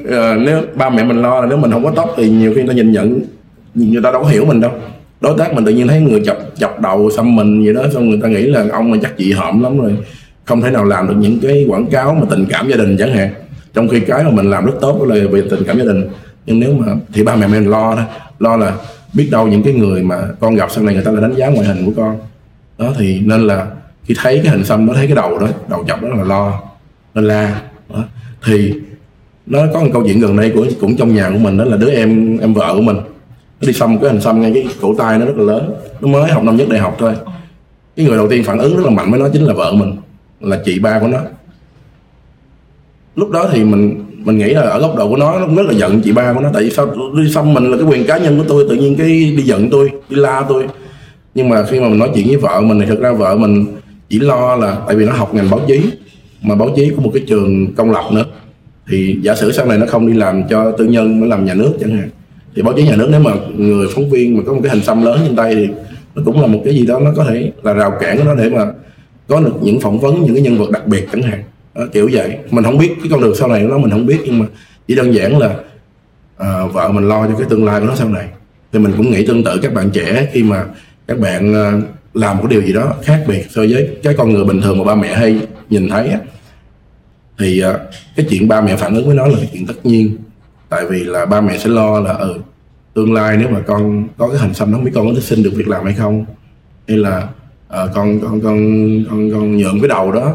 uh, 0.00 0.40
nếu 0.40 0.62
ba 0.74 0.90
mẹ 0.90 1.04
mình 1.04 1.22
lo 1.22 1.40
là 1.40 1.46
nếu 1.46 1.58
mình 1.58 1.72
không 1.72 1.84
có 1.84 1.92
tóc 1.96 2.14
thì 2.16 2.30
nhiều 2.30 2.52
khi 2.54 2.62
người 2.62 2.68
ta 2.68 2.74
nhìn 2.74 2.92
nhận 2.92 3.20
người 3.74 4.02
ta 4.02 4.10
đâu 4.10 4.22
có 4.22 4.28
hiểu 4.28 4.44
mình 4.44 4.60
đâu. 4.60 4.70
Đối 5.20 5.38
tác 5.38 5.54
mình 5.54 5.64
tự 5.64 5.72
nhiên 5.72 5.88
thấy 5.88 6.00
người 6.00 6.22
chọc 6.26 6.36
chọc 6.58 6.80
đầu 6.80 7.10
xăm 7.16 7.36
mình 7.36 7.64
vậy 7.64 7.74
đó 7.74 7.82
xong 7.92 8.10
người 8.10 8.18
ta 8.22 8.28
nghĩ 8.28 8.42
là 8.42 8.64
ông 8.72 8.90
mà 8.90 8.96
chắc 9.02 9.16
chị 9.18 9.32
hợm 9.32 9.62
lắm 9.62 9.78
rồi. 9.78 9.96
Không 10.44 10.60
thể 10.60 10.70
nào 10.70 10.84
làm 10.84 11.08
được 11.08 11.14
những 11.18 11.38
cái 11.42 11.66
quảng 11.68 11.86
cáo 11.86 12.14
mà 12.14 12.26
tình 12.30 12.44
cảm 12.50 12.68
gia 12.68 12.76
đình 12.76 12.96
chẳng 12.98 13.14
hạn. 13.14 13.30
Trong 13.74 13.88
khi 13.88 14.00
cái 14.00 14.24
mà 14.24 14.30
mình 14.30 14.50
làm 14.50 14.66
rất 14.66 14.72
tốt 14.80 15.04
là 15.08 15.14
về 15.30 15.42
tình 15.50 15.62
cảm 15.66 15.78
gia 15.78 15.84
đình. 15.84 16.08
Nhưng 16.46 16.60
nếu 16.60 16.74
mà 16.74 16.86
thì 17.12 17.22
ba 17.22 17.36
mẹ 17.36 17.46
mình 17.46 17.70
lo 17.70 17.94
đó 17.94 18.02
lo 18.38 18.56
là 18.56 18.72
biết 19.14 19.28
đâu 19.30 19.48
những 19.48 19.62
cái 19.62 19.72
người 19.72 20.02
mà 20.02 20.16
con 20.40 20.54
gặp 20.54 20.70
sau 20.70 20.84
này 20.84 20.94
người 20.94 21.04
ta 21.04 21.10
là 21.10 21.20
đánh 21.20 21.34
giá 21.36 21.48
ngoại 21.48 21.66
hình 21.66 21.84
của 21.84 21.92
con. 21.96 22.18
Đó, 22.78 22.92
thì 22.98 23.20
nên 23.20 23.46
là 23.46 23.66
khi 24.04 24.14
thấy 24.18 24.40
cái 24.44 24.52
hình 24.52 24.64
xăm 24.64 24.86
nó 24.86 24.92
thấy 24.94 25.06
cái 25.06 25.16
đầu 25.16 25.38
đó, 25.38 25.48
đầu 25.68 25.84
chọc 25.88 26.02
đó 26.02 26.08
là 26.08 26.24
lo 26.24 26.60
nên 27.14 27.24
la, 27.24 27.62
đó. 27.88 28.04
thì 28.44 28.74
nó 29.46 29.58
có 29.74 29.80
một 29.80 29.90
câu 29.92 30.02
chuyện 30.06 30.20
gần 30.20 30.36
đây 30.36 30.52
của 30.54 30.66
cũng 30.80 30.96
trong 30.96 31.14
nhà 31.14 31.30
của 31.30 31.38
mình, 31.38 31.58
đó 31.58 31.64
là 31.64 31.76
đứa 31.76 31.90
em 31.90 32.38
em 32.38 32.54
vợ 32.54 32.74
của 32.74 32.82
mình, 32.82 32.96
nó 33.60 33.66
đi 33.66 33.72
xăm 33.72 33.98
cái 33.98 34.10
hình 34.10 34.20
xăm 34.20 34.40
ngay 34.40 34.50
cái 34.54 34.66
cổ 34.80 34.94
tay 34.98 35.18
nó 35.18 35.26
rất 35.26 35.36
là 35.36 35.44
lớn, 35.44 35.74
nó 36.00 36.08
mới 36.08 36.30
học 36.30 36.44
năm 36.44 36.56
nhất 36.56 36.68
đại 36.68 36.80
học 36.80 36.96
thôi. 36.98 37.14
Cái 37.96 38.06
người 38.06 38.16
đầu 38.16 38.28
tiên 38.28 38.44
phản 38.44 38.58
ứng 38.58 38.76
rất 38.76 38.82
là 38.84 38.90
mạnh 38.90 39.10
với 39.10 39.20
nó 39.20 39.28
chính 39.32 39.44
là 39.44 39.54
vợ 39.54 39.72
mình, 39.72 39.96
là 40.40 40.60
chị 40.64 40.78
ba 40.78 40.98
của 40.98 41.08
nó. 41.08 41.18
Lúc 43.16 43.30
đó 43.30 43.48
thì 43.52 43.64
mình 43.64 44.04
mình 44.24 44.38
nghĩ 44.38 44.54
là 44.54 44.60
ở 44.60 44.80
góc 44.80 44.96
độ 44.96 45.08
của 45.08 45.16
nó 45.16 45.38
nó 45.38 45.46
cũng 45.46 45.56
rất 45.56 45.66
là 45.66 45.72
giận 45.72 46.00
chị 46.00 46.12
ba 46.12 46.32
của 46.32 46.40
nó. 46.40 46.50
Tại 46.54 46.62
vì 46.62 46.70
sao? 46.70 46.94
Đi 47.16 47.30
xăm 47.30 47.54
mình 47.54 47.70
là 47.70 47.76
cái 47.76 47.86
quyền 47.86 48.06
cá 48.06 48.18
nhân 48.18 48.38
của 48.38 48.44
tôi, 48.48 48.66
tự 48.68 48.76
nhiên 48.76 48.96
cái 48.96 49.08
đi 49.08 49.42
giận 49.42 49.70
tôi, 49.70 49.90
đi 50.10 50.16
la 50.16 50.44
tôi. 50.48 50.64
Nhưng 51.34 51.48
mà 51.48 51.64
khi 51.64 51.80
mà 51.80 51.88
mình 51.88 51.98
nói 51.98 52.10
chuyện 52.14 52.26
với 52.26 52.36
vợ 52.36 52.60
mình 52.60 52.80
thì 52.80 52.86
thực 52.86 53.00
ra 53.00 53.12
vợ 53.12 53.36
mình 53.36 53.66
chỉ 54.08 54.18
lo 54.20 54.56
là 54.56 54.76
tại 54.86 54.96
vì 54.96 55.04
nó 55.04 55.12
học 55.12 55.34
ngành 55.34 55.50
báo 55.50 55.60
chí, 55.66 55.80
mà 56.42 56.54
báo 56.54 56.70
chí 56.76 56.90
của 56.96 57.02
một 57.02 57.10
cái 57.14 57.22
trường 57.26 57.74
công 57.74 57.90
lập 57.90 58.04
nữa. 58.12 58.24
Thì 58.88 59.18
giả 59.22 59.34
sử 59.34 59.52
sau 59.52 59.66
này 59.66 59.78
nó 59.78 59.86
không 59.86 60.06
đi 60.06 60.12
làm 60.12 60.42
cho 60.50 60.70
tư 60.70 60.84
nhân, 60.84 61.20
nó 61.20 61.26
làm 61.26 61.44
nhà 61.44 61.54
nước 61.54 61.72
chẳng 61.80 61.96
hạn, 61.96 62.08
thì 62.56 62.62
báo 62.62 62.74
chí 62.76 62.82
nhà 62.82 62.96
nước 62.96 63.08
nếu 63.10 63.20
mà 63.20 63.30
người 63.56 63.86
phóng 63.94 64.10
viên 64.10 64.36
mà 64.36 64.42
có 64.46 64.52
một 64.54 64.60
cái 64.62 64.72
hình 64.72 64.82
xăm 64.82 65.04
lớn 65.04 65.18
trên 65.26 65.36
tay 65.36 65.54
thì 65.54 65.68
nó 66.14 66.22
cũng 66.24 66.40
là 66.40 66.46
một 66.46 66.60
cái 66.64 66.74
gì 66.74 66.86
đó 66.86 67.00
nó 67.00 67.10
có 67.16 67.24
thể 67.24 67.52
là 67.62 67.72
rào 67.72 67.92
cản 68.00 68.18
của 68.18 68.24
nó 68.24 68.34
để 68.34 68.50
mà 68.50 68.66
có 69.28 69.40
được 69.40 69.62
những 69.62 69.80
phỏng 69.80 69.98
vấn 69.98 70.22
những 70.22 70.34
cái 70.34 70.42
nhân 70.42 70.58
vật 70.58 70.70
đặc 70.70 70.86
biệt 70.86 71.08
chẳng 71.12 71.22
hạn 71.22 71.42
à, 71.74 71.82
kiểu 71.92 72.08
vậy. 72.12 72.38
Mình 72.50 72.64
không 72.64 72.78
biết 72.78 72.90
cái 73.00 73.08
con 73.10 73.20
đường 73.20 73.34
sau 73.34 73.48
này 73.48 73.62
của 73.62 73.68
nó 73.68 73.78
mình 73.78 73.90
không 73.90 74.06
biết 74.06 74.18
nhưng 74.24 74.38
mà 74.38 74.46
chỉ 74.88 74.94
đơn 74.94 75.14
giản 75.14 75.38
là 75.38 75.56
à, 76.36 76.66
vợ 76.66 76.92
mình 76.92 77.08
lo 77.08 77.26
cho 77.26 77.34
cái 77.38 77.46
tương 77.50 77.64
lai 77.64 77.80
của 77.80 77.86
nó 77.86 77.94
sau 77.94 78.08
này. 78.08 78.28
Thì 78.72 78.78
mình 78.78 78.92
cũng 78.96 79.10
nghĩ 79.10 79.26
tương 79.26 79.44
tự 79.44 79.58
các 79.62 79.74
bạn 79.74 79.90
trẻ 79.90 80.28
khi 80.32 80.42
mà 80.42 80.64
các 81.06 81.18
bạn 81.18 81.54
à, 81.54 81.72
làm 82.14 82.38
một 82.38 82.44
điều 82.50 82.62
gì 82.62 82.72
đó 82.72 82.94
khác 83.02 83.24
biệt 83.28 83.46
so 83.50 83.60
với 83.60 83.96
cái 84.02 84.14
con 84.18 84.32
người 84.32 84.44
bình 84.44 84.60
thường 84.60 84.78
mà 84.78 84.84
ba 84.84 84.94
mẹ 84.94 85.14
hay 85.14 85.40
nhìn 85.70 85.88
thấy 85.88 86.08
á, 86.08 86.18
thì 87.38 87.60
à, 87.60 87.78
cái 88.16 88.26
chuyện 88.30 88.48
ba 88.48 88.60
mẹ 88.60 88.76
phản 88.76 88.94
ứng 88.94 89.06
với 89.06 89.16
nó 89.16 89.26
là 89.26 89.34
cái 89.36 89.48
chuyện 89.52 89.66
tất 89.66 89.86
nhiên. 89.86 90.16
Tại 90.68 90.86
vì 90.86 91.04
là 91.04 91.26
ba 91.26 91.40
mẹ 91.40 91.58
sẽ 91.58 91.70
lo 91.70 92.00
là 92.00 92.12
ừ 92.12 92.38
tương 92.94 93.12
lai 93.12 93.36
nếu 93.36 93.48
mà 93.48 93.60
con 93.60 94.08
có 94.18 94.28
cái 94.28 94.38
hình 94.38 94.54
xăm 94.54 94.70
nó 94.70 94.76
không 94.76 94.84
biết 94.84 94.90
con 94.94 95.06
có 95.06 95.12
thể 95.14 95.20
xin 95.20 95.42
được 95.42 95.52
việc 95.54 95.68
làm 95.68 95.84
hay 95.84 95.94
không? 95.94 96.24
Hay 96.88 96.96
là 96.96 97.28
à, 97.68 97.86
con 97.94 98.20
con 98.20 98.40
con 98.40 98.58
con 99.10 99.30
con 99.32 99.56
nhượng 99.56 99.80
cái 99.80 99.88
đầu 99.88 100.12
đó 100.12 100.34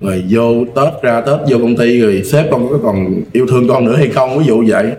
rồi 0.00 0.24
vô 0.30 0.64
tết 0.74 1.02
ra 1.02 1.20
tết 1.20 1.38
vô 1.48 1.58
công 1.58 1.76
ty 1.76 2.00
rồi 2.00 2.22
sếp 2.24 2.46
con 2.50 2.68
có 2.68 2.78
còn 2.82 3.22
yêu 3.32 3.46
thương 3.46 3.68
con 3.68 3.84
nữa 3.84 3.96
hay 3.96 4.08
không 4.08 4.38
ví 4.38 4.44
dụ 4.44 4.64
vậy. 4.66 4.92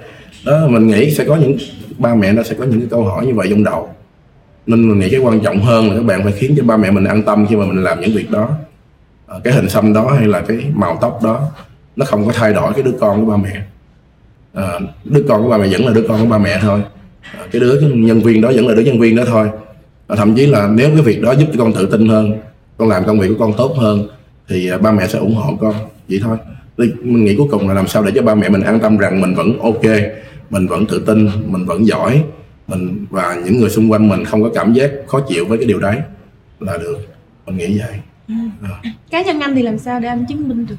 Đó 0.45 0.67
mình 0.67 0.87
nghĩ 0.87 1.11
sẽ 1.11 1.25
có 1.25 1.35
những 1.35 1.57
ba 1.97 2.15
mẹ 2.15 2.31
nó 2.31 2.43
sẽ 2.43 2.55
có 2.59 2.65
những 2.65 2.79
cái 2.79 2.87
câu 2.91 3.03
hỏi 3.03 3.25
như 3.25 3.33
vậy 3.33 3.47
trong 3.49 3.63
đầu. 3.63 3.89
Nên 4.65 4.89
mình 4.89 4.99
nghĩ 4.99 5.09
cái 5.09 5.19
quan 5.19 5.39
trọng 5.39 5.59
hơn 5.59 5.89
là 5.89 5.95
các 5.95 6.03
bạn 6.03 6.23
phải 6.23 6.31
khiến 6.31 6.53
cho 6.57 6.63
ba 6.63 6.77
mẹ 6.77 6.91
mình 6.91 7.03
an 7.03 7.23
tâm 7.23 7.45
khi 7.49 7.55
mà 7.55 7.65
mình 7.65 7.83
làm 7.83 8.01
những 8.01 8.11
việc 8.13 8.31
đó. 8.31 8.49
Ờ, 9.25 9.41
cái 9.43 9.53
hình 9.53 9.69
xăm 9.69 9.93
đó 9.93 10.11
hay 10.17 10.27
là 10.27 10.41
cái 10.41 10.57
màu 10.73 10.97
tóc 11.01 11.19
đó 11.23 11.41
nó 11.95 12.05
không 12.05 12.25
có 12.25 12.31
thay 12.31 12.53
đổi 12.53 12.73
cái 12.73 12.83
đứa 12.83 12.91
con 12.99 13.25
của 13.25 13.31
ba 13.31 13.37
mẹ. 13.37 13.61
À, 14.53 14.79
đứa 15.05 15.23
con 15.27 15.43
của 15.43 15.49
ba 15.49 15.57
mẹ 15.57 15.67
vẫn 15.71 15.85
là 15.85 15.93
đứa 15.93 16.05
con 16.07 16.19
của 16.21 16.29
ba 16.29 16.37
mẹ 16.37 16.59
thôi. 16.61 16.81
À, 17.21 17.45
cái 17.51 17.59
đứa 17.59 17.79
nhân 17.81 18.21
viên 18.21 18.41
đó 18.41 18.51
vẫn 18.55 18.67
là 18.67 18.75
đứa 18.75 18.81
nhân 18.81 18.99
viên 18.99 19.15
đó 19.15 19.23
thôi. 19.27 19.49
À, 20.07 20.15
thậm 20.15 20.35
chí 20.35 20.45
là 20.45 20.67
nếu 20.67 20.89
cái 20.89 21.01
việc 21.01 21.21
đó 21.21 21.31
giúp 21.31 21.45
cho 21.53 21.63
con 21.63 21.73
tự 21.73 21.85
tin 21.85 22.09
hơn 22.09 22.37
con 22.77 22.89
làm 22.89 23.05
công 23.05 23.19
việc 23.19 23.27
của 23.27 23.45
con 23.45 23.53
tốt 23.57 23.75
hơn 23.77 24.07
thì 24.49 24.69
à, 24.69 24.77
ba 24.77 24.91
mẹ 24.91 25.07
sẽ 25.07 25.19
ủng 25.19 25.35
hộ 25.35 25.57
con 25.61 25.75
vậy 26.09 26.19
thôi. 26.23 26.37
Thì 26.77 26.85
mình 27.03 27.25
nghĩ 27.25 27.35
cuối 27.37 27.47
cùng 27.51 27.67
là 27.67 27.73
làm 27.73 27.87
sao 27.87 28.03
để 28.03 28.11
cho 28.15 28.21
ba 28.21 28.35
mẹ 28.35 28.49
mình 28.49 28.61
an 28.61 28.79
tâm 28.79 28.97
rằng 28.97 29.21
mình 29.21 29.35
vẫn 29.35 29.59
ok 29.59 29.83
mình 30.49 30.67
vẫn 30.67 30.85
tự 30.85 31.03
tin 31.05 31.29
mình 31.45 31.65
vẫn 31.65 31.87
giỏi 31.87 32.23
mình 32.67 33.05
và 33.09 33.35
những 33.45 33.59
người 33.59 33.69
xung 33.69 33.91
quanh 33.91 34.09
mình 34.09 34.25
không 34.25 34.43
có 34.43 34.49
cảm 34.55 34.73
giác 34.73 34.91
khó 35.07 35.19
chịu 35.29 35.45
với 35.45 35.57
cái 35.57 35.67
điều 35.67 35.79
đấy 35.79 35.97
là 36.59 36.77
được. 36.77 36.97
Mình 37.45 37.57
nghĩ 37.57 37.79
vậy. 37.79 37.99
À. 38.61 38.91
cá 39.11 39.21
nhân 39.21 39.39
anh 39.39 39.55
thì 39.55 39.61
làm 39.61 39.77
sao 39.77 39.99
để 39.99 40.07
anh 40.07 40.25
chứng 40.25 40.49
minh 40.49 40.65
được? 40.65 40.75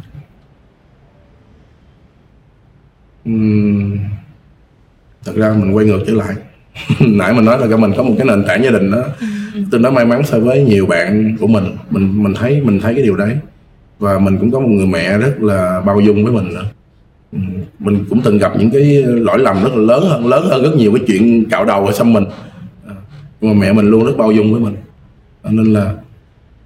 Ừm, 3.24 3.98
thật 5.24 5.32
ra 5.36 5.52
mình 5.52 5.76
quay 5.76 5.86
ngược 5.86 6.00
trở 6.06 6.12
lại. 6.12 6.34
Nãy 7.00 7.32
mình 7.34 7.44
nói 7.44 7.68
là 7.68 7.76
mình 7.76 7.92
có 7.96 8.02
một 8.02 8.14
cái 8.18 8.26
nền 8.26 8.44
tảng 8.46 8.64
gia 8.64 8.70
đình 8.70 8.90
đó. 8.90 9.04
Tương 9.70 9.82
đối 9.82 9.92
may 9.92 10.04
mắn 10.04 10.22
so 10.24 10.40
với 10.40 10.64
nhiều 10.64 10.86
bạn 10.86 11.36
của 11.40 11.46
mình. 11.46 11.64
Mình 11.90 12.22
mình 12.22 12.34
thấy 12.34 12.60
mình 12.60 12.80
thấy 12.80 12.94
cái 12.94 13.02
điều 13.02 13.16
đấy 13.16 13.36
và 14.00 14.18
mình 14.18 14.38
cũng 14.38 14.50
có 14.50 14.60
một 14.60 14.68
người 14.68 14.86
mẹ 14.86 15.18
rất 15.18 15.34
là 15.40 15.80
bao 15.80 16.00
dung 16.00 16.24
với 16.24 16.32
mình 16.32 16.54
nữa. 16.54 16.64
Ừ, 17.32 17.38
mình 17.78 18.04
cũng 18.10 18.20
từng 18.24 18.38
gặp 18.38 18.52
những 18.58 18.70
cái 18.70 19.02
lỗi 19.02 19.38
lầm 19.38 19.64
rất 19.64 19.70
là 19.74 19.82
lớn 19.82 20.04
hơn 20.08 20.26
lớn 20.26 20.46
hơn 20.50 20.62
rất 20.62 20.74
nhiều 20.76 20.92
cái 20.92 21.04
chuyện 21.06 21.44
cạo 21.50 21.64
đầu 21.64 21.86
ở 21.86 21.92
xăm 21.92 22.12
mình. 22.12 22.24
À, 22.88 22.94
nhưng 23.40 23.50
mà 23.50 23.66
mẹ 23.66 23.72
mình 23.72 23.90
luôn 23.90 24.04
rất 24.04 24.12
bao 24.18 24.32
dung 24.32 24.52
với 24.52 24.60
mình. 24.60 24.76
Nên 25.44 25.72
là 25.72 25.94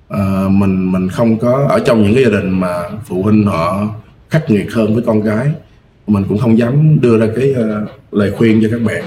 à, 0.08 0.46
mình 0.50 0.92
mình 0.92 1.08
không 1.08 1.38
có 1.38 1.66
ở 1.68 1.78
trong 1.78 2.02
những 2.02 2.14
cái 2.14 2.24
gia 2.24 2.30
đình 2.30 2.60
mà 2.60 2.82
phụ 3.04 3.22
huynh 3.22 3.44
họ 3.44 3.88
khắc 4.30 4.50
nghiệt 4.50 4.72
hơn 4.72 4.94
với 4.94 5.02
con 5.06 5.22
cái 5.22 5.52
mình 6.06 6.24
cũng 6.28 6.38
không 6.38 6.58
dám 6.58 7.00
đưa 7.00 7.18
ra 7.18 7.26
cái 7.36 7.54
uh, 7.60 7.88
lời 8.12 8.32
khuyên 8.36 8.60
cho 8.62 8.68
các 8.70 8.82
bạn. 8.82 9.04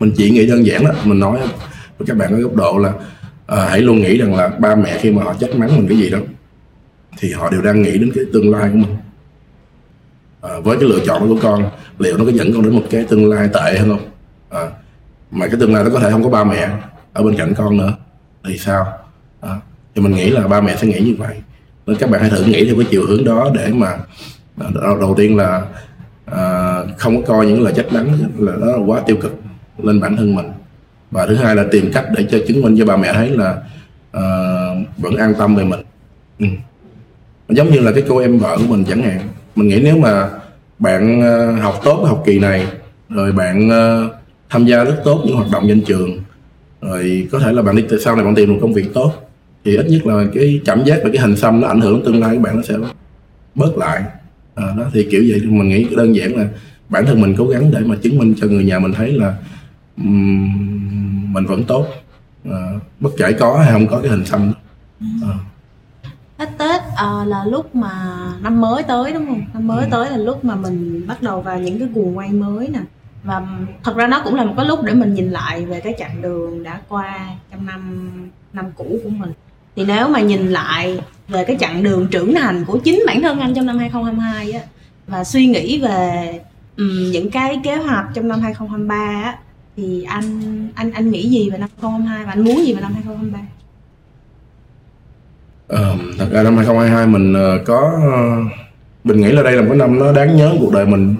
Mình 0.00 0.12
chỉ 0.16 0.30
nghĩ 0.30 0.46
đơn 0.46 0.66
giản 0.66 0.84
đó 0.84 0.90
mình 1.04 1.18
nói 1.18 1.38
với 1.98 2.06
các 2.06 2.16
bạn 2.16 2.32
ở 2.32 2.40
góc 2.40 2.54
độ 2.54 2.78
là 2.78 2.92
ờ, 3.46 3.68
hãy 3.68 3.80
luôn 3.80 4.00
nghĩ 4.00 4.18
rằng 4.18 4.34
là 4.34 4.48
ba 4.48 4.74
mẹ 4.74 4.98
khi 5.00 5.10
mà 5.10 5.22
họ 5.22 5.34
trách 5.40 5.56
mắng 5.56 5.76
mình 5.76 5.88
cái 5.88 5.98
gì 5.98 6.10
đó 6.10 6.18
thì 7.20 7.32
họ 7.32 7.50
đều 7.50 7.62
đang 7.62 7.82
nghĩ 7.82 7.98
đến 7.98 8.12
cái 8.14 8.24
tương 8.32 8.50
lai 8.50 8.70
của 8.70 8.76
mình. 8.76 8.96
À, 10.42 10.50
với 10.64 10.76
cái 10.76 10.88
lựa 10.88 10.98
chọn 11.06 11.28
của 11.28 11.38
con 11.42 11.70
liệu 11.98 12.18
nó 12.18 12.24
có 12.24 12.30
dẫn 12.30 12.52
con 12.54 12.62
đến 12.62 12.74
một 12.74 12.82
cái 12.90 13.04
tương 13.08 13.30
lai 13.30 13.48
tệ 13.54 13.78
hơn 13.78 13.88
không? 13.88 14.10
À, 14.50 14.70
mà 15.30 15.46
cái 15.46 15.56
tương 15.60 15.74
lai 15.74 15.84
nó 15.84 15.90
có 15.90 16.00
thể 16.00 16.10
không 16.10 16.22
có 16.22 16.30
ba 16.30 16.44
mẹ 16.44 16.68
ở 17.12 17.22
bên 17.22 17.36
cạnh 17.36 17.54
con 17.56 17.76
nữa 17.76 17.92
thì 18.44 18.58
sao? 18.58 18.86
À, 19.40 19.56
thì 19.94 20.02
mình 20.02 20.14
nghĩ 20.14 20.30
là 20.30 20.48
ba 20.48 20.60
mẹ 20.60 20.76
sẽ 20.76 20.86
nghĩ 20.86 21.00
như 21.00 21.14
vậy. 21.18 21.36
Nên 21.86 21.96
các 21.96 22.10
bạn 22.10 22.20
hãy 22.20 22.30
thử 22.30 22.44
nghĩ 22.44 22.64
theo 22.64 22.74
cái 22.76 22.86
chiều 22.90 23.06
hướng 23.06 23.24
đó 23.24 23.50
để 23.54 23.68
mà 23.72 23.86
à, 24.56 24.66
đầu, 24.82 24.98
đầu 25.00 25.14
tiên 25.16 25.36
là 25.36 25.66
à, 26.26 26.76
không 26.98 27.22
có 27.22 27.28
coi 27.28 27.46
những 27.46 27.62
lời 27.62 27.72
trách 27.76 27.92
mắng 27.92 28.18
là 28.38 28.52
nó 28.56 28.66
là 28.66 28.78
quá 28.86 29.00
tiêu 29.06 29.16
cực 29.20 29.40
lên 29.82 30.00
bản 30.00 30.16
thân 30.16 30.34
mình. 30.34 30.46
Và 31.10 31.26
thứ 31.26 31.34
hai 31.34 31.56
là 31.56 31.64
tìm 31.70 31.90
cách 31.92 32.06
để 32.16 32.26
cho 32.30 32.38
chứng 32.48 32.62
minh 32.62 32.76
cho 32.78 32.84
bà 32.84 32.96
mẹ 32.96 33.12
thấy 33.12 33.30
là 33.30 33.62
uh, 34.16 34.98
vẫn 34.98 35.16
an 35.16 35.34
tâm 35.38 35.56
về 35.56 35.64
mình. 35.64 35.80
Ừ 36.38 36.46
giống 37.50 37.70
như 37.70 37.80
là 37.80 37.92
cái 37.92 38.04
cô 38.08 38.18
em 38.18 38.38
vợ 38.38 38.56
của 38.58 38.66
mình 38.68 38.84
chẳng 38.84 39.02
hạn 39.02 39.20
mình 39.56 39.68
nghĩ 39.68 39.80
nếu 39.82 39.96
mà 39.96 40.28
bạn 40.78 41.22
ờ, 41.22 41.52
học 41.52 41.80
tốt 41.84 42.04
học 42.08 42.22
kỳ 42.26 42.38
này 42.38 42.66
rồi 43.08 43.32
bạn 43.32 43.70
ờ, 43.70 44.08
tham 44.50 44.66
gia 44.66 44.84
rất 44.84 44.96
tốt 45.04 45.22
những 45.26 45.36
hoạt 45.36 45.50
động 45.52 45.64
trên 45.68 45.84
trường 45.84 46.18
rồi 46.80 47.28
có 47.32 47.38
thể 47.38 47.52
là 47.52 47.62
bạn 47.62 47.76
đi 47.76 47.84
từ 47.88 48.00
sau 48.00 48.16
này 48.16 48.24
bạn 48.24 48.34
tìm 48.34 48.52
một 48.52 48.58
công 48.60 48.72
việc 48.72 48.94
tốt 48.94 49.12
thì 49.64 49.76
ít 49.76 49.86
nhất 49.88 50.06
là 50.06 50.24
cái 50.34 50.60
cảm 50.64 50.84
giác 50.84 51.00
và 51.04 51.10
cái 51.12 51.22
hình 51.22 51.36
xăm 51.36 51.60
nó 51.60 51.68
ảnh 51.68 51.80
hưởng 51.80 51.94
đến 51.94 52.04
tương 52.04 52.20
lai 52.20 52.36
của 52.36 52.42
bạn 52.42 52.56
nó 52.56 52.62
sẽ 52.62 52.74
bớt 53.54 53.78
lại 53.78 54.02
à, 54.54 54.64
đó 54.78 54.84
thì 54.92 55.06
kiểu 55.10 55.24
vậy 55.28 55.40
mình 55.44 55.68
nghĩ 55.68 55.86
đơn 55.96 56.16
giản 56.16 56.36
là 56.36 56.46
bản 56.88 57.06
thân 57.06 57.20
mình 57.20 57.34
cố 57.38 57.46
gắng 57.46 57.70
để 57.70 57.80
mà 57.80 57.96
chứng 58.02 58.18
minh 58.18 58.34
cho 58.40 58.46
người 58.46 58.64
nhà 58.64 58.78
mình 58.78 58.92
thấy 58.92 59.12
là 59.12 59.34
um, 59.96 61.32
mình 61.32 61.46
vẫn 61.46 61.64
tốt 61.64 61.86
à, 62.50 62.72
bất 63.00 63.10
kể 63.16 63.32
có 63.32 63.58
hay 63.58 63.72
không 63.72 63.86
có 63.86 64.00
cái 64.00 64.10
hình 64.10 64.26
xăm 64.26 64.52
đó. 64.52 64.54
À. 65.22 65.49
Tết 66.40 66.48
Tết 66.58 66.80
ờ, 66.96 67.24
là 67.24 67.44
lúc 67.44 67.74
mà 67.74 67.92
năm 68.42 68.60
mới 68.60 68.82
tới 68.82 69.12
đúng 69.12 69.26
không? 69.26 69.42
Năm 69.54 69.66
mới 69.66 69.84
Ừ. 69.84 69.88
tới 69.90 70.10
là 70.10 70.16
lúc 70.16 70.44
mà 70.44 70.54
mình 70.56 71.06
bắt 71.06 71.22
đầu 71.22 71.40
vào 71.40 71.58
những 71.60 71.78
cái 71.78 71.88
guồng 71.94 72.18
quay 72.18 72.28
mới 72.28 72.68
nè 72.68 72.80
và 73.24 73.42
thật 73.84 73.96
ra 73.96 74.06
nó 74.06 74.20
cũng 74.24 74.34
là 74.34 74.44
một 74.44 74.54
cái 74.56 74.66
lúc 74.66 74.82
để 74.82 74.94
mình 74.94 75.14
nhìn 75.14 75.30
lại 75.30 75.66
về 75.66 75.80
cái 75.80 75.94
chặng 75.98 76.22
đường 76.22 76.62
đã 76.62 76.80
qua 76.88 77.28
trong 77.50 77.66
năm 77.66 78.10
năm 78.52 78.66
cũ 78.76 78.98
của 79.04 79.10
mình 79.10 79.32
thì 79.76 79.84
nếu 79.84 80.08
mà 80.08 80.20
nhìn 80.20 80.48
lại 80.48 81.00
về 81.28 81.44
cái 81.44 81.56
chặng 81.60 81.82
đường 81.82 82.06
trưởng 82.10 82.34
thành 82.34 82.64
của 82.64 82.78
chính 82.78 83.02
bản 83.06 83.22
thân 83.22 83.40
anh 83.40 83.54
trong 83.54 83.66
năm 83.66 83.78
2022 83.78 84.52
á 84.52 84.60
và 85.06 85.24
suy 85.24 85.46
nghĩ 85.46 85.80
về 85.80 86.40
ừm, 86.76 87.10
những 87.12 87.30
cái 87.30 87.60
kế 87.64 87.76
hoạch 87.76 88.06
trong 88.14 88.28
năm 88.28 88.40
2023 88.40 88.94
á 89.24 89.38
thì 89.76 90.02
anh 90.02 90.40
anh 90.74 90.90
anh 90.92 91.10
nghĩ 91.10 91.28
gì 91.28 91.50
về 91.50 91.58
năm 91.58 91.68
2022 91.82 92.24
và 92.24 92.32
anh 92.32 92.40
muốn 92.44 92.66
gì 92.66 92.74
về 92.74 92.80
năm 92.80 92.92
2023? 92.94 93.38
Ờ, 95.70 95.96
thật 96.18 96.26
ra 96.30 96.42
năm 96.42 96.56
2022 96.56 97.06
mình 97.06 97.32
uh, 97.32 97.66
có 97.66 97.92
uh, 97.98 98.52
mình 99.04 99.20
nghĩ 99.20 99.32
là 99.32 99.42
đây 99.42 99.52
là 99.52 99.62
một 99.62 99.68
cái 99.68 99.78
năm 99.78 99.98
nó 99.98 100.12
đáng 100.12 100.36
nhớ 100.36 100.52
cuộc 100.60 100.72
đời 100.72 100.86
mình. 100.86 101.14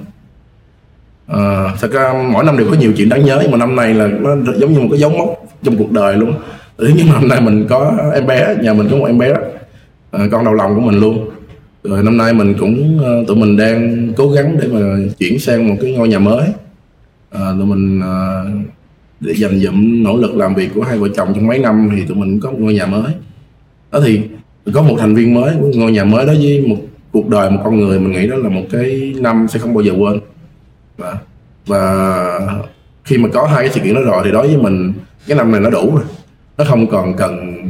Ờ, 1.26 1.70
thật 1.80 1.92
ra 1.92 2.12
mỗi 2.32 2.44
năm 2.44 2.56
đều 2.56 2.70
có 2.70 2.76
nhiều 2.76 2.92
chuyện 2.96 3.08
đáng 3.08 3.24
nhớ 3.24 3.38
nhưng 3.42 3.50
mà 3.50 3.56
năm 3.56 3.76
này 3.76 3.94
là 3.94 4.06
nó 4.06 4.36
giống 4.56 4.72
như 4.72 4.80
một 4.80 4.88
cái 4.90 5.00
dấu 5.00 5.10
mốc 5.10 5.46
trong 5.62 5.76
cuộc 5.76 5.92
đời 5.92 6.16
luôn. 6.16 6.32
Thứ 6.78 6.86
nhất 6.86 7.06
năm 7.12 7.28
nay 7.28 7.40
mình 7.40 7.66
có 7.68 7.96
em 8.14 8.26
bé 8.26 8.56
nhà 8.62 8.72
mình 8.72 8.88
có 8.90 8.96
một 8.96 9.06
em 9.06 9.18
bé. 9.18 9.34
Ờ, 10.10 10.28
con 10.32 10.44
đầu 10.44 10.54
lòng 10.54 10.74
của 10.74 10.80
mình 10.80 11.00
luôn. 11.00 11.30
Rồi 11.84 12.02
năm 12.02 12.16
nay 12.16 12.32
mình 12.32 12.54
cũng 12.60 13.00
tụi 13.28 13.36
mình 13.36 13.56
đang 13.56 14.08
cố 14.16 14.30
gắng 14.30 14.56
để 14.60 14.68
mà 14.68 14.80
chuyển 15.18 15.38
sang 15.38 15.68
một 15.68 15.74
cái 15.80 15.92
ngôi 15.92 16.08
nhà 16.08 16.18
mới. 16.18 16.48
Ờ, 17.30 17.54
tụi 17.58 17.66
mình 17.66 18.00
ờ, 18.00 18.46
để 19.20 19.34
dành 19.36 19.58
dụm 19.58 20.02
nỗ 20.02 20.16
lực 20.16 20.36
làm 20.36 20.54
việc 20.54 20.70
của 20.74 20.82
hai 20.82 20.98
vợ 20.98 21.08
chồng 21.16 21.32
trong 21.34 21.46
mấy 21.46 21.58
năm 21.58 21.90
thì 21.96 22.04
tụi 22.04 22.16
mình 22.16 22.40
có 22.40 22.50
một 22.50 22.56
ngôi 22.60 22.74
nhà 22.74 22.86
mới. 22.86 23.12
Đó 23.92 24.00
thì 24.04 24.20
có 24.74 24.82
một 24.82 24.96
thành 24.98 25.14
viên 25.14 25.34
mới 25.34 25.54
ngôi 25.74 25.92
nhà 25.92 26.04
mới 26.04 26.26
đó 26.26 26.32
với 26.38 26.64
một 26.66 26.76
cuộc 27.12 27.28
đời 27.28 27.50
một 27.50 27.60
con 27.64 27.80
người 27.80 28.00
mình 28.00 28.12
nghĩ 28.12 28.26
đó 28.26 28.36
là 28.36 28.48
một 28.48 28.62
cái 28.70 29.14
năm 29.16 29.46
sẽ 29.48 29.58
không 29.58 29.74
bao 29.74 29.82
giờ 29.84 29.92
quên. 29.98 30.20
Và, 30.96 31.16
và 31.66 32.40
khi 33.04 33.18
mà 33.18 33.28
có 33.32 33.46
hai 33.46 33.62
cái 33.62 33.70
sự 33.74 33.80
kiện 33.80 33.94
đó 33.94 34.00
rồi 34.00 34.22
thì 34.24 34.30
đối 34.30 34.46
với 34.46 34.56
mình 34.56 34.92
cái 35.26 35.38
năm 35.38 35.52
này 35.52 35.60
nó 35.60 35.70
đủ 35.70 35.96
rồi. 35.96 36.04
Nó 36.58 36.64
không 36.64 36.86
còn 36.86 37.16
cần 37.16 37.62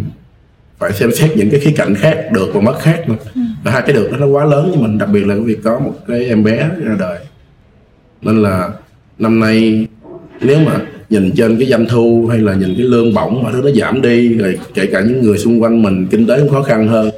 phải 0.79 0.93
xem 0.93 1.11
xét 1.13 1.37
những 1.37 1.51
cái 1.51 1.61
khía 1.61 1.73
cạnh 1.77 1.95
khác 1.95 2.27
được 2.33 2.51
và 2.55 2.61
mất 2.61 2.79
khác 2.81 3.09
nữa. 3.09 3.15
Ừ. 3.35 3.41
và 3.65 3.73
hai 3.73 3.83
cái 3.83 3.93
được 3.93 4.09
đó 4.11 4.17
nó 4.21 4.27
quá 4.27 4.45
lớn 4.45 4.71
cho 4.75 4.81
mình 4.81 4.99
đặc 4.99 5.09
biệt 5.13 5.27
là 5.27 5.35
cái 5.35 5.45
việc 5.45 5.59
có 5.65 5.79
một 5.79 5.95
cái 6.09 6.27
em 6.27 6.45
bé 6.45 6.57
ra 6.57 6.97
đời. 6.99 7.19
Nên 8.23 8.43
là 8.43 8.71
năm 9.19 9.41
nay 9.41 9.87
nếu 10.41 10.59
mà 10.61 10.81
nhìn 11.11 11.31
trên 11.37 11.59
cái 11.59 11.69
doanh 11.69 11.87
thu 11.89 12.27
hay 12.31 12.39
là 12.39 12.55
nhìn 12.55 12.75
cái 12.77 12.87
lương 12.87 13.15
bổng 13.15 13.43
mà 13.43 13.53
thứ 13.53 13.61
nó 13.65 13.71
giảm 13.71 14.03
đi 14.03 14.35
rồi 14.35 14.59
kể 14.75 14.87
cả 14.87 15.01
những 15.01 15.23
người 15.23 15.39
xung 15.39 15.63
quanh 15.63 15.83
mình 15.83 16.07
kinh 16.11 16.27
tế 16.27 16.41
cũng 16.41 16.49
khó 16.49 16.63
khăn 16.63 16.89
hơn. 16.89 17.11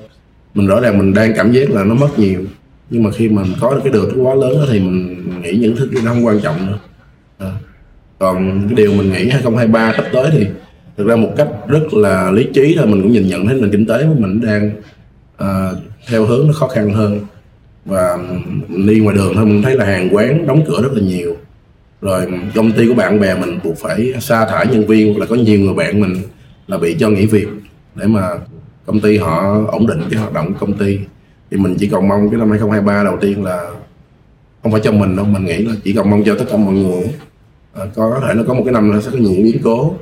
Mình 0.54 0.66
rõ 0.66 0.80
ràng 0.80 0.98
mình 0.98 1.14
đang 1.14 1.32
cảm 1.36 1.52
giác 1.52 1.70
là 1.70 1.84
nó 1.84 1.94
mất 1.94 2.18
nhiều 2.18 2.40
nhưng 2.92 3.02
mà 3.02 3.10
khi 3.10 3.28
mà 3.28 3.42
mình 3.42 3.52
có 3.60 3.74
được 3.74 3.80
cái 3.84 3.92
được 3.92 4.12
quá 4.22 4.34
lớn 4.34 4.52
đó 4.54 4.66
thì 4.70 4.80
mình 4.80 5.24
nghĩ 5.42 5.52
những 5.52 5.76
thứ 5.76 5.88
nó 6.04 6.10
không 6.10 6.26
quan 6.26 6.40
trọng 6.40 6.66
nữa. 6.66 6.78
À. 7.38 7.52
còn 8.18 8.62
cái 8.68 8.74
điều 8.74 8.92
mình 8.92 9.12
nghĩ 9.12 9.28
2023 9.28 9.92
sắp 9.96 10.04
tới 10.12 10.30
thì 10.32 10.46
thực 10.96 11.06
ra 11.06 11.16
một 11.16 11.30
cách 11.36 11.48
rất 11.68 11.94
là 11.94 12.30
lý 12.30 12.46
trí 12.54 12.74
là 12.74 12.84
mình 12.84 13.02
cũng 13.02 13.12
nhìn 13.12 13.26
nhận 13.26 13.46
thấy 13.46 13.60
nền 13.60 13.70
kinh 13.70 13.86
tế 13.86 14.04
của 14.08 14.14
mình 14.18 14.40
đang 14.40 14.72
à, 15.36 15.70
theo 16.08 16.26
hướng 16.26 16.46
nó 16.46 16.52
khó 16.52 16.68
khăn 16.68 16.94
hơn. 16.94 17.20
Và 17.84 18.18
đi 18.86 19.00
ngoài 19.00 19.16
đường 19.16 19.32
thôi 19.34 19.44
mình 19.46 19.62
thấy 19.62 19.76
là 19.76 19.84
hàng 19.84 20.08
quán 20.12 20.46
đóng 20.46 20.62
cửa 20.66 20.82
rất 20.82 20.92
là 20.92 21.00
nhiều 21.00 21.36
rồi 22.02 22.26
công 22.54 22.72
ty 22.72 22.88
của 22.88 22.94
bạn 22.94 23.20
bè 23.20 23.34
mình 23.34 23.58
buộc 23.64 23.78
phải 23.78 24.14
sa 24.20 24.46
thải 24.46 24.66
nhân 24.66 24.86
viên 24.86 25.14
hoặc 25.14 25.20
là 25.20 25.26
có 25.26 25.34
nhiều 25.34 25.60
người 25.60 25.74
bạn 25.74 26.00
mình 26.00 26.14
là 26.66 26.78
bị 26.78 26.96
cho 26.98 27.08
nghỉ 27.08 27.26
việc 27.26 27.48
để 27.94 28.06
mà 28.06 28.28
công 28.86 29.00
ty 29.00 29.16
họ 29.16 29.64
ổn 29.68 29.86
định 29.86 30.00
cái 30.10 30.20
hoạt 30.20 30.32
động 30.32 30.52
của 30.52 30.66
công 30.66 30.78
ty. 30.78 30.98
Thì 31.50 31.56
mình 31.56 31.76
chỉ 31.78 31.88
còn 31.88 32.08
mong 32.08 32.30
cái 32.30 32.38
năm 32.38 32.50
2023 32.50 33.04
đầu 33.04 33.18
tiên 33.20 33.44
là 33.44 33.70
không 34.62 34.72
phải 34.72 34.80
cho 34.84 34.92
mình 34.92 35.16
đâu 35.16 35.24
mình 35.24 35.44
nghĩ 35.44 35.64
là 35.64 35.74
chỉ 35.84 35.92
còn 35.92 36.10
mong 36.10 36.22
cho 36.24 36.34
tất 36.38 36.44
cả 36.50 36.56
mọi 36.56 36.74
người. 36.74 37.04
À, 37.74 37.84
có 37.94 38.20
thể 38.26 38.34
nó 38.34 38.42
có 38.46 38.54
một 38.54 38.62
cái 38.64 38.74
năm 38.74 38.92
nó 38.92 39.00
sẽ 39.00 39.10
có 39.12 39.18
nhiều 39.18 39.42
biến 39.42 39.58
cố 39.64 39.94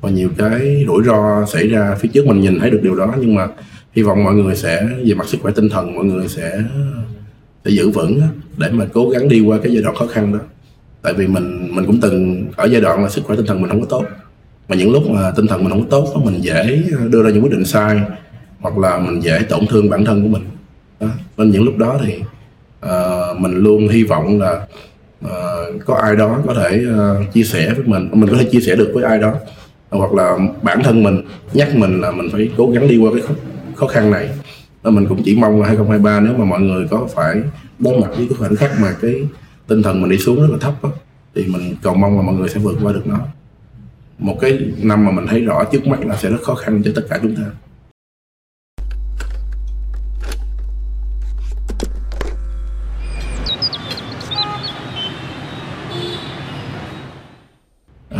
và 0.00 0.10
nhiều 0.10 0.28
cái 0.38 0.84
rủi 0.86 1.04
ro 1.04 1.46
xảy 1.46 1.68
ra. 1.68 1.94
Phía 1.98 2.08
trước 2.12 2.26
mình 2.26 2.40
nhìn 2.40 2.60
thấy 2.60 2.70
được 2.70 2.80
điều 2.82 2.94
đó 2.94 3.14
nhưng 3.20 3.34
mà 3.34 3.48
hy 3.92 4.02
vọng 4.02 4.24
mọi 4.24 4.34
người 4.34 4.56
sẽ 4.56 4.88
về 5.04 5.14
mặt 5.14 5.28
sức 5.28 5.38
khỏe 5.42 5.52
tinh 5.56 5.68
thần 5.68 5.94
mọi 5.94 6.04
người 6.04 6.28
sẽ 6.28 6.62
sẽ 7.64 7.70
giữ 7.70 7.90
vững 7.90 8.20
để 8.56 8.70
mà 8.70 8.86
cố 8.92 9.10
gắng 9.10 9.28
đi 9.28 9.40
qua 9.40 9.58
cái 9.62 9.72
giai 9.72 9.82
đoạn 9.82 9.96
khó 9.96 10.06
khăn 10.06 10.32
đó 10.32 10.38
tại 11.06 11.14
vì 11.14 11.26
mình 11.26 11.68
mình 11.72 11.86
cũng 11.86 12.00
từng 12.00 12.46
ở 12.56 12.64
giai 12.64 12.80
đoạn 12.80 13.02
là 13.02 13.08
sức 13.08 13.24
khỏe 13.24 13.36
tinh 13.36 13.46
thần 13.46 13.60
mình 13.60 13.70
không 13.70 13.80
có 13.80 13.86
tốt. 13.86 14.04
Mà 14.68 14.76
những 14.76 14.92
lúc 14.92 15.10
mà 15.10 15.30
tinh 15.36 15.46
thần 15.46 15.64
mình 15.64 15.70
không 15.70 15.82
có 15.82 15.88
tốt 15.90 16.20
mình 16.24 16.44
dễ 16.44 16.82
đưa 17.08 17.22
ra 17.22 17.30
những 17.30 17.42
quyết 17.42 17.52
định 17.52 17.64
sai 17.64 18.00
hoặc 18.60 18.78
là 18.78 18.98
mình 18.98 19.22
dễ 19.22 19.42
tổn 19.48 19.66
thương 19.66 19.90
bản 19.90 20.04
thân 20.04 20.22
của 20.22 20.28
mình. 20.28 20.42
Đó. 21.00 21.06
nên 21.36 21.50
những 21.50 21.64
lúc 21.64 21.76
đó 21.76 22.00
thì 22.04 22.14
uh, 22.86 23.40
mình 23.40 23.56
luôn 23.56 23.88
hy 23.88 24.04
vọng 24.04 24.40
là 24.40 24.66
uh, 25.24 25.84
có 25.86 25.94
ai 25.94 26.16
đó 26.16 26.38
có 26.46 26.54
thể 26.54 26.84
uh, 26.94 27.32
chia 27.32 27.42
sẻ 27.42 27.72
với 27.76 27.86
mình 27.86 28.08
mình 28.12 28.30
có 28.30 28.36
thể 28.36 28.44
chia 28.44 28.60
sẻ 28.60 28.76
được 28.76 28.90
với 28.94 29.04
ai 29.04 29.18
đó. 29.18 29.34
Hoặc 29.90 30.12
là 30.12 30.38
bản 30.62 30.82
thân 30.82 31.02
mình 31.02 31.22
nhắc 31.52 31.74
mình 31.74 32.00
là 32.00 32.10
mình 32.10 32.28
phải 32.32 32.50
cố 32.56 32.70
gắng 32.70 32.88
đi 32.88 32.98
qua 32.98 33.10
cái 33.12 33.22
khó, 33.22 33.34
khó 33.74 33.86
khăn 33.86 34.10
này. 34.10 34.28
Và 34.82 34.90
mình 34.90 35.06
cũng 35.08 35.22
chỉ 35.24 35.36
mong 35.36 35.60
là 35.60 35.66
2023 35.66 36.20
nếu 36.20 36.32
mà 36.38 36.44
mọi 36.44 36.60
người 36.60 36.86
có 36.90 37.08
phải 37.14 37.36
đối 37.78 38.00
mặt 38.00 38.08
với 38.16 38.26
cái 38.28 38.38
khoảnh 38.38 38.56
khắc 38.56 38.80
mà 38.80 38.94
cái 39.02 39.14
tinh 39.66 39.82
thần 39.82 40.00
mình 40.00 40.10
đi 40.10 40.18
xuống 40.18 40.40
rất 40.40 40.48
là 40.50 40.58
thấp 40.60 40.74
đó, 40.82 40.90
thì 41.34 41.46
mình 41.46 41.76
cầu 41.82 41.94
mong 41.94 42.16
là 42.16 42.22
mọi 42.22 42.34
người 42.34 42.48
sẽ 42.48 42.58
vượt 42.58 42.76
qua 42.82 42.92
được 42.92 43.06
nó 43.06 43.18
một 44.18 44.38
cái 44.40 44.58
năm 44.82 45.04
mà 45.04 45.10
mình 45.10 45.26
thấy 45.26 45.40
rõ 45.40 45.64
trước 45.72 45.86
mắt 45.86 46.06
là 46.06 46.16
sẽ 46.16 46.30
rất 46.30 46.42
khó 46.42 46.54
khăn 46.54 46.82
cho 46.84 46.90
tất 46.94 47.02
cả 47.10 47.18
chúng 47.22 47.36
ta 47.36 47.42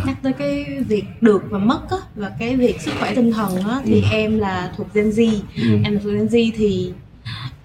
nhắc 0.06 0.16
tới 0.22 0.32
cái 0.32 0.78
việc 0.88 1.04
được 1.20 1.42
và 1.50 1.58
mất 1.58 1.80
á 1.90 1.96
và 2.14 2.32
cái 2.38 2.56
việc 2.56 2.80
sức 2.80 2.92
khỏe 2.98 3.14
tinh 3.14 3.32
thần 3.32 3.56
á 3.56 3.80
thì 3.84 4.02
ừ. 4.02 4.08
em 4.10 4.38
là 4.38 4.72
thuộc 4.76 4.94
Gen 4.94 5.10
Z 5.10 5.40
ừ. 5.56 5.78
em 5.84 5.94
là 5.94 6.00
thuộc 6.04 6.12
Gen 6.12 6.26
Z 6.26 6.50
thì 6.56 6.92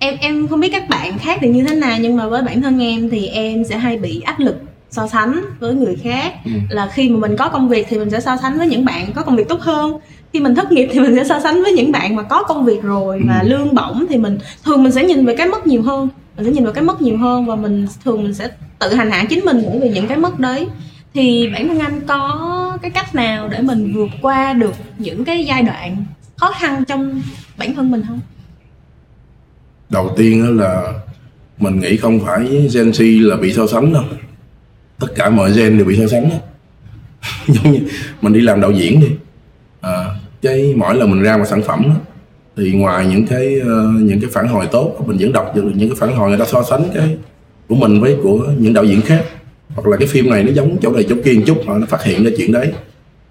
em 0.01 0.17
em 0.21 0.47
không 0.47 0.59
biết 0.59 0.69
các 0.71 0.89
bạn 0.89 1.17
khác 1.17 1.37
thì 1.41 1.49
như 1.49 1.63
thế 1.63 1.75
nào 1.75 1.97
nhưng 2.01 2.15
mà 2.15 2.27
với 2.27 2.41
bản 2.41 2.61
thân 2.61 2.79
em 2.79 3.09
thì 3.09 3.27
em 3.27 3.63
sẽ 3.63 3.77
hay 3.77 3.97
bị 3.97 4.21
áp 4.21 4.39
lực 4.39 4.55
so 4.89 5.07
sánh 5.07 5.41
với 5.59 5.73
người 5.73 5.95
khác. 6.03 6.33
Ừ. 6.45 6.51
là 6.69 6.87
khi 6.87 7.09
mà 7.09 7.19
mình 7.19 7.35
có 7.37 7.49
công 7.49 7.69
việc 7.69 7.87
thì 7.89 7.97
mình 7.97 8.09
sẽ 8.09 8.19
so 8.19 8.37
sánh 8.37 8.57
với 8.57 8.67
những 8.67 8.85
bạn 8.85 9.13
có 9.13 9.21
công 9.21 9.35
việc 9.35 9.47
tốt 9.49 9.61
hơn. 9.61 9.97
Khi 10.33 10.39
mình 10.39 10.55
thất 10.55 10.71
nghiệp 10.71 10.89
thì 10.91 10.99
mình 10.99 11.15
sẽ 11.15 11.23
so 11.23 11.39
sánh 11.39 11.63
với 11.63 11.71
những 11.71 11.91
bạn 11.91 12.15
mà 12.15 12.23
có 12.23 12.43
công 12.43 12.65
việc 12.65 12.81
rồi 12.81 13.17
ừ. 13.17 13.23
và 13.27 13.43
lương 13.43 13.75
bổng 13.75 14.05
thì 14.09 14.17
mình 14.17 14.39
thường 14.63 14.83
mình 14.83 14.91
sẽ 14.91 15.05
nhìn 15.05 15.25
về 15.25 15.35
cái 15.35 15.47
mất 15.47 15.67
nhiều 15.67 15.81
hơn. 15.81 16.09
Mình 16.37 16.45
sẽ 16.45 16.51
nhìn 16.51 16.63
vào 16.63 16.73
cái 16.73 16.83
mất 16.83 17.01
nhiều 17.01 17.17
hơn 17.17 17.45
và 17.45 17.55
mình 17.55 17.87
thường 18.03 18.23
mình 18.23 18.33
sẽ 18.33 18.47
tự 18.79 18.93
hành 18.93 19.11
hạ 19.11 19.25
chính 19.29 19.45
mình 19.45 19.63
bởi 19.67 19.79
vì 19.79 19.89
những 19.89 20.07
cái 20.07 20.17
mất 20.17 20.39
đấy. 20.39 20.67
Thì 21.13 21.49
bản 21.53 21.67
thân 21.67 21.79
anh 21.79 22.01
có 22.07 22.77
cái 22.81 22.91
cách 22.91 23.15
nào 23.15 23.47
để 23.47 23.61
mình 23.61 23.93
vượt 23.95 24.09
qua 24.21 24.53
được 24.53 24.73
những 24.97 25.25
cái 25.25 25.45
giai 25.45 25.63
đoạn 25.63 25.97
khó 26.35 26.51
khăn 26.51 26.83
trong 26.85 27.21
bản 27.57 27.75
thân 27.75 27.91
mình 27.91 28.03
không 28.07 28.19
đầu 29.91 30.13
tiên 30.17 30.57
là 30.57 30.93
mình 31.59 31.79
nghĩ 31.79 31.97
không 31.97 32.19
phải 32.19 32.67
Gen 32.73 32.91
Z 32.91 33.29
là 33.29 33.35
bị 33.35 33.53
so 33.53 33.67
sánh 33.67 33.93
đâu. 33.93 34.03
Tất 34.99 35.07
cả 35.15 35.29
mọi 35.29 35.51
gen 35.51 35.77
đều 35.77 35.85
bị 35.85 35.97
so 35.97 36.07
sánh 36.07 36.29
giống 37.47 37.71
như 37.71 37.79
mình 38.21 38.33
đi 38.33 38.41
làm 38.41 38.61
đạo 38.61 38.71
diễn 38.71 39.01
đi. 39.01 39.07
À, 39.81 40.05
cái 40.41 40.73
mỗi 40.77 40.95
lần 40.95 41.11
mình 41.11 41.23
ra 41.23 41.37
một 41.37 41.45
sản 41.45 41.61
phẩm 41.61 41.83
đó, 41.83 41.95
thì 42.57 42.71
ngoài 42.71 43.07
những 43.07 43.27
cái 43.27 43.59
uh, 43.61 44.01
những 44.01 44.21
cái 44.21 44.29
phản 44.33 44.47
hồi 44.47 44.67
tốt 44.71 44.95
mình 45.05 45.17
vẫn 45.19 45.31
đọc 45.31 45.51
được 45.55 45.71
những 45.75 45.89
cái 45.89 45.97
phản 45.99 46.15
hồi 46.15 46.29
người 46.29 46.39
ta 46.39 46.45
so 46.45 46.63
sánh 46.63 46.83
cái 46.93 47.17
của 47.67 47.75
mình 47.75 48.01
với 48.01 48.17
của 48.23 48.47
những 48.57 48.73
đạo 48.73 48.83
diễn 48.83 49.01
khác. 49.01 49.25
Hoặc 49.69 49.87
là 49.87 49.97
cái 49.97 50.07
phim 50.07 50.29
này 50.29 50.43
nó 50.43 50.51
giống 50.51 50.77
chỗ 50.81 50.91
này 50.91 51.05
chỗ 51.09 51.15
kia 51.25 51.33
một 51.33 51.43
chút 51.45 51.57
họ 51.67 51.77
nó 51.77 51.85
phát 51.85 52.03
hiện 52.03 52.23
ra 52.23 52.31
chuyện 52.37 52.51
đấy. 52.51 52.73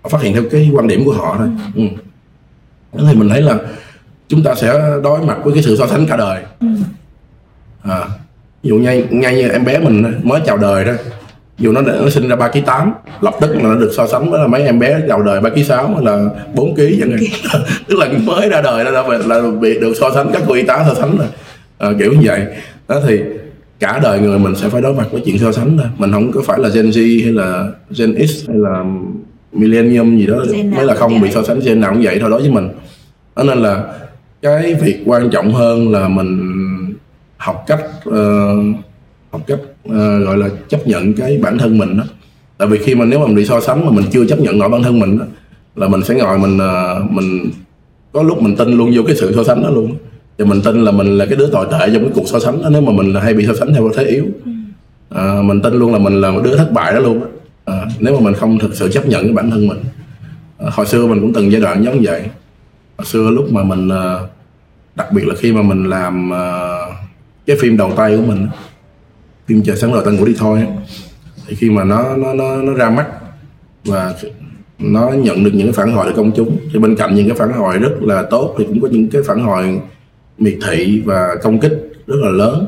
Họ 0.03 0.09
phát 0.09 0.23
hiện 0.23 0.35
theo 0.35 0.43
cái 0.51 0.71
quan 0.73 0.89
điểm 0.89 1.05
của 1.05 1.13
họ 1.13 1.37
thôi. 1.39 1.49
Ừ. 1.75 1.83
ừ. 2.93 3.05
thì 3.09 3.15
mình 3.19 3.29
thấy 3.29 3.43
là 3.43 3.59
chúng 4.31 4.43
ta 4.43 4.55
sẽ 4.55 4.81
đối 5.03 5.21
mặt 5.21 5.37
với 5.45 5.55
cái 5.55 5.63
sự 5.63 5.77
so 5.77 5.87
sánh 5.87 6.07
cả 6.07 6.17
đời. 6.17 6.43
Ừ. 6.61 6.67
à, 7.83 8.01
ví 8.63 8.69
dụ 8.69 8.77
ngay 8.77 9.05
ngay 9.11 9.35
như 9.35 9.49
em 9.49 9.65
bé 9.65 9.79
mình 9.79 10.21
mới 10.23 10.41
chào 10.47 10.57
đời 10.57 10.85
đó 10.85 10.93
dù 11.59 11.73
nó, 11.73 11.81
nó 11.81 12.11
sinh 12.11 12.29
ra 12.29 12.37
ba 12.37 12.49
ký 12.49 12.61
tám 12.61 12.93
lập 13.21 13.35
tức 13.41 13.55
là 13.55 13.63
nó 13.63 13.75
được 13.75 13.91
so 13.97 14.07
sánh 14.07 14.31
với 14.31 14.49
mấy 14.49 14.63
em 14.63 14.79
bé 14.79 15.01
chào 15.09 15.23
đời 15.23 15.41
ba 15.41 15.51
ký 15.51 15.65
sáu 15.65 16.01
là 16.03 16.25
4 16.55 16.75
ký 16.75 16.97
chẳng 17.01 17.11
hạn. 17.11 17.21
Tức 17.89 17.99
là 17.99 18.09
mới 18.25 18.49
ra 18.49 18.63
đời 18.63 18.85
là, 18.85 19.03
là 19.27 19.43
bị 19.61 19.81
được 19.81 19.93
so 20.01 20.11
sánh 20.15 20.31
các 20.33 20.43
cô 20.49 20.55
y 20.55 20.63
tá 20.63 20.85
so 20.89 20.95
sánh 20.95 21.19
rồi. 21.19 21.27
À, 21.79 21.89
kiểu 21.99 22.13
như 22.13 22.21
vậy. 22.23 22.47
Đó 22.89 22.97
thì 23.09 23.21
cả 23.81 24.01
đời 24.03 24.21
người 24.21 24.39
mình 24.39 24.55
sẽ 24.55 24.69
phải 24.69 24.83
đối 24.83 24.95
mặt 24.95 25.07
với 25.11 25.23
chuyện 25.25 25.39
so 25.39 25.53
sánh 25.53 25.79
thôi. 25.79 25.87
Mình 25.99 26.13
không 26.13 26.33
có 26.33 26.43
phải 26.47 26.59
là 26.59 26.69
Gen 26.69 26.91
Z 26.91 27.25
hay 27.25 27.33
là 27.33 27.69
Gen 27.99 28.27
X 28.27 28.49
hay 28.49 28.57
là 28.59 28.85
Millennium 29.53 30.19
gì 30.19 30.27
đó. 30.27 30.45
Mới 30.77 30.85
là 30.85 30.95
không 30.95 31.21
bị 31.21 31.31
so 31.31 31.43
sánh 31.43 31.61
Gen 31.61 31.81
nào 31.81 31.93
cũng 31.93 32.03
vậy 32.03 32.19
thôi 32.21 32.31
đối 32.31 32.41
với 32.41 32.51
mình. 32.51 32.69
Đó 33.37 33.43
nên 33.43 33.59
là 33.59 33.85
cái 34.43 34.75
việc 34.75 35.03
quan 35.07 35.31
trọng 35.31 35.53
hơn 35.53 35.93
là 35.93 36.09
mình 36.09 36.41
học 37.37 37.65
cách 37.67 37.81
uh, 38.09 38.15
học 39.31 39.43
cách 39.47 39.59
uh, 39.89 39.93
gọi 40.25 40.37
là 40.37 40.49
chấp 40.69 40.87
nhận 40.87 41.15
cái 41.15 41.39
bản 41.43 41.59
thân 41.59 41.79
mình 41.79 41.97
đó. 41.97 42.05
Tại 42.59 42.69
vì 42.69 42.79
khi 42.79 42.95
mà 42.95 43.05
nếu 43.05 43.19
mà 43.19 43.27
mình 43.27 43.37
bị 43.37 43.45
so 43.45 43.61
sánh 43.61 43.87
mà 43.87 43.91
mình 43.91 44.05
chưa 44.13 44.27
chấp 44.27 44.41
nhận 44.41 44.59
nổi 44.59 44.69
bản 44.69 44.83
thân 44.83 44.99
mình 44.99 45.19
đó 45.19 45.25
là 45.77 45.89
mình 45.89 46.03
sẽ 46.03 46.15
ngồi 46.15 46.39
mình 46.39 46.57
uh, 46.57 47.11
mình 47.11 47.51
có 48.13 48.23
lúc 48.23 48.43
mình 48.43 48.57
tin 48.57 48.73
luôn 48.73 48.93
vô 48.97 49.03
cái 49.07 49.17
sự 49.17 49.33
so 49.37 49.45
sánh 49.45 49.63
đó 49.63 49.71
luôn. 49.71 49.97
Thì 50.39 50.45
mình 50.45 50.61
tin 50.65 50.85
là 50.85 50.91
mình 50.91 51.19
là 51.19 51.27
cái 51.27 51.37
đứa 51.37 51.47
tồi 51.47 51.67
tệ 51.73 51.91
trong 51.95 52.03
cái 52.03 52.13
cuộc 52.15 52.25
so 52.27 52.39
sánh 52.39 52.63
đó 52.63 52.69
nếu 52.73 52.83
mà 52.83 52.93
mình 52.93 53.13
là 53.13 53.21
hay 53.21 53.35
bị 53.35 53.47
so 53.47 53.55
sánh 53.55 53.75
theo 53.75 53.91
thế 53.97 54.05
yếu. 54.05 54.27
À, 55.11 55.43
mình 55.43 55.61
tin 55.63 55.75
luôn 55.75 55.93
là 55.93 55.99
mình 55.99 56.21
là 56.21 56.31
một 56.31 56.41
đứa 56.45 56.57
thất 56.57 56.73
bại 56.73 56.93
đó 56.93 56.99
luôn. 56.99 57.21
À, 57.65 57.87
nếu 57.99 58.15
mà 58.15 58.21
mình 58.21 58.35
không 58.35 58.59
thực 58.59 58.75
sự 58.75 58.89
chấp 58.89 59.07
nhận 59.07 59.25
cái 59.25 59.33
bản 59.33 59.51
thân 59.51 59.69
mình. 59.69 59.79
À, 60.59 60.67
hồi 60.73 60.87
xưa 60.87 61.07
mình 61.07 61.21
cũng 61.21 61.33
từng 61.33 61.53
giai 61.53 61.61
đoạn 61.61 61.85
giống 61.85 62.01
vậy 62.03 62.23
hồi 63.01 63.07
xưa 63.07 63.31
lúc 63.31 63.53
mà 63.53 63.63
mình 63.63 63.89
ờ, 63.89 64.29
đặc 64.95 65.13
biệt 65.13 65.27
là 65.27 65.35
khi 65.39 65.53
mà 65.53 65.63
mình 65.63 65.85
làm 65.85 66.31
ờ, 66.31 66.87
cái 67.47 67.57
phim 67.61 67.77
đầu 67.77 67.93
tay 67.97 68.17
của 68.17 68.23
mình 68.23 68.49
phim 69.47 69.63
chờ 69.63 69.77
sáng 69.77 69.93
rồi 69.93 70.03
tân 70.05 70.17
ngủ 70.17 70.25
đi 70.25 70.35
thôi 70.39 70.67
thì 71.47 71.55
khi 71.55 71.71
mà 71.71 71.85
nó 71.85 72.17
nó 72.17 72.35
nó 72.35 72.57
nó 72.57 72.73
ra 72.73 72.91
mắt 72.91 73.07
và 73.85 74.15
nó 74.79 75.11
nhận 75.11 75.45
được 75.45 75.51
những 75.55 75.67
cái 75.67 75.73
phản 75.73 75.93
hồi 75.93 76.07
từ 76.09 76.13
công 76.17 76.33
chúng 76.37 76.59
thì 76.73 76.79
bên 76.79 76.97
cạnh 76.97 77.15
những 77.15 77.29
cái 77.29 77.37
phản 77.39 77.53
hồi 77.53 77.79
rất 77.79 78.03
là 78.03 78.23
tốt 78.23 78.55
thì 78.59 78.65
cũng 78.65 78.81
có 78.81 78.89
những 78.89 79.09
cái 79.09 79.23
phản 79.27 79.41
hồi 79.41 79.81
miệt 80.39 80.59
thị 80.67 81.03
và 81.05 81.37
công 81.43 81.61
kích 81.61 81.93
rất 82.07 82.17
là 82.23 82.31
lớn. 82.31 82.67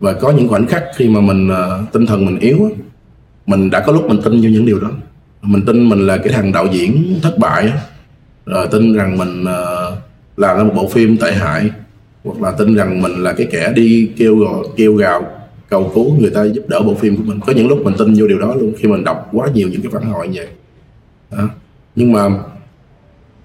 Và 0.00 0.12
có 0.12 0.30
những 0.30 0.48
khoảnh 0.48 0.66
khắc 0.66 0.84
khi 0.96 1.08
mà 1.08 1.20
mình 1.20 1.50
uh, 1.50 1.92
tinh 1.92 2.06
thần 2.06 2.26
mình 2.26 2.38
yếu 2.38 2.70
mình 3.46 3.70
đã 3.70 3.80
có 3.86 3.92
lúc 3.92 4.08
mình 4.08 4.20
tin 4.24 4.32
vô 4.32 4.48
những 4.48 4.66
điều 4.66 4.80
đó. 4.80 4.90
Mình 5.42 5.62
tin 5.66 5.88
mình 5.88 6.06
là 6.06 6.16
cái 6.16 6.32
thằng 6.32 6.52
đạo 6.52 6.66
diễn 6.72 7.18
thất 7.22 7.38
bại 7.38 7.72
rồi 8.46 8.68
tin 8.72 8.92
rằng 8.92 9.18
mình 9.18 9.42
uh, 9.42 9.98
làm 10.36 10.56
ra 10.56 10.62
một 10.64 10.72
bộ 10.74 10.88
phim 10.88 11.16
tệ 11.16 11.32
hại 11.32 11.70
hoặc 12.24 12.40
là 12.40 12.50
tin 12.50 12.74
rằng 12.74 13.02
mình 13.02 13.22
là 13.22 13.32
cái 13.32 13.46
kẻ 13.50 13.72
đi 13.76 14.10
kêu 14.16 14.38
gào, 14.38 14.62
kêu 14.76 14.94
gào 14.94 15.22
cầu 15.68 15.92
cứu 15.94 16.16
người 16.20 16.30
ta 16.30 16.44
giúp 16.44 16.64
đỡ 16.68 16.80
bộ 16.80 16.94
phim 16.94 17.16
của 17.16 17.22
mình. 17.26 17.40
Có 17.46 17.52
những 17.52 17.68
lúc 17.68 17.84
mình 17.84 17.94
tin 17.98 18.14
vô 18.14 18.26
điều 18.26 18.38
đó 18.38 18.54
luôn 18.54 18.72
khi 18.78 18.88
mình 18.88 19.04
đọc 19.04 19.28
quá 19.32 19.48
nhiều 19.54 19.68
những 19.68 19.82
cái 19.82 19.90
phản 19.92 20.02
hồi 20.02 20.28
như 20.28 20.38
vậy. 20.38 20.48
Đó. 21.30 21.48
nhưng 21.96 22.12
mà 22.12 22.28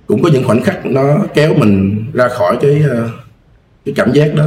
cũng 0.08 0.24
có 0.24 0.30
những 0.34 0.44
khoảnh 0.44 0.64
khắc 0.64 0.86
nó 0.86 1.18
kéo 1.34 1.54
mình 1.54 2.06
ra 2.14 2.28
khỏi 2.28 2.58
cái 2.62 2.82
ờ, 2.90 3.10
cái 3.86 3.94
cảm 3.98 4.14
giác 4.14 4.36
đó. 4.36 4.46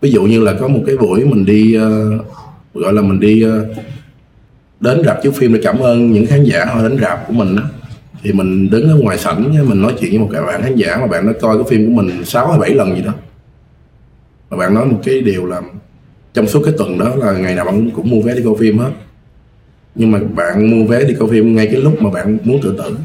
Ví 0.00 0.10
dụ 0.10 0.22
như 0.22 0.40
là 0.42 0.52
có 0.60 0.68
một 0.68 0.80
cái 0.86 0.96
buổi 0.96 1.24
mình 1.24 1.44
đi 1.44 1.78
uh, 1.78 2.26
gọi 2.74 2.92
là 2.92 3.02
mình 3.02 3.20
đi 3.20 3.44
uh, 3.46 3.76
đến 4.80 5.02
rạp 5.04 5.22
chiếu 5.22 5.32
phim 5.32 5.52
để 5.52 5.60
cảm 5.62 5.78
ơn 5.78 6.12
những 6.12 6.26
khán 6.26 6.44
giả 6.44 6.64
họ 6.64 6.82
đến 6.82 6.98
rạp 7.00 7.26
của 7.26 7.32
mình 7.32 7.56
đó 7.56 7.62
thì 8.22 8.32
mình 8.32 8.70
đứng 8.70 8.88
ở 8.88 8.96
ngoài 8.96 9.18
sảnh 9.18 9.68
mình 9.68 9.82
nói 9.82 9.94
chuyện 10.00 10.10
với 10.10 10.18
một 10.18 10.28
cái 10.32 10.42
bạn 10.42 10.62
khán 10.62 10.74
giả 10.76 10.96
mà 11.00 11.06
bạn 11.06 11.26
đã 11.26 11.32
coi 11.40 11.56
cái 11.56 11.64
phim 11.68 11.86
của 11.86 12.02
mình 12.02 12.24
6 12.24 12.48
hay 12.50 12.58
7 12.58 12.70
lần 12.74 12.96
gì 12.96 13.02
đó. 13.02 13.12
Mà 14.50 14.56
bạn 14.56 14.74
nói 14.74 14.86
một 14.86 15.00
cái 15.04 15.20
điều 15.20 15.46
là 15.46 15.62
trong 16.34 16.46
suốt 16.46 16.62
cái 16.64 16.74
tuần 16.78 16.98
đó 16.98 17.14
là 17.14 17.32
ngày 17.32 17.54
nào 17.54 17.64
bạn 17.64 17.90
cũng 17.90 18.10
mua 18.10 18.20
vé 18.20 18.34
đi 18.34 18.42
coi 18.44 18.54
phim 18.60 18.78
hết. 18.78 18.90
Nhưng 19.94 20.10
mà 20.10 20.18
bạn 20.34 20.70
mua 20.70 20.86
vé 20.86 21.04
đi 21.04 21.14
coi 21.14 21.28
phim 21.30 21.56
ngay 21.56 21.66
cái 21.66 21.80
lúc 21.80 22.02
mà 22.02 22.10
bạn 22.10 22.38
muốn 22.44 22.60
tự 22.62 22.74
tử. 22.78 22.96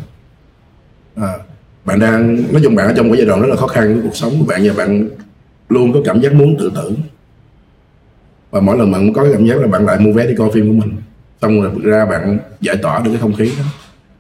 À, 1.16 1.34
bạn 1.86 2.00
đang 2.00 2.44
nói 2.52 2.62
chung 2.64 2.76
bạn 2.76 2.88
ở 2.88 2.94
trong 2.98 3.10
cái 3.10 3.18
giai 3.18 3.28
đoạn 3.28 3.42
rất 3.42 3.48
là 3.48 3.56
khó 3.56 3.68
khăn 3.68 3.96
của 3.96 4.02
cuộc 4.04 4.16
sống 4.16 4.34
của 4.40 4.46
bạn 4.46 4.62
và 4.68 4.74
bạn 4.78 5.10
luôn 5.70 5.94
có 5.94 6.00
cảm 6.06 6.22
giác 6.22 6.34
muốn 6.34 6.58
tự 6.60 6.72
tử. 6.76 6.96
Và 8.52 8.60
mỗi 8.60 8.78
lần 8.78 8.92
bạn 8.92 9.14
có 9.14 9.24
cái 9.24 9.34
cảm 9.34 9.46
giác 9.46 9.58
là 9.58 9.68
bạn 9.68 9.86
lại 9.86 10.00
mua 10.00 10.12
vé 10.12 10.28
đi 10.28 10.36
coi 10.36 10.52
phim 10.54 10.68
của 10.68 10.86
mình 10.86 10.96
xong 11.42 11.62
rồi 11.62 11.72
ra 11.84 12.06
bạn 12.06 12.38
giải 12.62 12.78
tỏa 12.78 13.00
được 13.00 13.12
cái 13.12 13.22
không 13.22 13.34
khí 13.34 13.52
đó. 13.60 13.66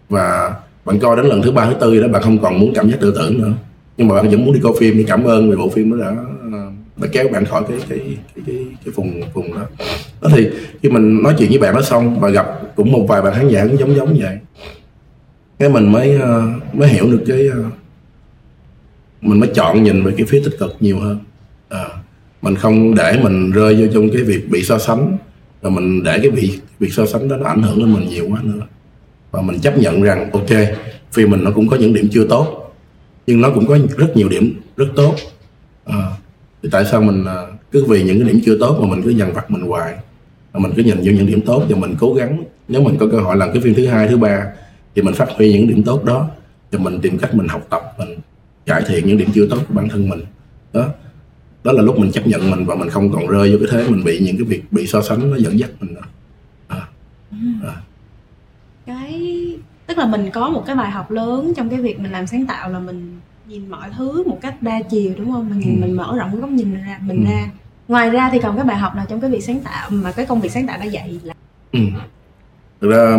Và 0.09 0.53
bạn 0.87 0.99
coi 0.99 1.15
đến 1.15 1.25
lần 1.25 1.41
thứ 1.41 1.51
ba 1.51 1.65
thứ 1.65 1.73
tư 1.81 2.01
đó 2.01 2.07
bạn 2.07 2.21
không 2.21 2.39
còn 2.39 2.59
muốn 2.59 2.73
cảm 2.75 2.89
giác 2.89 2.97
tự 2.99 3.13
tưởng 3.15 3.41
nữa. 3.41 3.53
Nhưng 3.97 4.07
mà 4.07 4.15
bạn 4.15 4.29
vẫn 4.29 4.45
muốn 4.45 4.53
đi 4.53 4.59
coi 4.63 4.73
phim 4.79 4.97
để 4.97 5.03
cảm 5.07 5.23
ơn 5.23 5.49
vì 5.49 5.55
bộ 5.55 5.69
phim 5.69 5.91
đó 5.91 5.97
đã 5.97 6.15
đã 6.97 7.07
kéo 7.11 7.27
bạn 7.31 7.45
khỏi 7.45 7.63
cái 7.69 7.77
cái 7.89 7.99
cái 8.35 8.43
cái, 8.47 8.55
cái 8.85 8.93
vùng 8.95 9.21
vùng 9.33 9.53
đó. 9.53 9.61
Đó 10.21 10.29
thì 10.35 10.49
khi 10.83 10.89
mình 10.89 11.23
nói 11.23 11.35
chuyện 11.37 11.49
với 11.49 11.59
bạn 11.59 11.75
đó 11.75 11.81
xong 11.81 12.19
và 12.19 12.29
gặp 12.29 12.45
cũng 12.75 12.91
một 12.91 13.05
vài 13.09 13.21
bạn 13.21 13.33
khán 13.33 13.49
giả 13.49 13.67
cũng 13.67 13.77
giống 13.79 13.95
giống 13.95 14.17
vậy. 14.19 14.37
Cái 15.59 15.69
mình 15.69 15.91
mới 15.91 16.15
ờ, 16.15 16.47
mới 16.73 16.87
hiểu 16.87 17.11
được 17.11 17.23
cái 17.27 17.47
ờ, 17.47 17.63
mình 19.21 19.39
mới 19.39 19.49
chọn 19.53 19.83
nhìn 19.83 20.03
về 20.03 20.13
cái 20.17 20.25
phía 20.29 20.41
tích 20.45 20.59
cực 20.59 20.75
nhiều 20.79 20.99
hơn. 20.99 21.19
À, 21.69 21.85
mình 22.41 22.55
không 22.55 22.95
để 22.95 23.19
mình 23.23 23.51
rơi 23.51 23.75
vô 23.75 23.87
trong 23.93 24.09
cái 24.09 24.23
việc 24.23 24.49
bị 24.49 24.63
so 24.63 24.79
sánh 24.79 25.17
rồi 25.61 25.71
mình 25.71 26.03
để 26.03 26.19
cái 26.21 26.31
việc 26.31 26.59
việc 26.79 26.93
so 26.93 27.05
sánh 27.05 27.27
đó 27.27 27.37
nó 27.37 27.45
ảnh 27.45 27.61
hưởng 27.61 27.79
đến 27.79 27.93
mình 27.93 28.09
nhiều 28.09 28.27
quá 28.29 28.39
nữa 28.43 28.61
và 29.31 29.41
mình 29.41 29.59
chấp 29.59 29.77
nhận 29.77 30.01
rằng 30.01 30.31
ok 30.31 30.49
phim 31.11 31.29
mình 31.29 31.43
nó 31.43 31.51
cũng 31.51 31.67
có 31.67 31.77
những 31.77 31.93
điểm 31.93 32.07
chưa 32.11 32.27
tốt 32.27 32.75
nhưng 33.27 33.41
nó 33.41 33.49
cũng 33.55 33.67
có 33.67 33.77
rất 33.97 34.17
nhiều 34.17 34.29
điểm 34.29 34.61
rất 34.77 34.87
tốt. 34.95 35.15
À, 35.85 36.11
thì 36.63 36.69
tại 36.71 36.85
sao 36.85 37.01
mình 37.01 37.25
à, 37.25 37.35
cứ 37.71 37.85
vì 37.85 38.03
những 38.03 38.19
cái 38.19 38.33
điểm 38.33 38.41
chưa 38.45 38.57
tốt 38.59 38.77
mà 38.81 38.87
mình 38.87 39.01
cứ 39.03 39.09
dằn 39.09 39.33
vặt 39.33 39.51
mình 39.51 39.61
hoài? 39.61 39.95
Và 40.51 40.59
mình 40.59 40.71
cứ 40.75 40.83
nhìn 40.83 40.97
vô 40.97 41.11
những 41.11 41.27
điểm 41.27 41.41
tốt 41.41 41.63
và 41.69 41.77
mình 41.77 41.95
cố 41.99 42.13
gắng 42.13 42.43
nếu 42.67 42.81
mình 42.81 42.97
có 42.99 43.07
cơ 43.11 43.17
hội 43.17 43.37
làm 43.37 43.53
cái 43.53 43.61
phim 43.61 43.73
thứ 43.73 43.87
hai 43.87 44.07
thứ 44.07 44.17
ba 44.17 44.45
thì 44.95 45.01
mình 45.01 45.13
phát 45.13 45.29
huy 45.29 45.53
những 45.53 45.67
điểm 45.67 45.83
tốt 45.83 46.05
đó 46.05 46.29
và 46.71 46.79
mình 46.79 46.99
tìm 47.01 47.17
cách 47.17 47.35
mình 47.35 47.47
học 47.47 47.67
tập 47.69 47.81
mình 47.97 48.19
cải 48.65 48.83
thiện 48.87 49.07
những 49.07 49.17
điểm 49.17 49.29
chưa 49.33 49.47
tốt 49.49 49.59
của 49.67 49.73
bản 49.73 49.89
thân 49.89 50.09
mình. 50.09 50.19
Đó. 50.73 50.85
Đó 51.63 51.71
là 51.71 51.81
lúc 51.81 51.99
mình 51.99 52.11
chấp 52.11 52.27
nhận 52.27 52.51
mình 52.51 52.65
và 52.65 52.75
mình 52.75 52.89
không 52.89 53.11
còn 53.11 53.27
rơi 53.27 53.51
vô 53.51 53.57
cái 53.59 53.67
thế 53.71 53.89
mình 53.89 54.03
bị 54.03 54.19
những 54.19 54.37
cái 54.37 54.45
việc 54.45 54.63
bị 54.71 54.87
so 54.87 55.01
sánh 55.01 55.31
nó 55.31 55.37
dẫn 55.37 55.59
dắt 55.59 55.69
mình 55.79 55.93
nữa. 55.93 56.01
À. 56.67 56.87
À. 57.63 57.81
cái 58.87 59.47
tức 59.87 59.97
là 59.97 60.05
mình 60.05 60.29
có 60.33 60.49
một 60.49 60.63
cái 60.65 60.75
bài 60.75 60.91
học 60.91 61.11
lớn 61.11 61.53
trong 61.55 61.69
cái 61.69 61.81
việc 61.81 61.99
mình 61.99 62.11
làm 62.11 62.27
sáng 62.27 62.45
tạo 62.45 62.69
là 62.69 62.79
mình 62.79 63.19
nhìn 63.47 63.69
mọi 63.69 63.89
thứ 63.97 64.23
một 64.27 64.37
cách 64.41 64.61
đa 64.61 64.81
chiều 64.81 65.11
đúng 65.17 65.31
không 65.31 65.49
mình 65.49 65.61
ừ. 65.61 65.81
mình 65.81 65.95
mở 65.95 66.15
rộng 66.17 66.31
cái 66.31 66.41
góc 66.41 66.49
nhìn 66.49 66.73
ra 66.73 66.99
mình 67.01 67.25
ừ. 67.25 67.31
ra 67.31 67.49
ngoài 67.87 68.09
ra 68.09 68.29
thì 68.31 68.39
còn 68.39 68.55
cái 68.55 68.65
bài 68.65 68.77
học 68.77 68.95
nào 68.95 69.05
trong 69.09 69.21
cái 69.21 69.29
việc 69.29 69.43
sáng 69.43 69.59
tạo 69.59 69.89
mà 69.89 70.11
cái 70.11 70.25
công 70.25 70.41
việc 70.41 70.51
sáng 70.51 70.67
tạo 70.67 70.77
đã 70.79 70.85
dạy 70.85 71.19
là 71.23 71.33
ừ. 71.71 71.79
thực 72.81 72.89
ra 72.89 73.17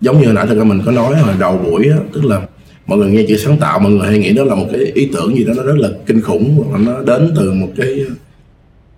giống 0.00 0.20
như 0.20 0.24
hồi 0.24 0.34
nãy 0.34 0.46
thực 0.46 0.58
ra 0.58 0.64
mình 0.64 0.82
có 0.86 0.92
nói 0.92 1.16
hồi 1.16 1.34
đầu 1.38 1.58
buổi 1.58 1.88
á, 1.88 1.96
tức 2.12 2.24
là 2.24 2.40
mọi 2.86 2.98
người 2.98 3.10
nghe 3.10 3.24
chữ 3.28 3.36
sáng 3.36 3.58
tạo 3.58 3.78
mọi 3.78 3.92
người 3.92 4.08
hay 4.08 4.18
nghĩ 4.18 4.32
đó 4.32 4.44
là 4.44 4.54
một 4.54 4.66
cái 4.72 4.80
ý 4.80 5.10
tưởng 5.12 5.36
gì 5.36 5.44
đó 5.44 5.52
nó 5.56 5.62
rất 5.62 5.76
là 5.76 5.88
kinh 6.06 6.20
khủng 6.20 6.64
hoặc 6.70 6.78
nó 6.78 7.00
đến 7.00 7.32
từ 7.36 7.52
một 7.52 7.68
cái 7.76 8.06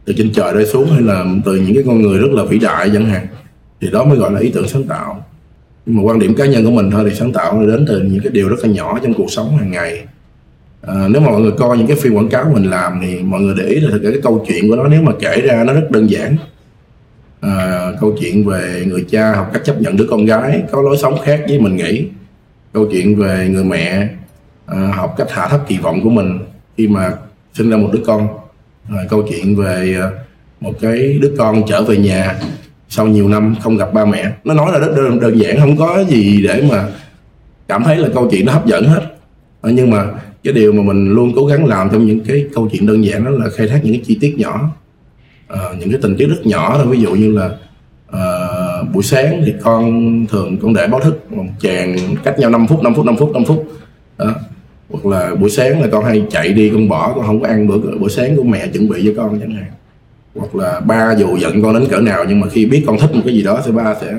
từ 0.05 0.15
trên 0.17 0.33
trời 0.33 0.53
rơi 0.53 0.67
xuống 0.67 0.91
hay 0.91 1.03
là 1.03 1.25
từ 1.45 1.57
những 1.57 1.75
cái 1.75 1.85
con 1.87 2.03
người 2.03 2.19
rất 2.19 2.31
là 2.31 2.45
vĩ 2.45 2.59
đại 2.59 2.91
chẳng 2.95 3.07
hạn 3.07 3.27
thì 3.81 3.91
đó 3.91 4.05
mới 4.05 4.19
gọi 4.19 4.33
là 4.33 4.41
ý 4.41 4.51
tưởng 4.51 4.69
sáng 4.69 4.85
tạo 4.85 5.28
mà 5.89 6.03
quan 6.03 6.19
điểm 6.19 6.35
cá 6.35 6.47
nhân 6.47 6.65
của 6.65 6.71
mình 6.71 6.91
thôi 6.91 7.07
thì 7.11 7.17
sáng 7.17 7.33
tạo 7.33 7.67
đến 7.67 7.85
từ 7.89 8.03
những 8.03 8.21
cái 8.23 8.33
điều 8.33 8.49
rất 8.49 8.57
là 8.63 8.69
nhỏ 8.69 8.99
trong 9.03 9.15
cuộc 9.15 9.31
sống 9.31 9.57
hàng 9.57 9.71
ngày. 9.71 10.05
À, 10.83 11.09
nếu 11.09 11.23
mà 11.23 11.31
mọi 11.31 11.41
người 11.41 11.53
coi 11.59 11.79
những 11.79 11.87
cái 11.87 11.97
phim 11.97 12.15
quảng 12.15 12.29
cáo 12.29 12.51
mình 12.53 12.71
làm 12.71 13.01
thì 13.03 13.23
mọi 13.23 13.41
người 13.41 13.55
để 13.59 13.65
ý 13.65 13.81
là 13.81 13.91
thực 13.91 14.03
cái 14.03 14.21
câu 14.23 14.45
chuyện 14.49 14.69
của 14.69 14.77
nó 14.77 14.89
nếu 14.89 15.03
mà 15.03 15.13
kể 15.21 15.41
ra 15.41 15.65
nó 15.65 15.73
rất 15.73 15.91
đơn 15.91 16.11
giản. 16.11 16.37
À, 17.41 17.91
câu 18.01 18.17
chuyện 18.21 18.45
về 18.45 18.85
người 18.87 19.05
cha 19.11 19.33
học 19.33 19.51
cách 19.53 19.63
chấp 19.65 19.81
nhận 19.81 19.97
đứa 19.97 20.07
con 20.11 20.25
gái 20.25 20.63
có 20.73 20.83
lối 20.83 20.97
sống 20.97 21.19
khác 21.25 21.41
với 21.49 21.61
mình 21.61 21.77
nghĩ. 21.77 22.05
Câu 22.73 22.89
chuyện 22.93 23.17
về 23.17 23.49
người 23.49 23.65
mẹ 23.65 24.09
à, 24.67 24.93
học 24.95 25.15
cách 25.17 25.31
hạ 25.31 25.49
thấp 25.49 25.61
kỳ 25.69 25.79
vọng 25.79 26.01
của 26.03 26.11
mình 26.11 26.39
khi 26.77 26.89
mà 26.89 27.13
sinh 27.55 27.71
ra 27.71 27.77
một 27.77 27.89
đứa 27.93 28.01
con. 28.07 28.29
À, 28.91 28.97
câu 29.09 29.27
chuyện 29.29 29.57
về 29.57 29.97
à, 30.01 30.11
một 30.61 30.73
cái 30.81 31.19
đứa 31.23 31.35
con 31.39 31.63
trở 31.69 31.83
về 31.83 31.97
nhà 31.97 32.41
sau 32.89 33.07
nhiều 33.07 33.29
năm 33.29 33.55
không 33.63 33.77
gặp 33.77 33.93
ba 33.93 34.05
mẹ. 34.05 34.33
Nó 34.45 34.55
nói 34.55 34.73
là 34.73 34.79
rất 34.79 34.93
đơn, 34.97 35.21
đơn 35.21 35.41
giản 35.41 35.61
không 35.61 35.77
có 35.77 36.05
gì 36.09 36.43
để 36.43 36.65
mà 36.71 36.89
cảm 37.69 37.85
thấy 37.85 37.97
là 37.97 38.09
câu 38.15 38.29
chuyện 38.31 38.47
nó 38.47 38.53
hấp 38.53 38.67
dẫn 38.67 38.85
hết. 38.85 39.03
Ờ, 39.61 39.71
nhưng 39.71 39.91
mà 39.91 40.07
cái 40.45 40.53
điều 40.53 40.73
mà 40.73 40.83
mình 40.83 41.15
luôn 41.15 41.33
cố 41.37 41.47
gắng 41.47 41.67
làm 41.67 41.89
trong 41.93 42.07
những 42.07 42.21
cái 42.21 42.47
câu 42.55 42.69
chuyện 42.73 42.87
đơn 42.87 43.05
giản 43.05 43.25
đó 43.25 43.31
là 43.31 43.51
khai 43.51 43.69
thác 43.69 43.81
những 43.83 43.93
cái 43.93 44.03
chi 44.07 44.19
tiết 44.21 44.35
nhỏ. 44.39 44.71
À, 45.49 45.59
những 45.79 45.91
cái 45.91 45.99
tình 46.03 46.17
tiết 46.17 46.27
rất 46.27 46.47
nhỏ 46.47 46.79
thôi 46.79 46.87
ví 46.87 47.01
dụ 47.01 47.15
như 47.15 47.33
là 47.33 47.51
à, 48.13 48.23
buổi 48.93 49.03
sáng 49.03 49.43
thì 49.47 49.55
con 49.63 50.27
thường 50.27 50.57
con 50.63 50.75
để 50.75 50.87
báo 50.87 51.01
thức 51.01 51.33
một 51.33 51.45
chàng 51.61 51.97
cách 52.25 52.39
nhau 52.39 52.51
5 52.51 52.67
phút 52.67 52.83
5 52.83 52.95
phút 52.95 53.07
5 53.07 53.17
phút 53.17 53.33
5 53.33 53.45
phút. 53.45 53.73
Đó. 54.19 54.35
hoặc 54.91 55.07
là 55.07 55.35
buổi 55.35 55.51
sáng 55.51 55.81
là 55.81 55.89
con 55.93 56.05
hay 56.05 56.25
chạy 56.31 56.53
đi 56.53 56.71
con 56.71 56.89
bỏ 56.89 57.13
con 57.15 57.27
không 57.27 57.41
có 57.41 57.49
ăn 57.49 57.67
bữa 57.67 57.79
bữa 57.79 58.09
sáng 58.09 58.37
của 58.37 58.43
mẹ 58.43 58.67
chuẩn 58.67 58.89
bị 58.89 59.03
cho 59.07 59.23
con 59.23 59.41
chẳng 59.41 59.51
hạn 59.51 59.71
hoặc 60.39 60.55
là 60.55 60.81
ba 60.81 61.13
dù 61.19 61.37
giận 61.37 61.63
con 61.63 61.75
đến 61.75 61.89
cỡ 61.91 62.01
nào 62.01 62.25
nhưng 62.29 62.41
mà 62.41 62.49
khi 62.49 62.67
biết 62.67 62.85
con 62.87 62.99
thích 62.99 63.15
một 63.15 63.23
cái 63.25 63.35
gì 63.35 63.43
đó 63.43 63.61
thì 63.65 63.73
ba 63.73 63.95
sẽ 64.01 64.15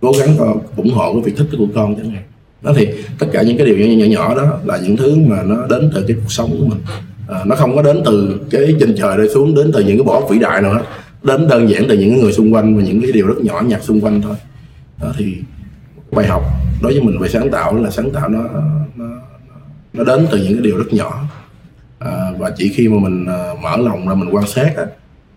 cố 0.00 0.12
gắng 0.20 0.28
con 0.38 0.58
ủng 0.76 0.90
hộ 0.90 1.12
cái 1.12 1.22
việc 1.22 1.36
thích 1.36 1.48
của 1.58 1.66
con 1.74 1.96
chẳng 1.96 2.10
hạn. 2.10 2.22
Đó 2.62 2.72
thì 2.76 2.88
tất 3.18 3.26
cả 3.32 3.42
những 3.42 3.56
cái 3.56 3.66
điều 3.66 3.76
nhỏ 3.78 3.94
nhỏ, 3.94 4.06
nhỏ 4.06 4.34
đó 4.34 4.58
là 4.64 4.78
những 4.82 4.96
thứ 4.96 5.16
mà 5.26 5.42
nó 5.42 5.66
đến 5.66 5.90
từ 5.94 6.04
cái 6.08 6.16
cuộc 6.16 6.32
sống 6.32 6.50
của 6.58 6.64
mình. 6.64 6.78
À, 7.28 7.40
nó 7.44 7.56
không 7.56 7.76
có 7.76 7.82
đến 7.82 8.02
từ 8.04 8.40
cái 8.50 8.74
trên 8.80 8.94
trời 8.96 9.16
rơi 9.16 9.28
xuống 9.28 9.54
đến 9.54 9.70
từ 9.74 9.84
những 9.84 9.96
cái 9.96 10.04
bỏ 10.04 10.20
vĩ 10.20 10.38
đại 10.38 10.62
nào 10.62 10.72
hết. 10.72 10.82
Đến 11.22 11.48
đơn 11.48 11.70
giản 11.70 11.84
từ 11.88 11.98
những 11.98 12.20
người 12.20 12.32
xung 12.32 12.54
quanh 12.54 12.76
và 12.76 12.82
những 12.82 13.00
cái 13.00 13.12
điều 13.12 13.26
rất 13.26 13.38
nhỏ 13.42 13.62
nhặt 13.66 13.82
xung 13.82 14.00
quanh 14.00 14.22
thôi. 14.22 14.36
Đó 15.02 15.12
thì 15.18 15.36
bài 16.12 16.26
học 16.26 16.42
đối 16.82 16.92
với 16.92 17.02
mình 17.02 17.18
về 17.18 17.28
sáng 17.28 17.50
tạo 17.50 17.76
là 17.76 17.90
sáng 17.90 18.10
tạo 18.10 18.28
nó 18.28 18.40
nó, 18.96 19.04
nó 19.92 20.04
đến 20.04 20.26
từ 20.30 20.38
những 20.38 20.52
cái 20.52 20.62
điều 20.62 20.76
rất 20.76 20.92
nhỏ. 20.92 21.24
À, 21.98 22.32
và 22.38 22.50
chỉ 22.56 22.68
khi 22.68 22.88
mà 22.88 22.96
mình 23.00 23.26
à, 23.26 23.54
mở 23.62 23.76
lòng 23.76 24.08
ra 24.08 24.14
mình 24.14 24.28
quan 24.32 24.46
sát 24.46 24.76
á, 24.76 24.84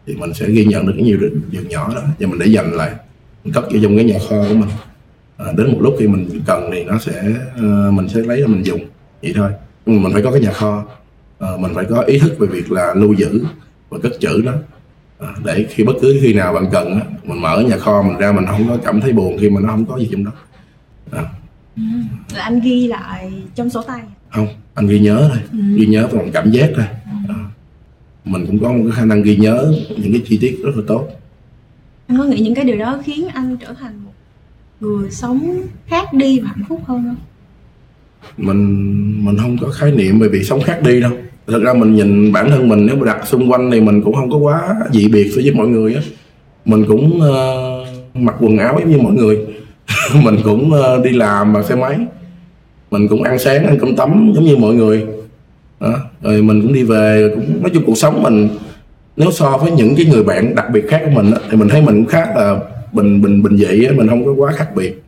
thì 0.08 0.16
mình 0.16 0.34
sẽ 0.34 0.49
ghi 0.49 0.66
nhận 0.66 0.86
được 0.86 0.93
cái 0.95 1.06
nhiều 1.06 1.20
điều 1.51 1.62
nhỏ 1.70 1.91
đó. 1.95 2.01
Và 2.20 2.28
mình 2.28 2.39
để 2.39 2.45
dành 2.45 2.72
lại 2.72 2.91
mình 3.43 3.54
cất 3.54 3.64
vào 3.72 3.82
trong 3.84 3.95
cái 3.95 4.06
nhà 4.06 4.20
kho 4.30 4.43
của 4.49 4.56
mình. 4.56 4.70
À, 5.38 5.45
đến 5.58 5.72
một 5.72 5.78
lúc 5.82 5.95
khi 5.99 6.08
mình 6.08 6.41
cần 6.45 6.70
thì 6.74 6.84
nó 6.84 6.99
sẽ 6.99 7.24
uh, 7.56 7.93
mình 7.93 8.10
sẽ 8.10 8.20
lấy 8.20 8.41
ra 8.41 8.47
mình 8.47 8.64
dùng. 8.66 8.82
Vậy 9.22 9.34
thôi. 9.36 9.51
Nhưng 9.86 9.95
mà 9.95 10.04
mình 10.04 10.14
phải 10.14 10.22
có 10.22 10.32
cái 10.32 10.41
nhà 10.41 10.51
kho. 10.51 10.86
À, 11.39 11.49
mình 11.60 11.72
phải 11.76 11.86
có 11.86 12.01
ý 12.01 12.20
thức 12.20 12.36
về 12.39 12.47
việc 12.47 12.72
là 12.72 12.93
lưu 12.93 13.14
giữ 13.14 13.45
và 13.89 13.97
cất 14.04 14.12
trữ 14.20 14.41
nó. 14.43 14.54
À, 15.20 15.28
để 15.45 15.66
khi 15.70 15.84
bất 15.84 15.93
cứ 16.01 16.20
khi 16.22 16.34
nào 16.34 16.54
bạn 16.54 16.66
cần 16.72 16.99
mình 17.24 17.41
mở 17.41 17.62
nhà 17.62 17.78
kho 17.78 18.01
mình 18.01 18.18
ra 18.18 18.32
mình 18.32 18.45
không 18.47 18.68
có 18.68 18.78
cảm 18.86 19.01
thấy 19.01 19.14
buồn 19.14 19.38
khi 19.39 19.49
mà 19.49 19.62
nó 19.62 19.70
không 19.70 19.86
có 19.86 19.97
gì 19.97 20.10
trong 20.12 20.26
đó. 20.26 20.32
À. 21.12 21.24
Ừ. 21.76 21.84
là 22.36 22.43
anh 22.43 22.60
ghi 22.60 22.88
lại 22.88 23.32
trong 23.56 23.70
sổ 23.70 23.82
tay? 23.82 24.01
Không 24.30 24.47
anh 24.74 24.88
ghi 24.88 24.99
nhớ 24.99 25.30
thôi. 25.30 25.41
Ừ. 25.51 25.58
ghi 25.76 25.86
nhớ 25.86 26.08
bằng 26.12 26.32
cảm 26.34 26.51
giác 26.51 26.70
thôi. 26.76 26.86
Mình 28.26 28.46
cũng 28.46 28.60
có 28.60 28.72
một 28.72 28.80
cái 28.84 28.92
khả 28.92 29.06
năng 29.06 29.24
ghi 29.24 29.36
nhớ 29.36 29.74
những 29.98 30.12
cái 30.12 30.22
chi 30.26 30.38
tiết 30.42 30.60
rất 30.64 30.72
là 30.76 30.84
tốt. 30.88 31.08
Anh 32.08 32.18
có 32.18 32.24
nghĩ 32.24 32.40
những 32.40 32.56
cái 32.56 32.66
điều 32.66 32.78
đó 32.78 33.00
khiến 33.06 33.28
anh 33.34 33.58
trở 33.58 33.74
thành 33.80 33.94
một 34.06 34.12
người 34.80 35.12
sống 35.12 35.62
khác 35.88 36.14
đi 36.14 36.40
và 36.40 36.48
hạnh 36.48 36.66
phúc 36.70 36.82
hơn 36.86 37.04
không? 37.08 37.16
Mình 38.38 39.26
mình 39.26 39.38
không 39.38 39.58
có 39.62 39.70
khái 39.70 39.92
niệm 39.92 40.20
về 40.20 40.28
việc 40.28 40.44
sống 40.44 40.62
khác 40.62 40.80
đi 40.84 41.02
đâu. 41.02 41.12
Thật 41.48 41.60
ra 41.64 41.74
mình 41.74 41.96
nhìn 41.96 42.32
bản 42.32 42.50
thân 42.50 42.70
mình 42.70 42.86
nếu 42.86 42.96
mà 42.96 43.06
đặt 43.06 43.28
xung 43.28 43.52
quanh 43.52 43.72
thì 43.72 43.82
mình 43.82 44.02
cũng 44.02 44.16
không 44.16 44.32
có 44.32 44.38
quá 44.38 44.76
dị 44.92 45.08
biệt 45.08 45.32
so 45.36 45.42
với 45.44 45.54
mọi 45.54 45.68
người 45.68 45.94
á. 45.94 46.02
Mình 46.66 46.86
cũng 46.88 47.22
uh, 47.22 47.88
mặc 48.16 48.36
quần 48.40 48.58
áo 48.58 48.78
giống 48.80 48.92
như 48.92 48.98
mọi 48.98 49.14
người. 49.14 49.38
Mình 50.24 50.36
cũng 50.44 50.72
uh, 50.72 51.06
đi 51.06 51.12
làm 51.12 51.54
bằng 51.54 51.64
xe 51.64 51.76
máy. 51.76 51.98
Mình 52.92 53.08
cũng 53.08 53.24
ăn 53.24 53.40
sáng 53.40 53.66
ăn 53.66 53.78
cơm 53.82 53.96
tắm 53.96 54.32
giống 54.36 54.44
như 54.44 54.58
mọi 54.58 54.74
người. 54.74 55.06
Đó 55.80 55.94
rồi 56.24 56.42
mình 56.42 56.62
cũng 56.62 56.74
đi 56.74 56.84
về 56.84 57.32
cũng 57.36 57.62
nói 57.62 57.72
chung 57.74 57.84
cuộc 57.86 57.98
sống 57.98 58.24
mình 58.24 58.50
nếu 59.18 59.32
so 59.32 59.58
với 59.58 59.72
những 59.72 59.96
cái 59.96 60.06
người 60.06 60.24
bạn 60.24 60.56
đặc 60.56 60.66
biệt 60.74 60.86
khác 60.90 61.02
của 61.06 61.12
mình 61.12 61.34
thì 61.50 61.58
mình 61.58 61.70
thấy 61.70 61.82
mình 61.82 61.96
cũng 61.96 62.06
khá 62.06 62.26
là 62.36 62.60
bình 62.92 63.22
bình 63.22 63.44
bình 63.44 63.58
dị 63.58 63.88
mình 63.90 64.08
không 64.08 64.26
có 64.26 64.34
quá 64.38 64.52
khác 64.52 64.76
biệt. 64.76 65.04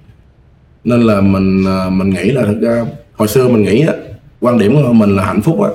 Nên 0.84 1.02
là 1.02 1.22
mình 1.22 1.66
à, 1.68 1.90
mình 1.90 2.10
nghĩ 2.10 2.32
là 2.32 2.44
thật 2.46 2.58
ra 2.62 2.86
hồi 3.16 3.28
xưa 3.28 3.48
mình 3.48 3.64
nghĩ 3.64 3.86
á 3.88 3.94
quan 4.40 4.58
điểm 4.58 4.76
của 4.76 4.94
mình 4.94 5.16
là 5.16 5.26
hạnh 5.26 5.42
phúc 5.42 5.62
đó, 5.62 5.70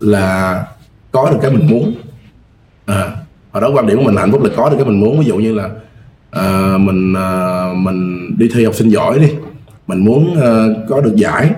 là 0.00 0.64
có 1.12 1.30
được 1.30 1.38
cái 1.42 1.50
mình 1.50 1.66
muốn. 1.70 1.94
À 2.86 3.16
hồi 3.52 3.62
đó 3.62 3.70
quan 3.74 3.86
điểm 3.86 3.96
của 3.96 4.04
mình 4.04 4.14
là 4.14 4.20
hạnh 4.20 4.32
phúc 4.32 4.42
là 4.42 4.50
có 4.56 4.70
được 4.70 4.76
cái 4.76 4.86
mình 4.86 5.00
muốn. 5.00 5.18
Ví 5.18 5.26
dụ 5.26 5.36
như 5.36 5.54
là 5.54 5.68
à, 6.30 6.76
mình 6.78 7.14
à, 7.14 7.66
mình 7.76 8.30
đi 8.38 8.48
thi 8.54 8.64
học 8.64 8.74
sinh 8.74 8.88
giỏi 8.88 9.18
đi 9.18 9.28
mình 9.86 10.04
muốn 10.04 10.40
à, 10.40 10.66
có 10.88 11.00
được 11.00 11.16
giải 11.16 11.50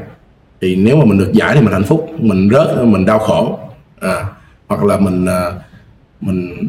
thì 0.64 0.76
nếu 0.76 0.96
mà 0.96 1.04
mình 1.04 1.18
được 1.18 1.32
giải 1.32 1.54
thì 1.54 1.60
mình 1.60 1.72
hạnh 1.72 1.82
phúc 1.82 2.10
mình 2.18 2.48
rớt 2.52 2.84
mình 2.84 3.06
đau 3.06 3.18
khổ. 3.18 3.58
À, 4.00 4.24
hoặc 4.66 4.84
là 4.84 4.96
mình 4.96 5.26
à, 5.26 5.52
mình 6.20 6.68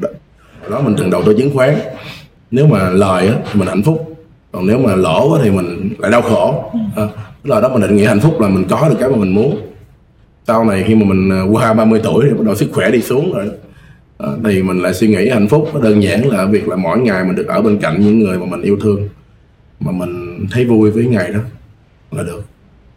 đó 0.69 0.81
mình 0.81 0.95
từng 0.97 1.09
đầu 1.09 1.23
tư 1.23 1.35
chứng 1.37 1.53
khoán. 1.53 1.75
Nếu 2.51 2.67
mà 2.67 2.89
lời 2.89 3.27
á, 3.27 3.33
thì 3.51 3.59
mình 3.59 3.67
hạnh 3.67 3.83
phúc. 3.83 4.15
Còn 4.51 4.67
nếu 4.67 4.77
mà 4.79 4.95
lỗ 4.95 5.33
á, 5.33 5.41
thì 5.43 5.51
mình 5.51 5.93
lại 5.97 6.11
đau 6.11 6.21
khổ. 6.21 6.71
À, 6.95 7.03
là 7.43 7.61
đó 7.61 7.69
mình 7.69 7.81
định 7.81 7.95
nghĩa 7.95 8.07
hạnh 8.07 8.19
phúc 8.19 8.41
là 8.41 8.47
mình 8.47 8.65
có 8.69 8.89
được 8.89 8.95
cái 8.99 9.09
mà 9.09 9.15
mình 9.15 9.35
muốn. 9.35 9.57
Sau 10.47 10.65
này 10.65 10.83
khi 10.87 10.95
mà 10.95 11.05
mình 11.05 11.29
à, 11.31 11.41
qua 11.51 11.73
30 11.73 12.01
tuổi 12.03 12.25
thì 12.29 12.33
bắt 12.37 12.43
đầu 12.45 12.55
sức 12.55 12.69
khỏe 12.73 12.91
đi 12.91 13.01
xuống 13.01 13.33
rồi 13.33 13.49
à, 14.17 14.29
thì 14.43 14.63
mình 14.63 14.79
lại 14.79 14.93
suy 14.93 15.07
nghĩ 15.07 15.29
hạnh 15.29 15.47
phúc. 15.47 15.69
Nó 15.73 15.79
đơn 15.79 16.03
giản 16.03 16.29
là 16.29 16.45
việc 16.45 16.67
là 16.67 16.75
mỗi 16.75 16.97
ngày 16.97 17.23
mình 17.23 17.35
được 17.35 17.47
ở 17.47 17.61
bên 17.61 17.77
cạnh 17.79 18.01
những 18.01 18.19
người 18.19 18.39
mà 18.39 18.45
mình 18.45 18.61
yêu 18.61 18.77
thương 18.81 19.09
mà 19.79 19.91
mình 19.91 20.45
thấy 20.51 20.65
vui 20.65 20.91
với 20.91 21.05
ngày 21.05 21.31
đó 21.31 21.39
là 22.11 22.23
được 22.23 22.44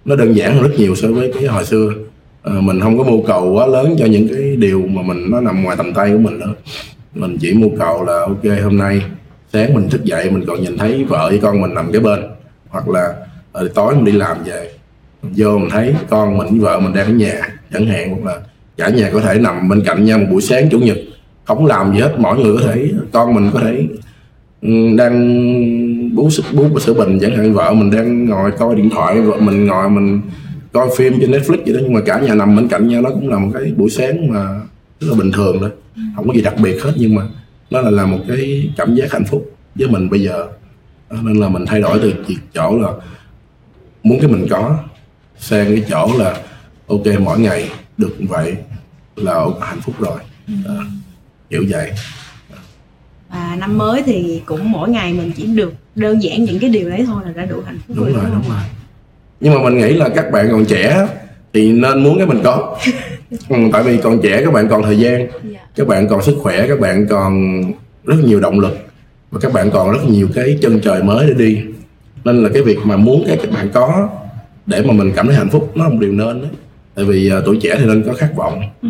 nó 0.09 0.17
đơn 0.17 0.37
giản 0.37 0.55
hơn 0.55 0.63
rất 0.63 0.75
nhiều 0.79 0.95
so 0.95 1.09
với 1.09 1.33
cái 1.35 1.47
hồi 1.47 1.65
xưa. 1.65 1.93
À, 2.43 2.53
mình 2.61 2.81
không 2.81 2.99
có 2.99 3.05
mưu 3.05 3.23
cầu 3.23 3.53
quá 3.53 3.67
lớn 3.67 3.97
cho 3.99 4.07
những 4.07 4.29
cái 4.29 4.57
điều 4.57 4.87
mà 4.87 5.03
mình 5.03 5.31
nó 5.31 5.41
nằm 5.41 5.63
ngoài 5.63 5.77
tầm 5.77 5.93
tay 5.93 6.11
của 6.13 6.19
mình 6.19 6.39
nữa 6.39 6.55
mình 7.15 7.37
chỉ 7.41 7.55
mưu 7.55 7.71
cầu 7.79 8.05
là 8.05 8.21
ok 8.21 8.63
hôm 8.63 8.79
nay 8.79 9.03
sáng 9.53 9.75
mình 9.75 9.89
thức 9.89 10.05
dậy 10.05 10.31
mình 10.31 10.45
còn 10.47 10.63
nhìn 10.63 10.79
thấy 10.79 11.05
vợ 11.05 11.27
với 11.31 11.39
con 11.43 11.61
mình 11.61 11.75
nằm 11.75 11.93
kế 11.93 11.99
bên. 11.99 12.21
Hoặc 12.69 12.89
là 12.89 13.15
ờ, 13.53 13.69
tối 13.75 13.95
mình 13.95 14.05
đi 14.05 14.13
làm 14.13 14.37
về 14.45 14.71
mình 15.23 15.33
vô 15.37 15.59
mình 15.59 15.71
thấy 15.71 15.95
con 16.11 16.39
mình 16.39 16.49
với 16.51 16.59
vợ 16.59 16.81
mình 16.81 16.95
đang 16.95 17.07
ở 17.07 17.13
nhà 17.13 17.41
chẳng 17.73 17.87
hạn 17.87 18.11
hoặc 18.11 18.33
là 18.33 18.41
cả 18.77 18.89
nhà 18.89 19.11
có 19.13 19.21
thể 19.21 19.39
nằm 19.39 19.69
bên 19.69 19.83
cạnh 19.87 20.05
nhau 20.05 20.19
một 20.19 20.27
buổi 20.31 20.43
sáng 20.43 20.69
chủ 20.71 20.79
nhật 20.79 20.99
không 21.45 21.67
làm 21.67 21.93
gì 21.93 22.01
hết 22.01 22.15
mỗi 22.19 22.39
người 22.39 22.57
có 22.57 22.63
thể 22.67 22.91
con 23.13 23.35
mình 23.35 23.51
có 23.53 23.61
thể 23.61 23.87
đang 24.97 25.15
bú 26.19 26.31
sức 26.31 26.45
bú 26.53 26.79
sữa 26.79 26.95
bình 26.95 27.19
chẳng 27.21 27.37
hạn 27.37 27.55
vợ 27.55 27.73
mình 27.73 27.91
đang 27.91 28.25
ngồi 28.25 28.51
coi 28.59 28.77
điện 28.77 28.91
thoại 28.91 29.21
vợ 29.21 29.37
mình 29.41 29.67
ngồi 29.67 29.91
mình 29.91 30.21
coi 30.73 30.89
phim 30.97 31.21
trên 31.21 31.31
Netflix 31.31 31.59
vậy 31.65 31.75
đó 31.75 31.81
nhưng 31.83 31.93
mà 31.93 32.01
cả 32.07 32.21
nhà 32.21 32.35
nằm 32.35 32.57
bên 32.57 32.69
cạnh 32.69 32.89
nhau 32.89 33.03
nó 33.03 33.11
cũng 33.11 33.29
là 33.29 33.39
một 33.39 33.51
cái 33.55 33.73
buổi 33.77 33.91
sáng 33.91 34.33
mà 34.33 34.61
rất 35.01 35.09
là 35.11 35.15
bình 35.19 35.33
thường 35.33 35.57
thôi. 35.61 35.71
Không 36.17 36.29
có 36.29 36.35
gì 36.35 36.43
đặc 36.43 36.55
biệt 36.63 36.83
hết 36.83 36.93
nhưng 36.97 37.15
mà 37.15 37.23
nó 37.71 37.81
là 37.81 37.91
là 37.91 38.07
một 38.07 38.19
cái 38.29 38.71
cảm 38.77 38.95
giác 38.95 39.13
hạnh 39.13 39.25
phúc 39.25 39.53
với 39.75 39.89
mình 39.89 40.11
bây 40.11 40.23
giờ. 40.23 40.47
Nên 41.23 41.37
là 41.37 41.49
mình 41.49 41.67
thay 41.67 41.81
đổi 41.81 41.99
từ 42.03 42.15
việc 42.27 42.39
chỗ 42.55 42.79
là 42.79 42.93
muốn 44.03 44.21
cái 44.21 44.31
mình 44.31 44.47
có 44.51 44.79
sang 45.39 45.67
cái 45.67 45.85
chỗ 45.91 46.11
là 46.19 46.37
ok 46.87 47.21
mỗi 47.21 47.41
ngày 47.41 47.71
được 47.97 48.17
vậy 48.29 48.57
là 49.17 49.45
hạnh 49.61 49.81
phúc 49.81 49.95
rồi. 49.99 50.19
À, 50.49 50.75
kiểu 51.51 51.65
vậy. 51.71 51.93
Và 53.31 53.57
năm 53.61 53.79
mới 53.79 54.03
thì 54.03 54.43
cũng 54.47 54.73
mỗi 54.73 54.89
ngày 54.89 55.13
mình 55.13 55.33
chỉ 55.37 55.47
được 55.47 55.73
đơn 55.99 56.23
giản 56.23 56.45
những 56.45 56.59
cái 56.59 56.71
điều 56.71 56.89
đấy 56.91 57.05
thôi 57.07 57.23
là 57.27 57.33
đã 57.37 57.45
đủ 57.45 57.57
hạnh 57.67 57.79
phúc 57.89 57.97
đúng 57.97 58.07
rồi 58.15 58.25
đúng 58.35 58.43
rồi. 58.49 58.59
Nhưng 59.41 59.55
mà 59.55 59.63
mình 59.63 59.79
nghĩ 59.79 59.95
là 59.95 60.09
các 60.09 60.31
bạn 60.33 60.49
còn 60.51 60.65
trẻ 60.65 61.07
thì 61.53 61.73
nên 61.73 62.03
muốn 62.03 62.19
cái 62.19 62.27
mình 62.27 62.41
có. 62.45 62.77
Ừ, 63.49 63.57
tại 63.73 63.83
vì 63.83 63.97
còn 64.03 64.21
trẻ 64.23 64.43
các 64.45 64.53
bạn 64.53 64.69
còn 64.69 64.83
thời 64.83 64.99
gian 64.99 65.27
Dạ. 65.53 65.61
các 65.77 65.87
bạn 65.87 66.09
còn 66.09 66.23
sức 66.23 66.37
khỏe 66.43 66.67
các 66.69 66.81
bạn 66.81 67.07
còn 67.11 67.63
rất 68.05 68.17
nhiều 68.25 68.41
động 68.41 68.61
lực 68.61 68.79
và 69.31 69.41
các 69.43 69.53
bạn 69.53 69.71
còn 69.71 69.93
rất 69.93 69.99
nhiều 70.09 70.29
cái 70.35 70.59
chân 70.63 70.81
trời 70.81 71.03
mới 71.03 71.27
để 71.29 71.35
đi. 71.35 71.61
Nên 72.25 72.43
là 72.43 72.49
cái 72.55 72.63
việc 72.63 72.79
mà 72.85 72.97
muốn 72.97 73.25
cái 73.27 73.37
các 73.43 73.51
bạn 73.53 73.69
có 73.75 74.09
để 74.67 74.83
mà 74.83 74.93
mình 74.93 75.13
cảm 75.17 75.27
thấy 75.27 75.37
hạnh 75.37 75.49
phúc 75.51 75.73
nó 75.75 75.85
là 75.85 75.91
một 75.91 75.97
điều 76.01 76.13
nên 76.13 76.41
đấy. 76.41 76.51
Tại 76.95 77.05
vì 77.05 77.31
à, 77.31 77.37
tuổi 77.45 77.59
trẻ 77.63 77.75
thì 77.79 77.85
nên 77.87 78.03
có 78.07 78.13
khát 78.13 78.31
vọng 78.37 78.63
Ừ. 78.83 78.89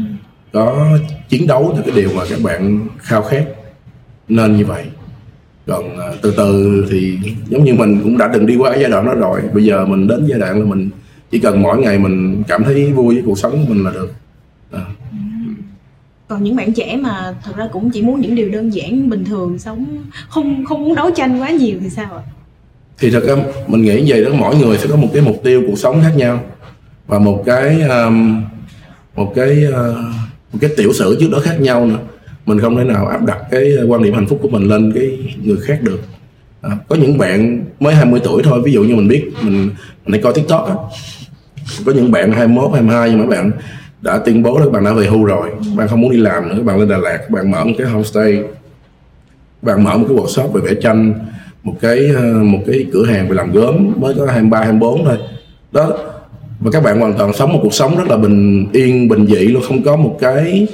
có 0.52 0.86
chiến 1.28 1.46
đấu 1.46 1.74
cho 1.76 1.82
cái 1.82 1.96
điều 1.96 2.10
mà 2.16 2.22
các 2.30 2.38
bạn 2.42 2.86
khao 2.98 3.22
khát. 3.22 3.44
Nên 4.28 4.56
như 4.56 4.64
vậy 4.64 4.84
còn 5.68 5.98
à, 5.98 6.06
từ 6.22 6.34
từ 6.36 6.84
thì 6.90 7.18
giống 7.48 7.64
như 7.64 7.74
mình 7.74 8.00
cũng 8.02 8.18
đã 8.18 8.30
từng 8.32 8.46
đi 8.46 8.56
qua 8.56 8.70
cái 8.70 8.80
giai 8.80 8.90
đoạn 8.90 9.06
đó 9.06 9.14
rồi. 9.14 9.40
Bây 9.52 9.64
giờ 9.64 9.86
mình 9.86 10.08
đến 10.08 10.26
giai 10.26 10.38
đoạn 10.38 10.60
là 10.60 10.66
mình 10.66 10.90
chỉ 11.30 11.38
cần 11.38 11.62
mỗi 11.62 11.78
ngày 11.78 11.98
mình 11.98 12.42
cảm 12.48 12.64
thấy 12.64 12.92
vui 12.92 13.14
với 13.14 13.22
cuộc 13.26 13.38
sống 13.38 13.52
của 13.52 13.74
mình 13.74 13.84
là 13.84 13.90
được. 13.90 14.12
À. 14.72 14.84
còn 16.28 16.42
những 16.42 16.56
bạn 16.56 16.72
trẻ 16.72 16.96
mà 17.00 17.34
thật 17.44 17.52
ra 17.56 17.68
cũng 17.72 17.90
chỉ 17.90 18.02
muốn 18.02 18.20
những 18.20 18.34
điều 18.34 18.48
đơn 18.48 18.74
giản 18.74 19.10
bình 19.10 19.24
thường 19.24 19.58
sống 19.58 19.86
không 20.28 20.64
không 20.64 20.84
muốn 20.84 20.94
đấu 20.94 21.10
tranh 21.16 21.40
quá 21.40 21.50
nhiều 21.50 21.78
thì 21.82 21.90
sao 21.90 22.14
ạ? 22.16 22.22
Thì 22.98 23.10
thật 23.10 23.24
ra 23.26 23.36
mình 23.66 23.82
nghĩ 23.82 24.04
vậy 24.06 24.24
đó 24.24 24.30
mỗi 24.34 24.56
người 24.56 24.78
sẽ 24.78 24.86
có 24.88 24.96
một 24.96 25.08
cái 25.12 25.22
mục 25.22 25.40
tiêu 25.44 25.62
cuộc 25.66 25.78
sống 25.78 26.00
khác 26.02 26.12
nhau. 26.16 26.40
Và 27.06 27.18
một 27.18 27.42
cái 27.46 27.80
um, 27.82 28.44
một 29.16 29.32
cái 29.34 29.64
uh, 29.68 29.96
một 30.52 30.58
cái 30.60 30.70
tiểu 30.76 30.92
sử 30.92 31.16
trước 31.20 31.28
đó 31.32 31.38
khác 31.44 31.60
nhau 31.60 31.86
nữa 31.86 31.98
mình 32.48 32.60
không 32.60 32.76
thể 32.76 32.84
nào 32.84 33.06
áp 33.06 33.24
đặt 33.24 33.38
cái 33.50 33.76
quan 33.88 34.02
điểm 34.02 34.14
hạnh 34.14 34.26
phúc 34.26 34.38
của 34.42 34.48
mình 34.48 34.62
lên 34.62 34.92
cái 34.94 35.18
người 35.44 35.56
khác 35.66 35.78
được. 35.82 36.00
À, 36.62 36.70
có 36.88 36.96
những 36.96 37.18
bạn 37.18 37.64
mới 37.80 37.94
20 37.94 38.20
tuổi 38.24 38.42
thôi 38.42 38.62
ví 38.64 38.72
dụ 38.72 38.82
như 38.82 38.96
mình 38.96 39.08
biết 39.08 39.24
mình 39.42 39.70
mình 40.04 40.12
hay 40.12 40.20
coi 40.22 40.32
tiktok 40.34 40.66
á. 40.68 40.74
Có 41.86 41.92
những 41.92 42.12
bạn 42.12 42.32
21, 42.32 42.70
22 42.72 43.10
nhưng 43.10 43.18
mà 43.18 43.26
bạn 43.26 43.50
đã 44.02 44.18
tuyên 44.18 44.42
bố 44.42 44.58
là 44.58 44.68
bạn 44.68 44.84
đã 44.84 44.92
về 44.92 45.06
hưu 45.06 45.24
rồi 45.24 45.50
bạn 45.76 45.88
không 45.88 46.00
muốn 46.00 46.10
đi 46.10 46.18
làm 46.18 46.48
nữa 46.48 46.62
bạn 46.62 46.78
lên 46.78 46.88
Đà 46.88 46.98
Lạt 46.98 47.30
bạn 47.30 47.50
mở 47.50 47.64
một 47.64 47.72
cái 47.78 47.86
homestay 47.86 48.42
bạn 49.62 49.84
mở 49.84 49.96
một 49.96 50.06
cái 50.08 50.16
workshop 50.16 50.48
về 50.48 50.60
vẽ 50.60 50.80
tranh 50.82 51.14
một 51.62 51.74
cái 51.80 52.10
ờ, 52.16 52.22
một 52.22 52.58
cái 52.66 52.86
cửa 52.92 53.06
hàng 53.06 53.28
về 53.28 53.34
làm 53.34 53.52
gốm 53.52 53.92
mới 53.96 54.14
có 54.14 54.26
23 54.26 54.58
24 54.58 55.04
thôi. 55.04 55.16
Đó 55.72 55.98
và 56.60 56.70
các 56.70 56.82
bạn 56.82 57.00
hoàn 57.00 57.14
toàn 57.18 57.32
sống 57.32 57.52
một 57.52 57.60
cuộc 57.62 57.74
sống 57.74 57.96
rất 57.96 58.08
là 58.08 58.16
bình 58.16 58.66
yên 58.72 59.08
bình 59.08 59.26
dị 59.26 59.46
luôn 59.46 59.62
không 59.68 59.82
có 59.82 59.96
một 59.96 60.16
cái 60.20 60.66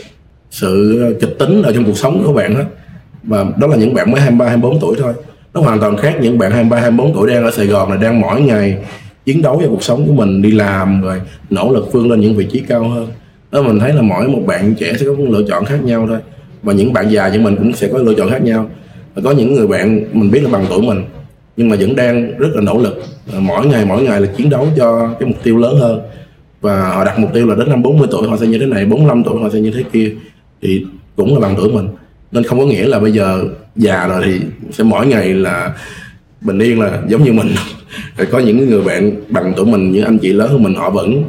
sự 0.54 1.00
ờ, 1.00 1.12
kịch 1.20 1.38
tính 1.38 1.62
ở 1.62 1.72
trong 1.72 1.84
cuộc 1.84 1.98
sống 1.98 2.22
của 2.26 2.32
bạn 2.32 2.54
đó, 2.54 2.64
và 3.22 3.44
đó 3.60 3.66
là 3.66 3.76
những 3.76 3.94
bạn 3.94 4.12
mới 4.12 4.20
23 4.20 4.46
24 4.46 4.80
tuổi 4.80 4.96
thôi. 4.98 5.12
Nó 5.54 5.60
hoàn 5.60 5.80
toàn 5.80 5.96
khác 5.96 6.16
những 6.20 6.38
bạn 6.38 6.50
23 6.50 6.80
24 6.80 7.14
tuổi 7.14 7.30
đang 7.30 7.44
ở 7.44 7.50
Sài 7.50 7.66
Gòn 7.66 7.90
là 7.90 7.96
đang 7.96 8.20
mỗi 8.20 8.40
ngày 8.40 8.78
chiến 9.24 9.42
đấu 9.42 9.60
cho 9.62 9.68
cuộc 9.68 9.82
sống 9.82 10.06
của 10.06 10.12
mình 10.12 10.42
đi 10.42 10.50
làm 10.50 11.02
rồi 11.02 11.20
nỗ 11.50 11.72
lực 11.72 11.92
vươn 11.92 12.10
lên 12.10 12.20
những 12.20 12.36
vị 12.36 12.46
trí 12.52 12.60
cao 12.60 12.88
hơn. 12.88 13.06
Đó 13.52 13.62
mình 13.62 13.78
thấy 13.78 13.92
là 13.92 14.02
mỗi 14.02 14.28
một 14.28 14.40
bạn 14.46 14.74
trẻ 14.74 14.92
sẽ 15.00 15.06
có 15.06 15.12
một 15.12 15.26
lựa 15.28 15.42
chọn 15.48 15.64
khác 15.64 15.84
nhau 15.84 16.06
thôi. 16.08 16.18
Và 16.62 16.72
những 16.72 16.92
bạn 16.92 17.10
già 17.10 17.28
như 17.28 17.40
mình 17.40 17.56
cũng 17.56 17.72
sẽ 17.72 17.88
có 17.92 17.98
lựa 17.98 18.14
chọn 18.14 18.30
khác 18.30 18.42
nhau. 18.42 18.70
Và 19.14 19.22
có 19.24 19.30
những 19.30 19.54
người 19.54 19.66
bạn 19.66 20.04
mình 20.12 20.30
biết 20.30 20.40
là 20.42 20.50
bằng 20.50 20.66
tuổi 20.68 20.82
mình 20.82 21.04
nhưng 21.56 21.68
mà 21.68 21.76
vẫn 21.80 21.96
đang 21.96 22.38
rất 22.38 22.48
là 22.54 22.60
nỗ 22.60 22.78
lực 22.78 23.02
ờ, 23.32 23.40
mỗi 23.40 23.66
ngày 23.66 23.84
mỗi 23.86 24.02
ngày 24.02 24.20
là 24.20 24.26
chiến 24.36 24.50
đấu 24.50 24.68
cho 24.76 25.14
cái 25.20 25.28
mục 25.28 25.38
tiêu 25.42 25.58
lớn 25.58 25.76
hơn. 25.80 26.00
Và 26.60 26.88
họ 26.88 27.04
đặt 27.04 27.18
mục 27.18 27.30
tiêu 27.34 27.46
là 27.46 27.54
đến 27.54 27.68
năm 27.70 27.82
40 27.82 28.08
tuổi 28.10 28.28
họ 28.28 28.36
sẽ 28.36 28.46
như 28.46 28.58
thế 28.58 28.66
này 28.66 28.86
45 28.86 29.24
tuổi 29.24 29.42
họ 29.42 29.48
sẽ 29.52 29.60
như 29.60 29.70
thế 29.70 29.82
kia 29.92 30.12
thì 30.64 30.86
cũng 31.16 31.34
là 31.34 31.40
bằng 31.40 31.54
tuổi 31.56 31.72
mình. 31.72 31.88
Nên 32.32 32.44
không 32.44 32.58
có 32.58 32.66
nghĩa 32.66 32.86
là 32.86 33.00
bây 33.00 33.12
giờ 33.12 33.44
già 33.76 34.06
rồi 34.06 34.22
thì 34.24 34.40
sẽ 34.70 34.84
mỗi 34.84 35.06
ngày 35.06 35.34
là 35.34 35.74
bình 36.40 36.58
yên 36.58 36.80
là 36.80 37.02
giống 37.08 37.24
như 37.24 37.32
mình. 37.32 37.48
Rồi 38.16 38.26
có 38.30 38.38
những 38.38 38.70
người 38.70 38.82
bạn 38.82 39.12
bằng 39.28 39.52
tuổi 39.56 39.66
mình 39.66 39.92
những 39.92 40.04
anh 40.04 40.18
chị 40.18 40.32
lớn 40.32 40.50
hơn 40.50 40.62
mình 40.62 40.74
họ 40.74 40.90
vẫn 40.90 41.24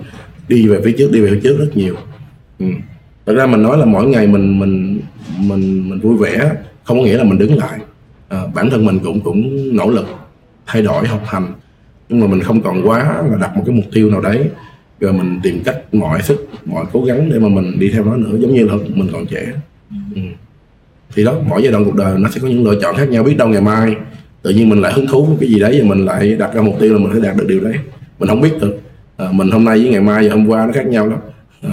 đi 0.48 0.68
về 0.68 0.82
phía 0.86 0.92
trước 0.98 1.12
đi 1.12 1.22
về 1.22 1.30
phía 1.32 1.40
trước 1.44 1.56
rất 1.60 1.78
nhiều. 1.78 1.96
Ừ. 2.60 2.66
thật 3.26 3.34
ra 3.34 3.46
mình 3.46 3.64
nói 3.64 3.78
là 3.78 3.86
mỗi 3.86 4.06
ngày 4.06 4.28
mình 4.28 4.60
mình 4.60 5.00
mình 5.40 5.90
mình 5.90 6.00
vui 6.00 6.18
vẻ 6.18 6.52
không 6.84 7.00
có 7.00 7.04
nghĩa 7.04 7.18
là 7.18 7.24
mình 7.24 7.38
đứng 7.38 7.58
lại. 7.58 7.80
À, 8.30 8.42
bản 8.56 8.70
thân 8.70 8.86
mình 8.86 9.00
cũng 9.04 9.22
cũng 9.22 9.70
nỗ 9.76 9.90
lực 9.90 10.06
thay 10.66 10.82
đổi 10.82 11.08
học 11.08 11.22
hành. 11.26 11.46
Nhưng 12.10 12.20
mà 12.20 12.28
mình 12.28 12.40
không 12.40 12.62
còn 12.62 12.88
quá 12.88 13.24
là 13.32 13.38
đặt 13.42 13.58
một 13.58 13.64
cái 13.66 13.76
mục 13.76 13.86
tiêu 13.94 14.10
nào 14.10 14.22
đấy 14.22 14.50
rồi 15.00 15.14
mình 15.14 15.40
tìm 15.44 15.64
cách 15.66 15.94
mọi 15.94 16.22
sức 16.22 16.48
mọi 16.66 16.86
cố 16.94 17.02
gắng 17.02 17.30
để 17.34 17.40
mà 17.40 17.48
mình 17.48 17.80
đi 17.80 17.90
theo 17.90 18.04
nó 18.04 18.16
nữa 18.16 18.38
giống 18.40 18.54
như 18.54 18.66
là 18.66 18.74
mình 18.96 19.10
còn 19.14 19.26
trẻ. 19.26 19.46
Ừ. 20.16 20.22
thì 21.16 21.24
đó 21.26 21.34
mỗi 21.48 21.64
giai 21.64 21.72
đoạn 21.72 21.86
cuộc 21.86 21.96
đời 21.96 22.18
nó 22.18 22.30
sẽ 22.30 22.42
có 22.42 22.48
những 22.48 22.64
lựa 22.64 22.82
chọn 22.82 22.96
khác 22.96 23.10
nhau 23.10 23.24
biết 23.24 23.38
đâu 23.38 23.48
ngày 23.48 23.62
mai 23.62 23.96
tự 24.42 24.52
nhiên 24.52 24.70
mình 24.70 24.82
lại 24.82 24.94
hứng 24.94 25.08
thú 25.08 25.26
với 25.26 25.38
cái 25.40 25.50
gì 25.50 25.60
đấy 25.60 25.80
và 25.82 25.90
mình 25.96 26.06
lại 26.06 26.36
đặt 26.36 26.54
ra 26.54 26.62
mục 26.62 26.76
tiêu 26.80 26.94
là 26.94 27.00
mình 27.00 27.12
phải 27.12 27.22
đạt 27.22 27.36
được 27.36 27.46
điều 27.48 27.60
đấy. 27.60 27.74
Mình 28.20 28.30
không 28.30 28.42
biết 28.42 28.54
được. 28.62 28.80
À, 29.18 29.28
mình 29.32 29.52
hôm 29.52 29.66
nay 29.66 29.80
với 29.80 29.90
ngày 29.90 30.02
mai 30.02 30.28
và 30.28 30.36
hôm 30.36 30.48
qua 30.48 30.66
nó 30.66 30.72
khác 30.74 30.86
nhau 30.86 31.08
lắm. 31.08 31.20
À. 31.62 31.70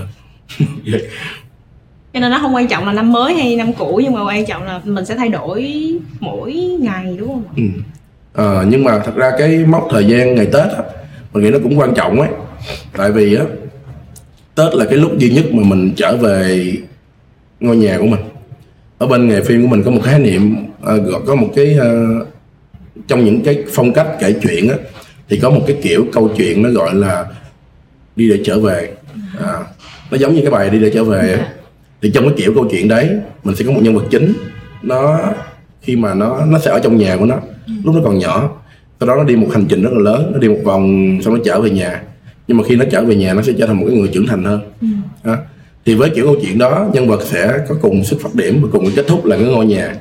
cho 2.12 2.20
nên 2.20 2.30
nó 2.30 2.38
không 2.42 2.54
quan 2.54 2.68
trọng 2.68 2.86
là 2.86 2.92
năm 2.92 3.12
mới 3.12 3.34
hay 3.34 3.56
năm 3.56 3.72
cũ 3.72 4.00
nhưng 4.04 4.12
mà 4.12 4.24
quan 4.24 4.46
trọng 4.46 4.62
là 4.62 4.80
mình 4.84 5.04
sẽ 5.04 5.16
thay 5.16 5.28
đổi 5.28 5.86
mỗi 6.20 6.52
ngày 6.80 7.16
đúng 7.18 7.28
không 7.28 7.44
ạ? 7.48 7.52
Ừ. 7.56 7.62
Ờ, 8.32 8.66
nhưng 8.68 8.84
mà 8.84 8.98
thật 8.98 9.16
ra 9.16 9.30
cái 9.38 9.64
mốc 9.66 9.88
thời 9.90 10.04
gian 10.04 10.34
ngày 10.34 10.46
Tết 10.46 10.64
á, 10.64 10.82
mình 11.32 11.44
nghĩ 11.44 11.50
nó 11.50 11.58
cũng 11.62 11.78
quan 11.78 11.94
trọng 11.94 12.20
ấy 12.20 12.28
tại 12.96 13.12
vì 13.12 13.34
á 13.34 13.44
Tết 14.54 14.74
là 14.74 14.84
cái 14.84 14.98
lúc 14.98 15.18
duy 15.18 15.30
nhất 15.30 15.44
mà 15.52 15.62
mình 15.64 15.92
trở 15.96 16.16
về 16.16 16.72
ngôi 17.60 17.76
nhà 17.76 17.98
của 17.98 18.06
mình. 18.06 18.20
Ở 18.98 19.06
bên 19.06 19.28
nghề 19.28 19.40
phim 19.40 19.62
của 19.62 19.68
mình 19.68 19.82
có 19.82 19.90
một 19.90 20.00
khái 20.04 20.18
niệm 20.18 20.56
gọi 20.82 21.20
có 21.26 21.34
một 21.34 21.48
cái 21.56 21.74
ờ, 21.74 22.06
trong 23.08 23.24
những 23.24 23.42
cái 23.42 23.64
phong 23.72 23.92
cách 23.92 24.08
kể 24.20 24.34
chuyện 24.42 24.68
á 24.68 24.76
thì 25.28 25.38
có 25.38 25.50
một 25.50 25.60
cái 25.66 25.76
kiểu 25.82 26.06
câu 26.12 26.30
chuyện 26.36 26.62
nó 26.62 26.70
gọi 26.70 26.94
là 26.94 27.26
đi 28.16 28.28
để 28.30 28.40
trở 28.44 28.60
về. 28.60 28.92
À, 29.38 29.52
nó 30.10 30.16
giống 30.18 30.34
như 30.34 30.40
cái 30.40 30.50
bài 30.50 30.70
đi 30.70 30.78
để 30.78 30.90
trở 30.94 31.04
về 31.04 31.32
á. 31.32 31.48
thì 32.02 32.10
trong 32.14 32.24
cái 32.24 32.34
kiểu 32.36 32.54
câu 32.54 32.68
chuyện 32.70 32.88
đấy 32.88 33.10
mình 33.44 33.56
sẽ 33.56 33.64
có 33.64 33.72
một 33.72 33.80
nhân 33.82 33.94
vật 33.94 34.04
chính 34.10 34.32
nó 34.82 35.20
khi 35.82 35.96
mà 35.96 36.14
nó 36.14 36.46
nó 36.46 36.58
sẽ 36.58 36.70
ở 36.70 36.80
trong 36.82 36.96
nhà 36.96 37.16
của 37.16 37.26
nó. 37.26 37.36
Lúc 37.84 37.94
nó 37.94 38.00
còn 38.04 38.18
nhỏ 38.18 38.50
sau 39.00 39.08
đó 39.08 39.16
nó 39.16 39.24
đi 39.24 39.36
một 39.36 39.48
hành 39.52 39.64
trình 39.68 39.82
rất 39.82 39.90
là 39.92 39.98
lớn 40.10 40.30
nó 40.32 40.38
đi 40.38 40.48
một 40.48 40.60
vòng 40.64 41.18
xong 41.24 41.34
nó 41.34 41.40
trở 41.44 41.60
về 41.60 41.70
nhà 41.70 42.02
nhưng 42.48 42.56
mà 42.56 42.64
khi 42.64 42.76
nó 42.76 42.84
trở 42.90 43.04
về 43.04 43.16
nhà 43.16 43.34
nó 43.34 43.42
sẽ 43.42 43.52
trở 43.58 43.66
thành 43.66 43.76
một 43.76 43.86
cái 43.88 43.98
người 43.98 44.08
trưởng 44.08 44.26
thành 44.26 44.44
hơn. 44.44 44.60
Đó. 45.24 45.36
thì 45.84 45.94
với 45.94 46.10
kiểu 46.10 46.26
câu 46.26 46.36
chuyện 46.42 46.58
đó 46.58 46.88
nhân 46.92 47.08
vật 47.08 47.22
sẽ 47.22 47.58
có 47.68 47.74
cùng 47.82 48.04
xuất 48.04 48.20
phát 48.20 48.34
điểm 48.34 48.62
và 48.62 48.68
cùng 48.72 48.90
kết 48.96 49.04
thúc 49.08 49.24
là 49.24 49.36
cái 49.36 49.46
ngôi 49.46 49.66
nhà. 49.66 49.94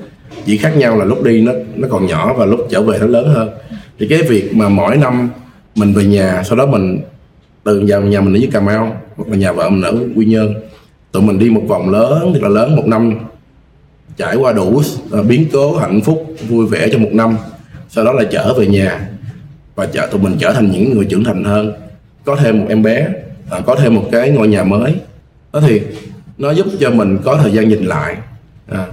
Chỉ 0.46 0.58
khác 0.58 0.78
nhau 0.78 0.98
là 0.98 1.06
lúc 1.06 1.24
đi 1.24 1.42
nó 1.42 1.52
nó 1.76 1.88
còn 1.92 2.06
nhỏ 2.06 2.34
và 2.38 2.46
lúc 2.46 2.60
trở 2.70 2.82
về 2.82 2.98
nó 3.00 3.06
lớn 3.06 3.30
hơn. 3.30 3.50
Thì 4.00 4.08
cái 4.08 4.22
việc 4.22 4.56
mà 4.56 4.70
mỗi 4.70 4.98
năm 4.98 5.30
mình 5.76 5.94
về 5.94 6.06
nhà 6.06 6.44
sau 6.44 6.58
đó 6.58 6.66
mình 6.66 7.00
từ 7.64 7.80
nhà 7.80 8.00
nhà 8.00 8.22
mình 8.22 8.34
ở 8.34 8.38
dưới 8.38 8.50
Cà 8.52 8.60
Mau 8.60 9.02
hoặc 9.16 9.30
là 9.30 9.36
nhà 9.36 9.52
vợ 9.52 9.70
mình 9.70 9.82
ở 9.82 9.94
Quy 10.16 10.26
Nhơn 10.26 10.54
tụi 11.12 11.24
mình 11.24 11.40
đi 11.40 11.50
một 11.50 11.64
vòng 11.68 11.90
lớn 11.90 12.32
thật 12.34 12.40
là 12.42 12.50
lớn 12.50 12.76
một 12.76 12.88
năm. 12.88 13.14
Trải 14.18 14.36
qua 14.36 14.54
đủ 14.54 14.82
uh, 15.20 15.26
biến 15.28 15.46
cố 15.54 15.78
hạnh 15.78 16.02
phúc 16.02 16.36
vui 16.48 16.66
vẻ 16.66 16.88
trong 16.92 17.04
một 17.04 17.10
năm. 17.14 17.38
Sau 17.90 18.06
đó 18.06 18.14
là 18.14 18.24
trở 18.32 18.54
về 18.54 18.68
nhà 18.68 19.10
và 19.76 19.86
trở 19.86 20.08
tụi 20.12 20.22
mình 20.22 20.36
trở 20.40 20.54
thành 20.54 20.72
những 20.72 20.94
người 20.94 21.06
trưởng 21.06 21.24
thành 21.24 21.44
hơn 21.44 21.74
có 22.26 22.36
thêm 22.36 22.60
một 22.60 22.66
em 22.70 22.84
bé 22.84 23.08
à, 23.50 23.60
có 23.66 23.76
thêm 23.76 23.96
một 23.96 24.10
cái 24.12 24.30
ngôi 24.30 24.48
nhà 24.48 24.64
mới. 24.64 24.96
Đó 25.54 25.60
thì 25.68 25.82
nó 26.38 26.52
giúp 26.52 26.66
cho 26.80 26.92
mình 26.92 27.18
có 27.24 27.40
thời 27.44 27.52
gian 27.52 27.70
nhìn 27.70 27.86
lại 27.86 28.18
à, 28.68 28.88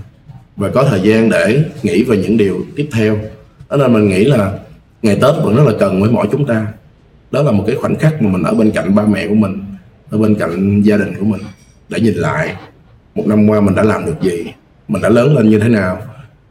và 0.56 0.68
có 0.68 0.84
thời 0.84 1.00
gian 1.00 1.30
để 1.30 1.64
nghĩ 1.82 2.02
về 2.02 2.16
những 2.16 2.36
điều 2.36 2.60
tiếp 2.76 2.88
theo. 2.92 3.18
Đó 3.70 3.76
nên 3.76 3.92
mình 3.92 4.08
nghĩ 4.08 4.24
là 4.24 4.52
ngày 5.02 5.14
tết 5.14 5.34
vẫn 5.44 5.56
rất 5.56 5.64
là 5.66 5.72
cần 5.78 6.00
với 6.00 6.10
mỗi 6.10 6.26
chúng 6.32 6.46
ta. 6.46 6.66
Đó 7.30 7.42
là 7.42 7.52
một 7.52 7.64
cái 7.66 7.76
khoảnh 7.76 7.96
khắc 7.96 8.22
mà 8.22 8.30
mình 8.30 8.42
ở 8.42 8.54
bên 8.54 8.70
cạnh 8.70 8.94
ba 8.94 9.06
mẹ 9.06 9.26
của 9.28 9.34
mình 9.34 9.64
ở 10.10 10.18
bên 10.18 10.34
cạnh 10.34 10.82
gia 10.82 10.96
đình 10.96 11.14
của 11.18 11.24
mình 11.24 11.40
để 11.88 12.00
nhìn 12.00 12.14
lại 12.14 12.56
một 13.14 13.26
năm 13.26 13.48
qua 13.48 13.60
mình 13.60 13.74
đã 13.74 13.82
làm 13.82 14.06
được 14.06 14.16
gì 14.22 14.52
mình 14.88 15.02
đã 15.02 15.08
lớn 15.08 15.36
lên 15.36 15.50
như 15.50 15.58
thế 15.58 15.68
nào 15.68 16.02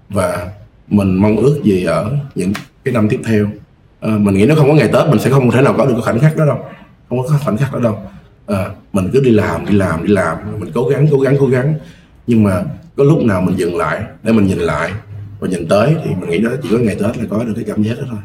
và 0.09 0.51
mình 0.87 1.15
mong 1.15 1.37
ước 1.37 1.59
gì 1.63 1.83
ở 1.83 2.11
những 2.35 2.53
cái 2.83 2.93
năm 2.93 3.09
tiếp 3.09 3.19
theo 3.25 3.47
à, 3.99 4.09
mình 4.19 4.35
nghĩ 4.35 4.45
nó 4.45 4.55
không 4.55 4.67
có 4.67 4.73
ngày 4.73 4.89
tết 4.93 5.07
mình 5.07 5.19
sẽ 5.19 5.29
không 5.29 5.51
thể 5.51 5.61
nào 5.61 5.73
có 5.77 5.85
được 5.85 5.93
cái 5.93 6.01
khoảnh 6.01 6.19
khắc 6.19 6.37
đó 6.37 6.45
đâu. 6.45 6.59
Không 7.09 7.23
có 7.23 7.39
khoảnh 7.43 7.57
khắc 7.57 7.73
đó 7.73 7.79
đâu. 7.79 7.99
À, 8.47 8.69
mình 8.93 9.09
cứ 9.13 9.21
đi 9.21 9.31
làm 9.31 9.65
đi 9.65 9.73
làm 9.73 10.07
đi 10.07 10.13
làm. 10.13 10.37
Mình 10.59 10.71
cố 10.73 10.83
gắng 10.83 11.07
cố 11.11 11.19
gắng 11.19 11.35
cố 11.39 11.47
gắng. 11.47 11.73
Nhưng 12.27 12.43
mà 12.43 12.63
có 12.95 13.03
lúc 13.03 13.23
nào 13.23 13.41
mình 13.41 13.57
dừng 13.57 13.77
lại 13.77 14.01
để 14.23 14.31
mình 14.31 14.47
nhìn 14.47 14.59
lại 14.59 14.91
và 15.39 15.47
nhìn 15.47 15.67
tới 15.67 15.95
thì 16.03 16.11
mình 16.19 16.29
nghĩ 16.29 16.37
đó 16.37 16.49
chỉ 16.63 16.69
có 16.71 16.77
ngày 16.77 16.95
tết 16.95 17.17
là 17.17 17.23
có 17.29 17.43
được 17.43 17.53
cái 17.55 17.65
cảm 17.67 17.83
giác 17.83 17.97
đó 17.97 18.03
thôi 18.09 18.19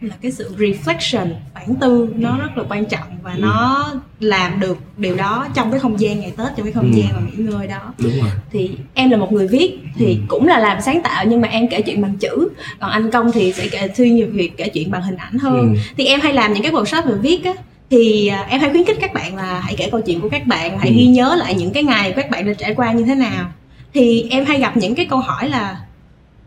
là 0.00 0.14
cái 0.22 0.32
sự 0.32 0.54
reflection 0.58 1.34
bản 1.54 1.74
tư 1.80 2.08
nó 2.16 2.38
rất 2.38 2.58
là 2.58 2.64
quan 2.68 2.84
trọng 2.84 3.08
và 3.22 3.32
ừ. 3.32 3.38
nó 3.40 3.92
làm 4.20 4.60
được 4.60 4.78
điều 4.96 5.16
đó 5.16 5.46
trong 5.54 5.70
cái 5.70 5.80
không 5.80 6.00
gian 6.00 6.20
ngày 6.20 6.32
tết 6.36 6.46
trong 6.56 6.66
cái 6.66 6.72
không 6.72 6.92
ừ. 6.92 6.96
gian 6.96 7.08
mà 7.14 7.20
nghỉ 7.20 7.44
ngơi 7.44 7.66
đó 7.66 7.94
đúng 7.98 8.12
rồi 8.20 8.30
thì 8.52 8.70
em 8.94 9.10
là 9.10 9.16
một 9.16 9.32
người 9.32 9.48
viết 9.48 9.78
thì 9.94 10.06
ừ. 10.06 10.20
cũng 10.28 10.46
là 10.46 10.58
làm 10.58 10.80
sáng 10.80 11.02
tạo 11.02 11.24
nhưng 11.28 11.40
mà 11.40 11.48
em 11.48 11.68
kể 11.68 11.82
chuyện 11.82 12.02
bằng 12.02 12.16
chữ 12.16 12.48
còn 12.80 12.90
anh 12.90 13.10
công 13.10 13.32
thì 13.32 13.52
sẽ 13.52 13.68
kể 13.68 13.88
chuyên 13.96 14.16
nhiều 14.16 14.28
việc 14.32 14.56
kể 14.56 14.68
chuyện 14.68 14.90
bằng 14.90 15.02
hình 15.02 15.16
ảnh 15.16 15.38
hơn 15.38 15.74
ừ. 15.74 15.80
thì 15.96 16.06
em 16.06 16.20
hay 16.20 16.32
làm 16.32 16.52
những 16.52 16.62
cái 16.62 16.72
workshop 16.72 17.06
về 17.06 17.14
viết 17.22 17.44
á 17.44 17.52
thì 17.90 18.26
à, 18.26 18.46
em 18.48 18.60
hay 18.60 18.70
khuyến 18.70 18.84
khích 18.84 18.98
các 19.00 19.14
bạn 19.14 19.36
là 19.36 19.60
hãy 19.60 19.74
kể 19.76 19.88
câu 19.90 20.00
chuyện 20.00 20.20
của 20.20 20.28
các 20.28 20.46
bạn 20.46 20.78
hãy 20.78 20.88
ừ. 20.88 20.94
ghi 20.96 21.06
nhớ 21.06 21.36
lại 21.38 21.54
những 21.54 21.72
cái 21.72 21.82
ngày 21.82 22.12
các 22.12 22.30
bạn 22.30 22.46
đã 22.46 22.52
trải 22.52 22.74
qua 22.74 22.92
như 22.92 23.04
thế 23.04 23.14
nào 23.14 23.50
thì 23.94 24.26
em 24.30 24.44
hay 24.44 24.58
gặp 24.60 24.76
những 24.76 24.94
cái 24.94 25.06
câu 25.06 25.18
hỏi 25.18 25.48
là 25.48 25.76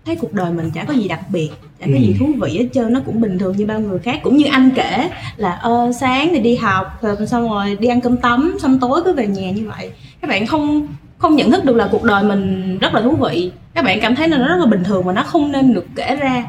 thấy 0.07 0.15
cuộc 0.15 0.33
đời 0.33 0.51
mình 0.51 0.71
chả 0.73 0.83
có 0.83 0.93
gì 0.93 1.07
đặc 1.07 1.19
biệt 1.29 1.49
chả 1.79 1.85
có 1.85 1.93
ừ. 1.93 1.99
gì 1.99 2.15
thú 2.19 2.25
vị 2.41 2.57
hết 2.57 2.67
trơn 2.73 2.93
nó 2.93 2.99
cũng 3.05 3.21
bình 3.21 3.39
thường 3.39 3.57
như 3.57 3.65
bao 3.65 3.79
người 3.79 3.99
khác. 3.99 4.19
Cũng 4.23 4.37
như 4.37 4.45
anh 4.51 4.69
kể 4.75 5.09
là 5.37 5.51
ơ 5.51 5.91
sáng 5.99 6.29
thì 6.31 6.39
đi 6.39 6.55
học 6.55 7.01
rồi 7.01 7.27
xong 7.27 7.49
rồi 7.49 7.77
đi 7.79 7.87
ăn 7.87 8.01
cơm 8.01 8.17
tấm 8.17 8.55
xong 8.61 8.79
tối 8.79 9.01
cứ 9.05 9.13
về 9.13 9.27
nhà 9.27 9.51
như 9.51 9.69
vậy. 9.69 9.91
Các 10.21 10.27
bạn 10.27 10.45
không 10.45 10.87
không 11.17 11.35
nhận 11.35 11.51
thức 11.51 11.65
được 11.65 11.75
là 11.75 11.89
cuộc 11.91 12.03
đời 12.03 12.23
mình 12.23 12.77
rất 12.77 12.93
là 12.93 13.01
thú 13.01 13.15
vị. 13.15 13.51
Các 13.73 13.85
bạn 13.85 13.99
cảm 14.01 14.15
thấy 14.15 14.29
là 14.29 14.37
nó 14.37 14.47
rất 14.47 14.57
là 14.59 14.65
bình 14.65 14.83
thường 14.83 15.03
và 15.03 15.13
nó 15.13 15.23
không 15.23 15.51
nên 15.51 15.73
được 15.73 15.85
kể 15.95 16.15
ra. 16.15 16.43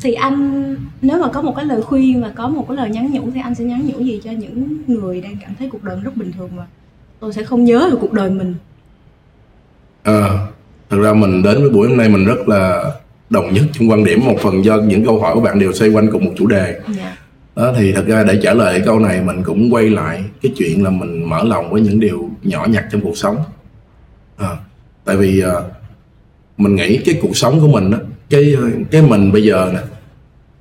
Thì 0.00 0.12
anh 0.12 0.76
nếu 1.02 1.18
mà 1.22 1.28
có 1.28 1.42
một 1.42 1.56
cái 1.56 1.64
lời 1.64 1.82
khuyên 1.82 2.22
và 2.22 2.28
có 2.34 2.48
một 2.48 2.64
cái 2.68 2.76
lời 2.76 2.90
nhắn 2.90 3.12
nhủ 3.12 3.30
thì 3.34 3.40
anh 3.40 3.54
sẽ 3.54 3.64
nhắn 3.64 3.86
nhủ 3.86 4.04
gì 4.04 4.20
cho 4.24 4.30
những 4.30 4.78
người 4.86 5.20
đang 5.20 5.36
cảm 5.40 5.54
thấy 5.58 5.68
cuộc 5.72 5.84
đời 5.84 5.98
rất 6.02 6.16
bình 6.16 6.32
thường 6.32 6.50
mà 6.56 6.66
tôi 7.20 7.32
sẽ 7.32 7.42
không 7.42 7.64
nhớ 7.64 7.88
về 7.90 7.96
cuộc 8.00 8.12
đời 8.12 8.30
mình? 8.30 8.54
Ờ 10.02 10.22
à, 10.22 10.46
thật 10.90 10.98
ra 11.00 11.12
mình 11.12 11.42
đến 11.42 11.60
với 11.60 11.70
buổi 11.70 11.88
hôm 11.88 11.96
nay 11.96 12.08
mình 12.08 12.24
rất 12.24 12.48
là 12.48 12.84
đồng 13.30 13.54
nhất 13.54 13.64
trong 13.72 13.90
quan 13.90 14.04
điểm 14.04 14.20
một 14.24 14.36
phần 14.40 14.64
do 14.64 14.76
những 14.76 15.04
câu 15.04 15.20
hỏi 15.20 15.34
của 15.34 15.40
bạn 15.40 15.58
đều 15.58 15.72
xoay 15.72 15.90
quanh 15.90 16.10
cùng 16.12 16.24
một 16.24 16.32
chủ 16.36 16.46
đề 16.46 16.64
yeah. 16.64 16.84
Dạ. 16.96 17.16
đó 17.56 17.72
thì 17.76 17.92
thật 17.92 18.04
ra 18.06 18.24
để 18.24 18.40
trả 18.42 18.54
lời 18.54 18.82
câu 18.84 18.98
này 18.98 19.22
mình 19.22 19.42
cũng 19.42 19.74
quay 19.74 19.90
lại 19.90 20.24
cái 20.42 20.52
chuyện 20.56 20.84
là 20.84 20.90
mình 20.90 21.24
mở 21.28 21.44
lòng 21.44 21.70
với 21.70 21.80
những 21.80 22.00
điều 22.00 22.30
nhỏ 22.42 22.66
nhặt 22.70 22.84
trong 22.92 23.00
cuộc 23.00 23.16
sống 23.16 23.36
à, 24.36 24.56
tại 25.04 25.16
vì 25.16 25.40
à, 25.40 25.52
mình 26.56 26.74
nghĩ 26.74 26.96
cái 27.04 27.18
cuộc 27.22 27.36
sống 27.36 27.60
của 27.60 27.68
mình 27.68 27.90
á 27.90 27.98
cái 28.30 28.56
cái 28.90 29.02
mình 29.02 29.32
bây 29.32 29.42
giờ 29.42 29.70
nè 29.74 29.80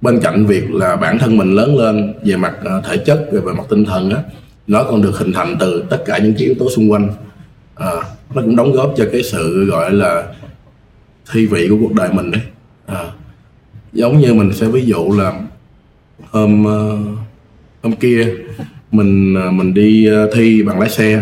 bên 0.01 0.19
cạnh 0.19 0.45
việc 0.45 0.71
là 0.71 0.95
bản 0.95 1.19
thân 1.19 1.37
mình 1.37 1.55
lớn 1.55 1.77
lên 1.77 2.13
về 2.23 2.35
mặt 2.35 2.53
uh, 2.77 2.85
thể 2.85 2.97
chất 2.97 3.27
về 3.31 3.41
mặt 3.41 3.63
tinh 3.69 3.85
thần 3.85 4.09
á 4.09 4.23
nó 4.67 4.83
còn 4.83 5.01
được 5.01 5.17
hình 5.17 5.33
thành 5.33 5.55
từ 5.59 5.83
tất 5.89 6.03
cả 6.05 6.17
những 6.17 6.33
cái 6.33 6.43
yếu 6.43 6.55
tố 6.59 6.69
xung 6.69 6.91
quanh 6.91 7.09
à, 7.75 7.91
nó 8.33 8.41
cũng 8.41 8.55
đóng 8.55 8.71
góp 8.71 8.93
cho 8.97 9.05
cái 9.11 9.23
sự 9.23 9.65
gọi 9.65 9.91
là 9.91 10.23
thi 11.31 11.45
vị 11.45 11.67
của 11.69 11.77
cuộc 11.81 11.93
đời 11.93 12.09
mình 12.13 12.31
đấy. 12.31 12.41
À, 12.85 13.05
giống 13.93 14.19
như 14.19 14.33
mình 14.33 14.53
sẽ 14.53 14.67
ví 14.67 14.85
dụ 14.85 15.11
là 15.17 15.33
hôm 16.31 16.65
ờ, 16.65 16.97
hôm 17.83 17.95
kia 17.95 18.27
mình 18.91 19.35
ờ, 19.35 19.51
mình 19.51 19.73
đi 19.73 20.07
ờ, 20.07 20.29
thi 20.33 20.63
bằng 20.63 20.79
lái 20.79 20.89
xe. 20.89 21.21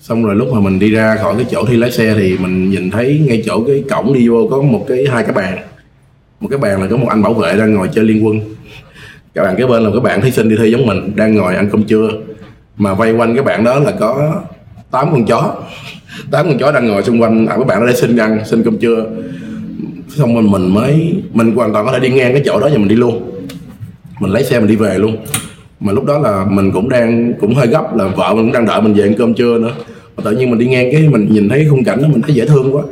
Xong 0.00 0.24
rồi 0.24 0.36
lúc 0.36 0.48
mà 0.52 0.60
mình 0.60 0.78
đi 0.78 0.90
ra 0.90 1.16
khỏi 1.16 1.34
cái 1.36 1.46
chỗ 1.50 1.64
thi 1.64 1.76
lái 1.76 1.90
xe 1.90 2.14
thì 2.14 2.38
mình 2.38 2.70
nhìn 2.70 2.90
thấy 2.90 3.24
ngay 3.28 3.42
chỗ 3.46 3.64
cái 3.66 3.84
cổng 3.90 4.14
đi 4.14 4.28
vô 4.28 4.48
có 4.50 4.62
một 4.62 4.84
cái 4.88 5.06
hai 5.10 5.22
cái 5.22 5.32
bàn. 5.32 5.58
Một 6.40 6.48
cái 6.50 6.58
bàn 6.58 6.82
là 6.82 6.86
có 6.90 6.96
một 6.96 7.08
anh 7.08 7.22
bảo 7.22 7.34
vệ 7.34 7.56
đang 7.56 7.74
ngồi 7.74 7.88
chơi 7.94 8.04
liên 8.04 8.26
quân. 8.26 8.40
Các 9.34 9.42
bạn 9.42 9.54
cái 9.58 9.66
bên 9.66 9.82
là 9.82 9.90
các 9.94 10.00
bạn 10.02 10.20
thí 10.20 10.30
sinh 10.30 10.48
đi 10.48 10.56
thi 10.58 10.70
giống 10.70 10.86
mình 10.86 11.16
đang 11.16 11.34
ngồi 11.34 11.54
ăn 11.54 11.68
cơm 11.72 11.84
trưa. 11.84 12.10
Mà 12.76 12.94
vây 12.94 13.12
quanh 13.12 13.34
cái 13.34 13.44
bạn 13.44 13.64
đó 13.64 13.78
là 13.78 13.92
có 14.00 14.42
tám 14.90 15.08
con 15.12 15.26
chó 15.26 15.56
tám 16.30 16.46
con 16.46 16.58
chó 16.58 16.72
đang 16.72 16.86
ngồi 16.88 17.02
xung 17.02 17.22
quanh. 17.22 17.46
À 17.46 17.56
các 17.56 17.66
bạn 17.66 17.80
ở 17.80 17.86
đây 17.86 17.96
xin 17.96 18.16
ăn, 18.16 18.40
xin 18.46 18.62
cơm 18.62 18.78
trưa. 18.78 19.06
Xong 20.08 20.34
mình 20.34 20.50
mình 20.50 20.74
mới, 20.74 21.14
mình 21.32 21.54
hoàn 21.54 21.72
toàn 21.72 21.86
có 21.86 21.92
thể 21.92 22.00
đi 22.00 22.10
ngang 22.10 22.32
cái 22.32 22.42
chỗ 22.44 22.60
đó 22.60 22.68
và 22.72 22.78
mình 22.78 22.88
đi 22.88 22.96
luôn. 22.96 23.30
Mình 24.20 24.30
lấy 24.30 24.44
xe 24.44 24.60
mình 24.60 24.68
đi 24.68 24.76
về 24.76 24.98
luôn. 24.98 25.16
Mà 25.80 25.92
lúc 25.92 26.04
đó 26.04 26.18
là 26.18 26.44
mình 26.50 26.70
cũng 26.72 26.88
đang, 26.88 27.32
cũng 27.40 27.54
hơi 27.54 27.66
gấp 27.66 27.96
là 27.96 28.06
vợ 28.06 28.34
mình 28.34 28.44
cũng 28.44 28.52
đang 28.52 28.66
đợi 28.66 28.82
mình 28.82 28.94
về 28.94 29.02
ăn 29.02 29.14
cơm 29.18 29.34
trưa 29.34 29.58
nữa. 29.58 29.72
Mà 30.16 30.22
tự 30.24 30.30
nhiên 30.30 30.50
mình 30.50 30.58
đi 30.58 30.66
ngang 30.66 30.88
cái 30.92 31.08
mình 31.08 31.28
nhìn 31.30 31.48
thấy 31.48 31.66
khung 31.70 31.84
cảnh 31.84 32.02
đó, 32.02 32.08
mình 32.08 32.22
thấy 32.22 32.34
dễ 32.34 32.46
thương 32.46 32.76
quá. 32.76 32.82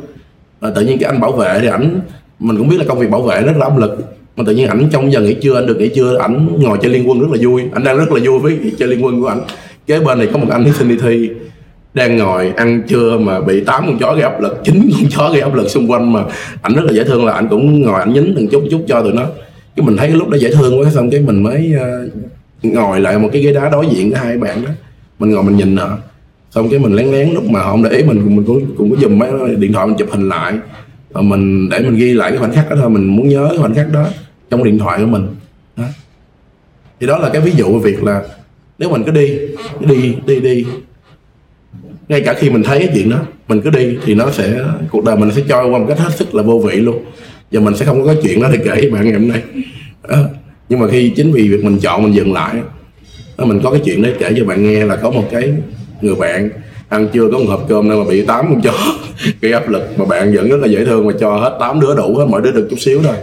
Và 0.59 0.69
tự 0.69 0.81
nhiên 0.81 0.97
cái 0.97 1.11
anh 1.11 1.19
bảo 1.19 1.31
vệ 1.31 1.59
thì 1.61 1.67
ảnh, 1.67 1.99
mình 2.39 2.57
cũng 2.57 2.69
biết 2.69 2.77
là 2.79 2.85
công 2.87 2.99
việc 2.99 3.09
bảo 3.09 3.21
vệ 3.21 3.41
rất 3.41 3.57
là 3.57 3.65
áp 3.65 3.77
lực. 3.77 4.13
Mà 4.35 4.43
tự 4.47 4.55
nhiên 4.55 4.67
ảnh 4.67 4.89
trong 4.91 5.11
giờ 5.11 5.21
nghỉ 5.21 5.33
trưa, 5.33 5.55
anh 5.55 5.65
được 5.65 5.77
nghỉ 5.79 5.89
trưa, 5.95 6.17
ảnh 6.17 6.47
ngồi 6.59 6.77
chơi 6.81 6.91
liên 6.91 7.09
quân 7.09 7.19
rất 7.19 7.27
là 7.31 7.37
vui. 7.41 7.61
Ảnh 7.73 7.83
đang 7.83 7.97
rất 7.97 8.11
là 8.11 8.19
vui 8.25 8.39
với 8.39 8.59
chơi 8.79 8.89
liên 8.89 9.05
quân 9.05 9.21
của 9.21 9.27
ảnh. 9.27 9.41
Kế 9.87 9.99
bên 9.99 10.17
này 10.17 10.29
có 10.33 10.39
một 10.39 10.47
anh 10.49 10.63
thí 10.63 10.71
sinh 10.71 10.89
đi 10.89 10.97
thi 11.01 11.29
đang 11.97 12.17
ngồi 12.17 12.53
ăn 12.55 12.81
trưa 12.87 13.17
mà 13.17 13.41
bị 13.41 13.63
tám 13.63 13.83
con 13.87 13.97
chó 13.99 14.13
gây 14.13 14.21
áp 14.21 14.41
lực 14.41 14.61
chín 14.63 14.89
con 14.93 15.09
chó 15.09 15.29
gây 15.29 15.41
áp 15.41 15.55
lực 15.55 15.69
xung 15.69 15.91
quanh 15.91 16.13
mà 16.13 16.23
ảnh 16.61 16.73
rất 16.73 16.81
là 16.85 16.93
dễ 16.93 17.03
thương 17.03 17.25
là 17.25 17.33
ảnh 17.33 17.47
cũng 17.47 17.81
ngồi 17.81 17.99
ảnh 17.99 18.13
nhín 18.13 18.33
từng 18.35 18.47
chút 18.47 18.63
chút 18.71 18.81
cho 18.87 19.01
tụi 19.01 19.13
nó. 19.13 19.25
Cái 19.75 19.85
mình 19.85 19.97
thấy 19.97 20.07
cái 20.07 20.17
lúc 20.17 20.29
đó 20.29 20.37
dễ 20.37 20.51
thương 20.51 20.79
quá 20.79 20.89
xong 20.93 21.09
cái 21.09 21.19
mình 21.19 21.43
mới 21.43 21.73
uh, 21.75 22.09
ngồi 22.63 23.01
lại 23.01 23.19
một 23.19 23.29
cái 23.33 23.41
ghế 23.41 23.53
đá 23.53 23.69
đối 23.69 23.85
diện 23.87 24.09
với 24.09 24.19
hai 24.19 24.37
bạn 24.37 24.65
đó. 24.65 24.69
Mình 25.19 25.31
ngồi 25.31 25.43
mình 25.43 25.57
nhìn 25.57 25.77
họ. 25.77 25.97
Xong 26.51 26.69
cái 26.69 26.79
mình 26.79 26.93
lén 26.93 27.11
lén 27.11 27.33
lúc 27.33 27.49
mà 27.49 27.59
họ 27.59 27.71
không 27.71 27.83
để 27.83 27.89
ý 27.89 28.03
mình 28.03 28.35
mình 28.35 28.45
cũng 28.45 28.75
cũng 28.77 28.91
có 28.91 28.97
dùng 28.99 29.19
mấy 29.19 29.29
điện 29.55 29.73
thoại 29.73 29.87
mình 29.87 29.97
chụp 29.97 30.07
hình 30.11 30.29
lại. 30.29 30.53
Và 31.11 31.21
mình 31.21 31.69
để 31.69 31.79
mình 31.79 31.95
ghi 31.95 32.13
lại 32.13 32.31
cái 32.31 32.39
khoảnh 32.39 32.53
khắc 32.53 32.69
đó 32.69 32.75
thôi 32.79 32.89
mình 32.89 33.03
muốn 33.03 33.29
nhớ 33.29 33.47
cái 33.49 33.57
khoảnh 33.57 33.75
khắc 33.75 33.91
đó 33.91 34.07
trong 34.49 34.63
điện 34.63 34.79
thoại 34.79 34.99
của 34.99 35.07
mình. 35.07 35.27
Đó. 35.77 35.83
thì 36.99 37.07
đó 37.07 37.17
là 37.17 37.29
cái 37.29 37.41
ví 37.41 37.51
dụ 37.51 37.79
về 37.79 37.91
việc 37.91 38.03
là 38.03 38.23
nếu 38.79 38.89
mình 38.89 39.03
cứ 39.03 39.11
đi 39.11 39.39
đi 39.79 40.15
đi 40.25 40.39
đi 40.39 40.65
ngay 42.09 42.21
cả 42.21 42.33
khi 42.33 42.49
mình 42.49 42.63
thấy 42.63 42.79
cái 42.79 42.89
chuyện 42.93 43.09
đó 43.09 43.19
mình 43.47 43.61
cứ 43.61 43.69
đi 43.69 43.97
thì 44.05 44.15
nó 44.15 44.31
sẽ 44.31 44.59
cuộc 44.91 45.03
đời 45.03 45.15
mình 45.15 45.31
sẽ 45.35 45.41
trôi 45.49 45.69
qua 45.69 45.79
một 45.79 45.85
cách 45.87 45.99
hết 45.99 46.15
sức 46.15 46.35
là 46.35 46.43
vô 46.43 46.59
vị 46.59 46.75
luôn. 46.75 47.05
Và 47.51 47.59
mình 47.59 47.75
sẽ 47.75 47.85
không 47.85 48.05
có 48.05 48.15
chuyện 48.23 48.41
đó 48.41 48.49
để 48.53 48.59
kể 48.65 48.71
với 48.75 48.89
bạn 48.89 49.03
ngày 49.03 49.13
hôm 49.13 49.27
nay. 49.27 49.41
Đó. 50.09 50.17
nhưng 50.69 50.79
mà 50.79 50.87
khi 50.91 51.13
chính 51.15 51.31
vì 51.31 51.49
việc 51.49 51.63
mình 51.63 51.79
chọn 51.79 52.03
mình 52.03 52.15
dừng 52.15 52.33
lại 52.33 52.55
đó, 53.37 53.45
mình 53.45 53.59
có 53.63 53.71
cái 53.71 53.81
chuyện 53.85 54.01
đấy 54.01 54.15
kể 54.19 54.33
cho 54.37 54.45
bạn 54.45 54.63
nghe 54.63 54.85
là 54.85 54.95
có 54.95 55.11
một 55.11 55.23
cái 55.31 55.53
người 56.01 56.15
bạn 56.15 56.49
ăn 56.89 57.07
chưa 57.13 57.29
có 57.31 57.37
một 57.37 57.45
hộp 57.47 57.65
cơm 57.69 57.89
nên 57.89 57.99
mà 57.99 58.05
bị 58.09 58.25
tám 58.25 58.45
con 58.49 58.61
chó. 58.61 58.73
Gây 59.41 59.51
áp 59.51 59.69
lực 59.69 59.99
mà 59.99 60.05
bạn 60.05 60.33
vẫn 60.35 60.49
rất 60.49 60.57
là 60.57 60.67
dễ 60.67 60.85
thương 60.85 61.07
mà 61.07 61.13
cho 61.19 61.37
hết 61.37 61.57
tám 61.59 61.79
đứa 61.79 61.95
đủ 61.95 62.15
hết 62.17 62.25
mỗi 62.29 62.41
đứa 62.41 62.51
được 62.51 62.67
chút 62.69 62.79
xíu 62.79 63.01
thôi. 63.03 63.15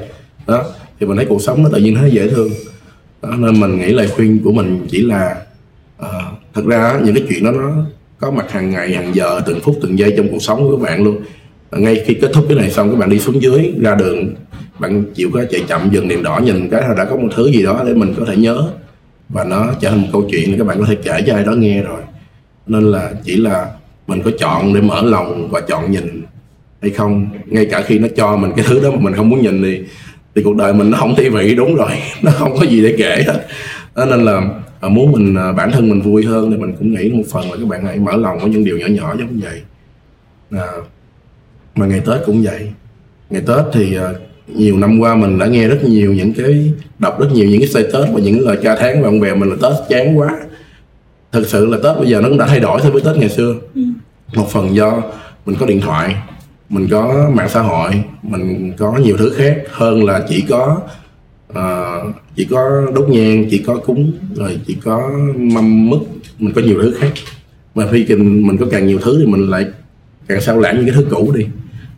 Đó. 0.47 0.64
Thì 1.01 1.07
mình 1.07 1.16
thấy 1.16 1.26
cuộc 1.26 1.43
sống 1.43 1.62
nó 1.62 1.68
tự 1.72 1.78
nhiên 1.78 1.95
thấy 1.95 2.11
dễ 2.11 2.28
thương. 2.28 2.51
Đó, 3.22 3.30
nên 3.39 3.61
mình 3.61 3.78
nghĩ 3.78 3.93
lời 3.93 4.09
khuyên 4.09 4.41
của 4.45 4.53
mình 4.53 4.87
chỉ 4.91 5.03
là 5.03 5.37
uh, 6.03 6.07
thật 6.55 6.62
ra 6.66 7.01
những 7.05 7.14
cái 7.14 7.24
chuyện 7.28 7.45
đó 7.45 7.51
nó 7.51 7.85
có 8.19 8.31
mặt 8.31 8.53
hàng 8.53 8.71
ngày, 8.71 8.95
hàng 8.95 9.15
giờ, 9.15 9.41
từng 9.47 9.61
phút, 9.61 9.77
từng 9.83 9.99
giây 9.99 10.15
trong 10.17 10.29
cuộc 10.29 10.41
sống 10.41 10.59
của 10.59 10.77
các 10.77 10.83
bạn 10.83 11.05
luôn. 11.05 11.21
Ngay 11.73 12.03
khi 12.07 12.15
kết 12.15 12.31
thúc 12.35 12.45
cái 12.49 12.59
này 12.59 12.71
xong, 12.71 12.91
các 12.91 12.97
bạn 12.97 13.11
đi 13.11 13.19
xuống 13.19 13.43
dưới, 13.43 13.73
ra 13.81 13.95
đường, 13.95 14.35
bạn 14.79 15.05
chịu 15.15 15.31
có 15.33 15.45
chạy 15.51 15.65
chậm, 15.69 15.89
dừng 15.93 16.09
đèn 16.09 16.23
đỏ, 16.23 16.41
nhìn 16.45 16.69
cái 16.71 16.83
là 16.83 16.95
đã 16.95 17.05
có 17.05 17.17
một 17.17 17.29
thứ 17.35 17.51
gì 17.51 17.62
đó 17.62 17.83
để 17.87 17.95
mình 17.95 18.15
có 18.19 18.25
thể 18.25 18.37
nhớ. 18.37 18.69
Và 19.29 19.45
nó 19.45 19.67
trở 19.81 19.91
thành 19.91 20.01
một 20.01 20.09
câu 20.12 20.29
chuyện 20.31 20.53
để 20.53 20.59
các 20.59 20.67
bạn 20.67 20.79
có 20.81 20.87
thể 20.87 20.95
kể 20.95 21.23
cho 21.27 21.35
ai 21.35 21.45
đó 21.45 21.53
nghe 21.53 21.83
rồi. 21.83 22.01
Nên 22.67 22.83
là 22.83 23.12
chỉ 23.25 23.37
là 23.37 23.67
mình 24.07 24.23
có 24.25 24.31
chọn 24.39 24.75
để 24.75 24.81
mở 24.81 25.03
lòng 25.03 25.49
và 25.51 25.61
chọn 25.61 25.91
nhìn 25.91 26.23
hay 26.83 26.91
không. 26.91 27.27
Ngay 27.47 27.67
cả 27.67 27.83
khi 27.87 27.99
nó 27.99 28.09
cho 28.17 28.37
mình 28.37 28.53
cái 28.57 28.65
thứ 28.69 28.81
đó 28.81 28.91
mà 28.91 28.97
mình 29.01 29.15
không 29.15 29.29
muốn 29.29 29.43
nhìn 29.43 29.62
thì 29.62 29.81
thì 30.35 30.43
cuộc 30.43 30.57
đời 30.57 30.73
mình 30.73 30.91
nó 30.91 30.99
không 30.99 31.15
thi 31.17 31.29
vị, 31.29 31.55
đúng 31.55 31.75
rồi. 31.75 31.91
Nó 32.23 32.31
không 32.31 32.57
có 32.59 32.67
gì 32.67 32.83
để 32.83 32.95
kể 32.99 33.25
hết. 33.27 33.47
Đó, 33.97 34.05
nên 34.05 34.25
là 34.25 34.43
muốn 34.89 35.12
mình 35.12 35.35
à, 35.35 35.53
bản 35.53 35.72
thân 35.72 35.89
mình 35.89 36.01
vui 36.01 36.24
hơn 36.24 36.51
thì 36.51 36.57
mình 36.57 36.74
cũng 36.78 36.95
nghĩ 36.95 37.11
một 37.12 37.22
phần 37.30 37.51
là 37.51 37.57
các 37.57 37.68
bạn 37.68 37.87
hãy 37.87 37.99
mở 37.99 38.16
lòng 38.16 38.39
với 38.39 38.51
những 38.51 38.64
điều 38.64 38.78
nhỏ 38.78 38.87
nhỏ 38.87 39.14
giống 39.18 39.41
vậy. 39.43 39.62
À, 40.51 40.66
mà 41.74 41.87
ngày 41.87 42.01
tết 42.07 42.20
cũng 42.26 42.43
vậy. 42.43 42.72
Ngày 43.30 43.43
tết 43.47 43.64
thì 43.72 43.99
nhiều 44.47 44.78
năm 44.78 44.99
qua 44.99 45.14
mình 45.14 45.39
đã 45.39 45.47
nghe 45.47 45.68
rất 45.68 45.85
nhiều 45.85 46.12
những 46.12 46.32
cái 46.35 46.72
đọc 46.99 47.20
rất 47.20 47.28
nhiều 47.32 47.49
những 47.49 47.61
cái 47.61 47.68
say 47.68 47.82
tết 47.82 48.09
và 48.12 48.20
những 48.20 48.41
lời 48.41 48.59
ca 48.62 48.76
tháng 48.76 49.03
bạn 49.03 49.20
bè 49.20 49.35
mình 49.35 49.51
là 49.51 49.57
tết 49.62 49.72
chán 49.89 50.18
quá. 50.18 50.41
Thực 51.32 51.47
sự 51.47 51.66
là 51.66 51.78
tết 51.82 51.97
bây 51.97 52.09
giờ 52.09 52.20
nó 52.20 52.28
cũng 52.28 52.39
đã 52.39 52.47
thay 52.47 52.61
đổi 52.61 52.80
so 52.82 52.91
với 52.91 53.03
tết 53.05 53.16
ngày 53.16 53.28
xưa. 53.28 53.55
Ừ. 53.74 53.82
một 54.35 54.49
phần 54.51 54.74
do 54.74 55.03
mình 55.47 55.57
có 55.61 55.66
điện 55.66 55.80
thoại 55.80 56.16
mình 56.68 56.89
có 56.91 57.30
mạng 57.35 57.49
xã 57.49 57.61
hội 57.61 58.05
mình 58.22 58.72
có 58.78 58.93
nhiều 58.99 59.16
thứ 59.16 59.32
khác 59.37 59.62
hơn 59.70 60.05
là 60.05 60.26
chỉ 60.28 60.45
có 60.49 60.80
chỉ 62.37 62.45
có 62.45 62.91
đốt 62.95 63.09
nhang, 63.09 63.47
chỉ 63.51 63.59
có 63.59 63.77
cúng, 63.77 64.13
rồi 64.35 64.61
chỉ 64.67 64.77
có 64.85 65.11
mâm 65.37 65.91
mứt, 65.91 66.01
mình 66.39 66.55
có 66.55 66.63
nhiều 66.63 66.83
thứ 66.83 66.95
khác. 66.99 67.13
Mà 67.75 67.87
khi 67.93 68.07
mình 68.09 68.47
mình 68.47 68.57
có 68.57 68.67
càng 68.71 68.87
nhiều 68.87 68.99
thứ 69.03 69.19
thì 69.21 69.27
mình 69.27 69.51
lại 69.51 69.67
càng 70.29 70.41
sao 70.41 70.59
lãng 70.59 70.77
những 70.77 70.87
cái 70.87 70.95
thứ 70.95 71.07
cũ 71.11 71.33
đi, 71.37 71.47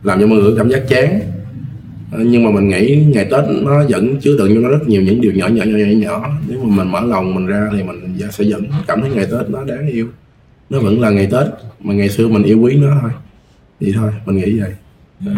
làm 0.02 0.20
cho 0.20 0.26
mọi 0.26 0.38
người 0.38 0.52
cảm 0.58 0.70
giác 0.70 0.88
chán. 0.88 1.20
Ờ, 2.12 2.24
nhưng 2.24 2.44
mà 2.44 2.50
mình 2.50 2.68
nghĩ 2.68 3.04
ngày 3.14 3.24
tết 3.30 3.44
nó 3.62 3.84
vẫn 3.88 4.20
chứa 4.20 4.36
đựng 4.38 4.54
cho 4.54 4.60
nó 4.60 4.68
rất 4.68 4.88
nhiều 4.88 5.02
những 5.02 5.20
điều 5.20 5.32
nhỏ 5.32 5.46
nhỏ 5.48 5.64
nhỏ 5.64 5.76
nhỏ 5.78 5.98
nhỏ. 5.98 6.30
Nếu 6.48 6.64
mà 6.64 6.76
mình 6.76 6.92
mở 6.92 7.00
lòng 7.00 7.34
mình 7.34 7.46
ra 7.46 7.68
thì 7.72 7.82
mình 7.82 8.18
sẽ 8.30 8.44
vẫn 8.48 8.64
cảm 8.86 9.00
thấy 9.00 9.10
ngày 9.10 9.26
tết 9.32 9.50
nó 9.50 9.64
đáng 9.64 9.88
yêu. 9.88 10.08
Nó 10.70 10.78
vẫn 10.78 11.00
là 11.00 11.10
ngày 11.10 11.28
tết, 11.32 11.46
mà 11.80 11.94
ngày 11.94 12.08
xưa 12.08 12.28
mình 12.28 12.42
yêu 12.42 12.58
quý 12.60 12.76
nó 12.76 12.98
thôi. 13.02 13.10
Vậy 13.80 13.92
thôi, 13.96 14.10
mình 14.26 14.36
nghĩ 14.36 14.60
vậy. 14.60 14.70
Và 15.20 15.32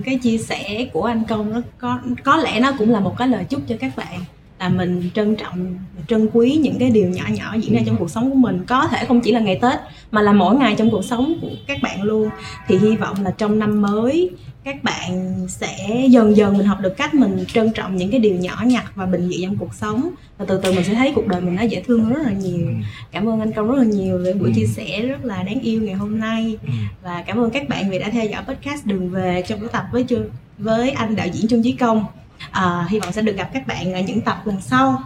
những 0.00 0.04
cái 0.04 0.18
chia 0.18 0.38
sẻ 0.38 0.86
của 0.92 1.04
anh 1.04 1.24
công 1.28 1.52
nó 1.52 1.60
có 1.78 1.98
có 2.24 2.36
lẽ 2.36 2.60
nó 2.60 2.72
cũng 2.78 2.90
là 2.90 3.00
một 3.00 3.16
cái 3.18 3.28
lời 3.28 3.44
chúc 3.44 3.60
cho 3.68 3.76
các 3.80 3.96
bạn 3.96 4.20
là 4.58 4.68
mình 4.68 5.10
trân 5.14 5.36
trọng 5.36 5.78
trân 6.08 6.28
quý 6.32 6.58
những 6.62 6.78
cái 6.78 6.90
điều 6.90 7.08
nhỏ 7.08 7.24
nhỏ 7.28 7.54
diễn 7.60 7.74
ra 7.74 7.80
trong 7.86 7.96
cuộc 7.96 8.10
sống 8.10 8.30
của 8.30 8.36
mình. 8.36 8.64
Có 8.66 8.86
thể 8.86 9.04
không 9.04 9.20
chỉ 9.20 9.32
là 9.32 9.40
ngày 9.40 9.58
tết, 9.62 9.80
mà 10.10 10.22
là 10.22 10.32
mỗi 10.32 10.56
ngày 10.56 10.74
trong 10.78 10.90
cuộc 10.90 11.04
sống 11.04 11.34
của 11.40 11.48
các 11.66 11.78
bạn 11.82 12.02
luôn. 12.02 12.30
Thì 12.68 12.78
hy 12.78 12.96
vọng 12.96 13.16
là 13.24 13.30
trong 13.30 13.58
năm 13.58 13.82
mới, 13.82 14.30
các 14.64 14.84
bạn 14.84 15.34
sẽ 15.48 16.06
dần 16.10 16.36
dần 16.36 16.58
mình 16.58 16.66
học 16.66 16.78
được 16.80 16.96
cách 16.96 17.14
mình 17.14 17.44
trân 17.52 17.72
trọng 17.72 17.96
những 17.96 18.10
cái 18.10 18.20
điều 18.20 18.34
nhỏ 18.34 18.62
nhặt 18.66 18.84
và 18.94 19.06
bình 19.06 19.28
dị 19.28 19.42
trong 19.42 19.56
cuộc 19.56 19.74
sống 19.74 20.10
và 20.40 20.46
từ 20.48 20.60
từ 20.62 20.72
mình 20.72 20.84
sẽ 20.84 20.94
thấy 20.94 21.12
cuộc 21.14 21.26
đời 21.26 21.40
mình 21.40 21.56
nó 21.56 21.62
dễ 21.62 21.82
thương 21.86 22.08
rất 22.08 22.22
là 22.22 22.32
nhiều. 22.32 22.66
Cảm 23.12 23.28
ơn 23.28 23.40
anh 23.40 23.52
công 23.52 23.68
rất 23.70 23.78
là 23.78 23.84
nhiều 23.84 24.18
về 24.18 24.32
buổi 24.32 24.48
Ừ. 24.48 24.52
chia 24.56 24.66
sẻ 24.66 25.02
rất 25.02 25.24
là 25.24 25.42
đáng 25.42 25.60
yêu 25.60 25.82
ngày 25.82 25.94
hôm 25.94 26.18
nay. 26.20 26.56
Và 27.02 27.24
cảm 27.26 27.38
ơn 27.38 27.50
các 27.50 27.68
bạn 27.68 27.90
vì 27.90 27.98
đã 27.98 28.10
theo 28.10 28.26
dõi 28.26 28.42
podcast 28.48 28.86
đường 28.86 29.10
về 29.10 29.42
trong 29.48 29.60
buổi 29.60 29.68
tập 29.72 29.84
với 29.92 30.04
chương 30.08 30.24
với 30.58 30.90
anh 30.90 31.16
đạo 31.16 31.26
diễn 31.32 31.48
Trương 31.48 31.62
Chí 31.62 31.72
Công. 31.72 32.04
À, 32.50 32.86
hy 32.90 33.00
vọng 33.00 33.12
sẽ 33.12 33.22
được 33.22 33.36
gặp 33.36 33.50
các 33.54 33.66
bạn 33.66 33.92
ở 33.94 34.00
những 34.00 34.20
tập 34.20 34.42
lần 34.44 34.60
sau. 34.60 35.02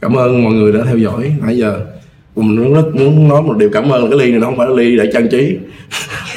Cảm 0.00 0.14
ơn 0.14 0.44
mọi 0.44 0.52
người 0.52 0.72
đã 0.72 0.80
theo 0.84 0.96
dõi 0.98 1.36
nãy 1.42 1.58
giờ 1.58 1.86
mình 2.36 2.74
rất 2.74 2.86
muốn 2.94 3.28
nói 3.28 3.42
một 3.42 3.56
điều 3.56 3.70
cảm 3.72 3.92
ơn 3.92 4.04
là 4.04 4.10
cái 4.10 4.18
ly 4.18 4.30
này 4.30 4.40
nó 4.40 4.46
không 4.46 4.56
phải 4.56 4.66
là 4.66 4.74
ly 4.74 4.96
để 4.96 5.10
trang 5.12 5.28
trí. 5.28 5.56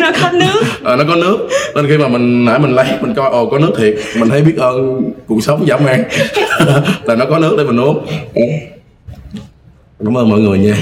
Nó 0.00 0.10
có 0.22 0.30
nước. 0.32 0.62
Ờ, 0.82 0.96
nó 0.96 1.04
có 1.08 1.16
nước. 1.16 1.48
Nên 1.74 1.86
khi 1.88 1.98
mà 1.98 2.08
mình 2.08 2.44
nãy 2.44 2.58
mình 2.58 2.74
lấy 2.74 2.86
mình 3.00 3.14
coi 3.14 3.30
ồ 3.30 3.46
có 3.46 3.58
nước 3.58 3.72
thiệt. 3.78 3.94
Mình 4.16 4.28
thấy 4.28 4.42
biết 4.42 4.56
ơn 4.56 5.02
cuộc 5.26 5.42
sống 5.42 5.66
dã 5.66 5.76
man 5.76 6.04
là 7.04 7.16
nó 7.16 7.24
có 7.24 7.38
nước 7.38 7.54
để 7.58 7.64
mình 7.64 7.80
uống. 7.80 8.06
Cảm 10.04 10.16
ơn 10.16 10.30
mọi 10.30 10.40
người 10.40 10.58
nha 10.58 10.74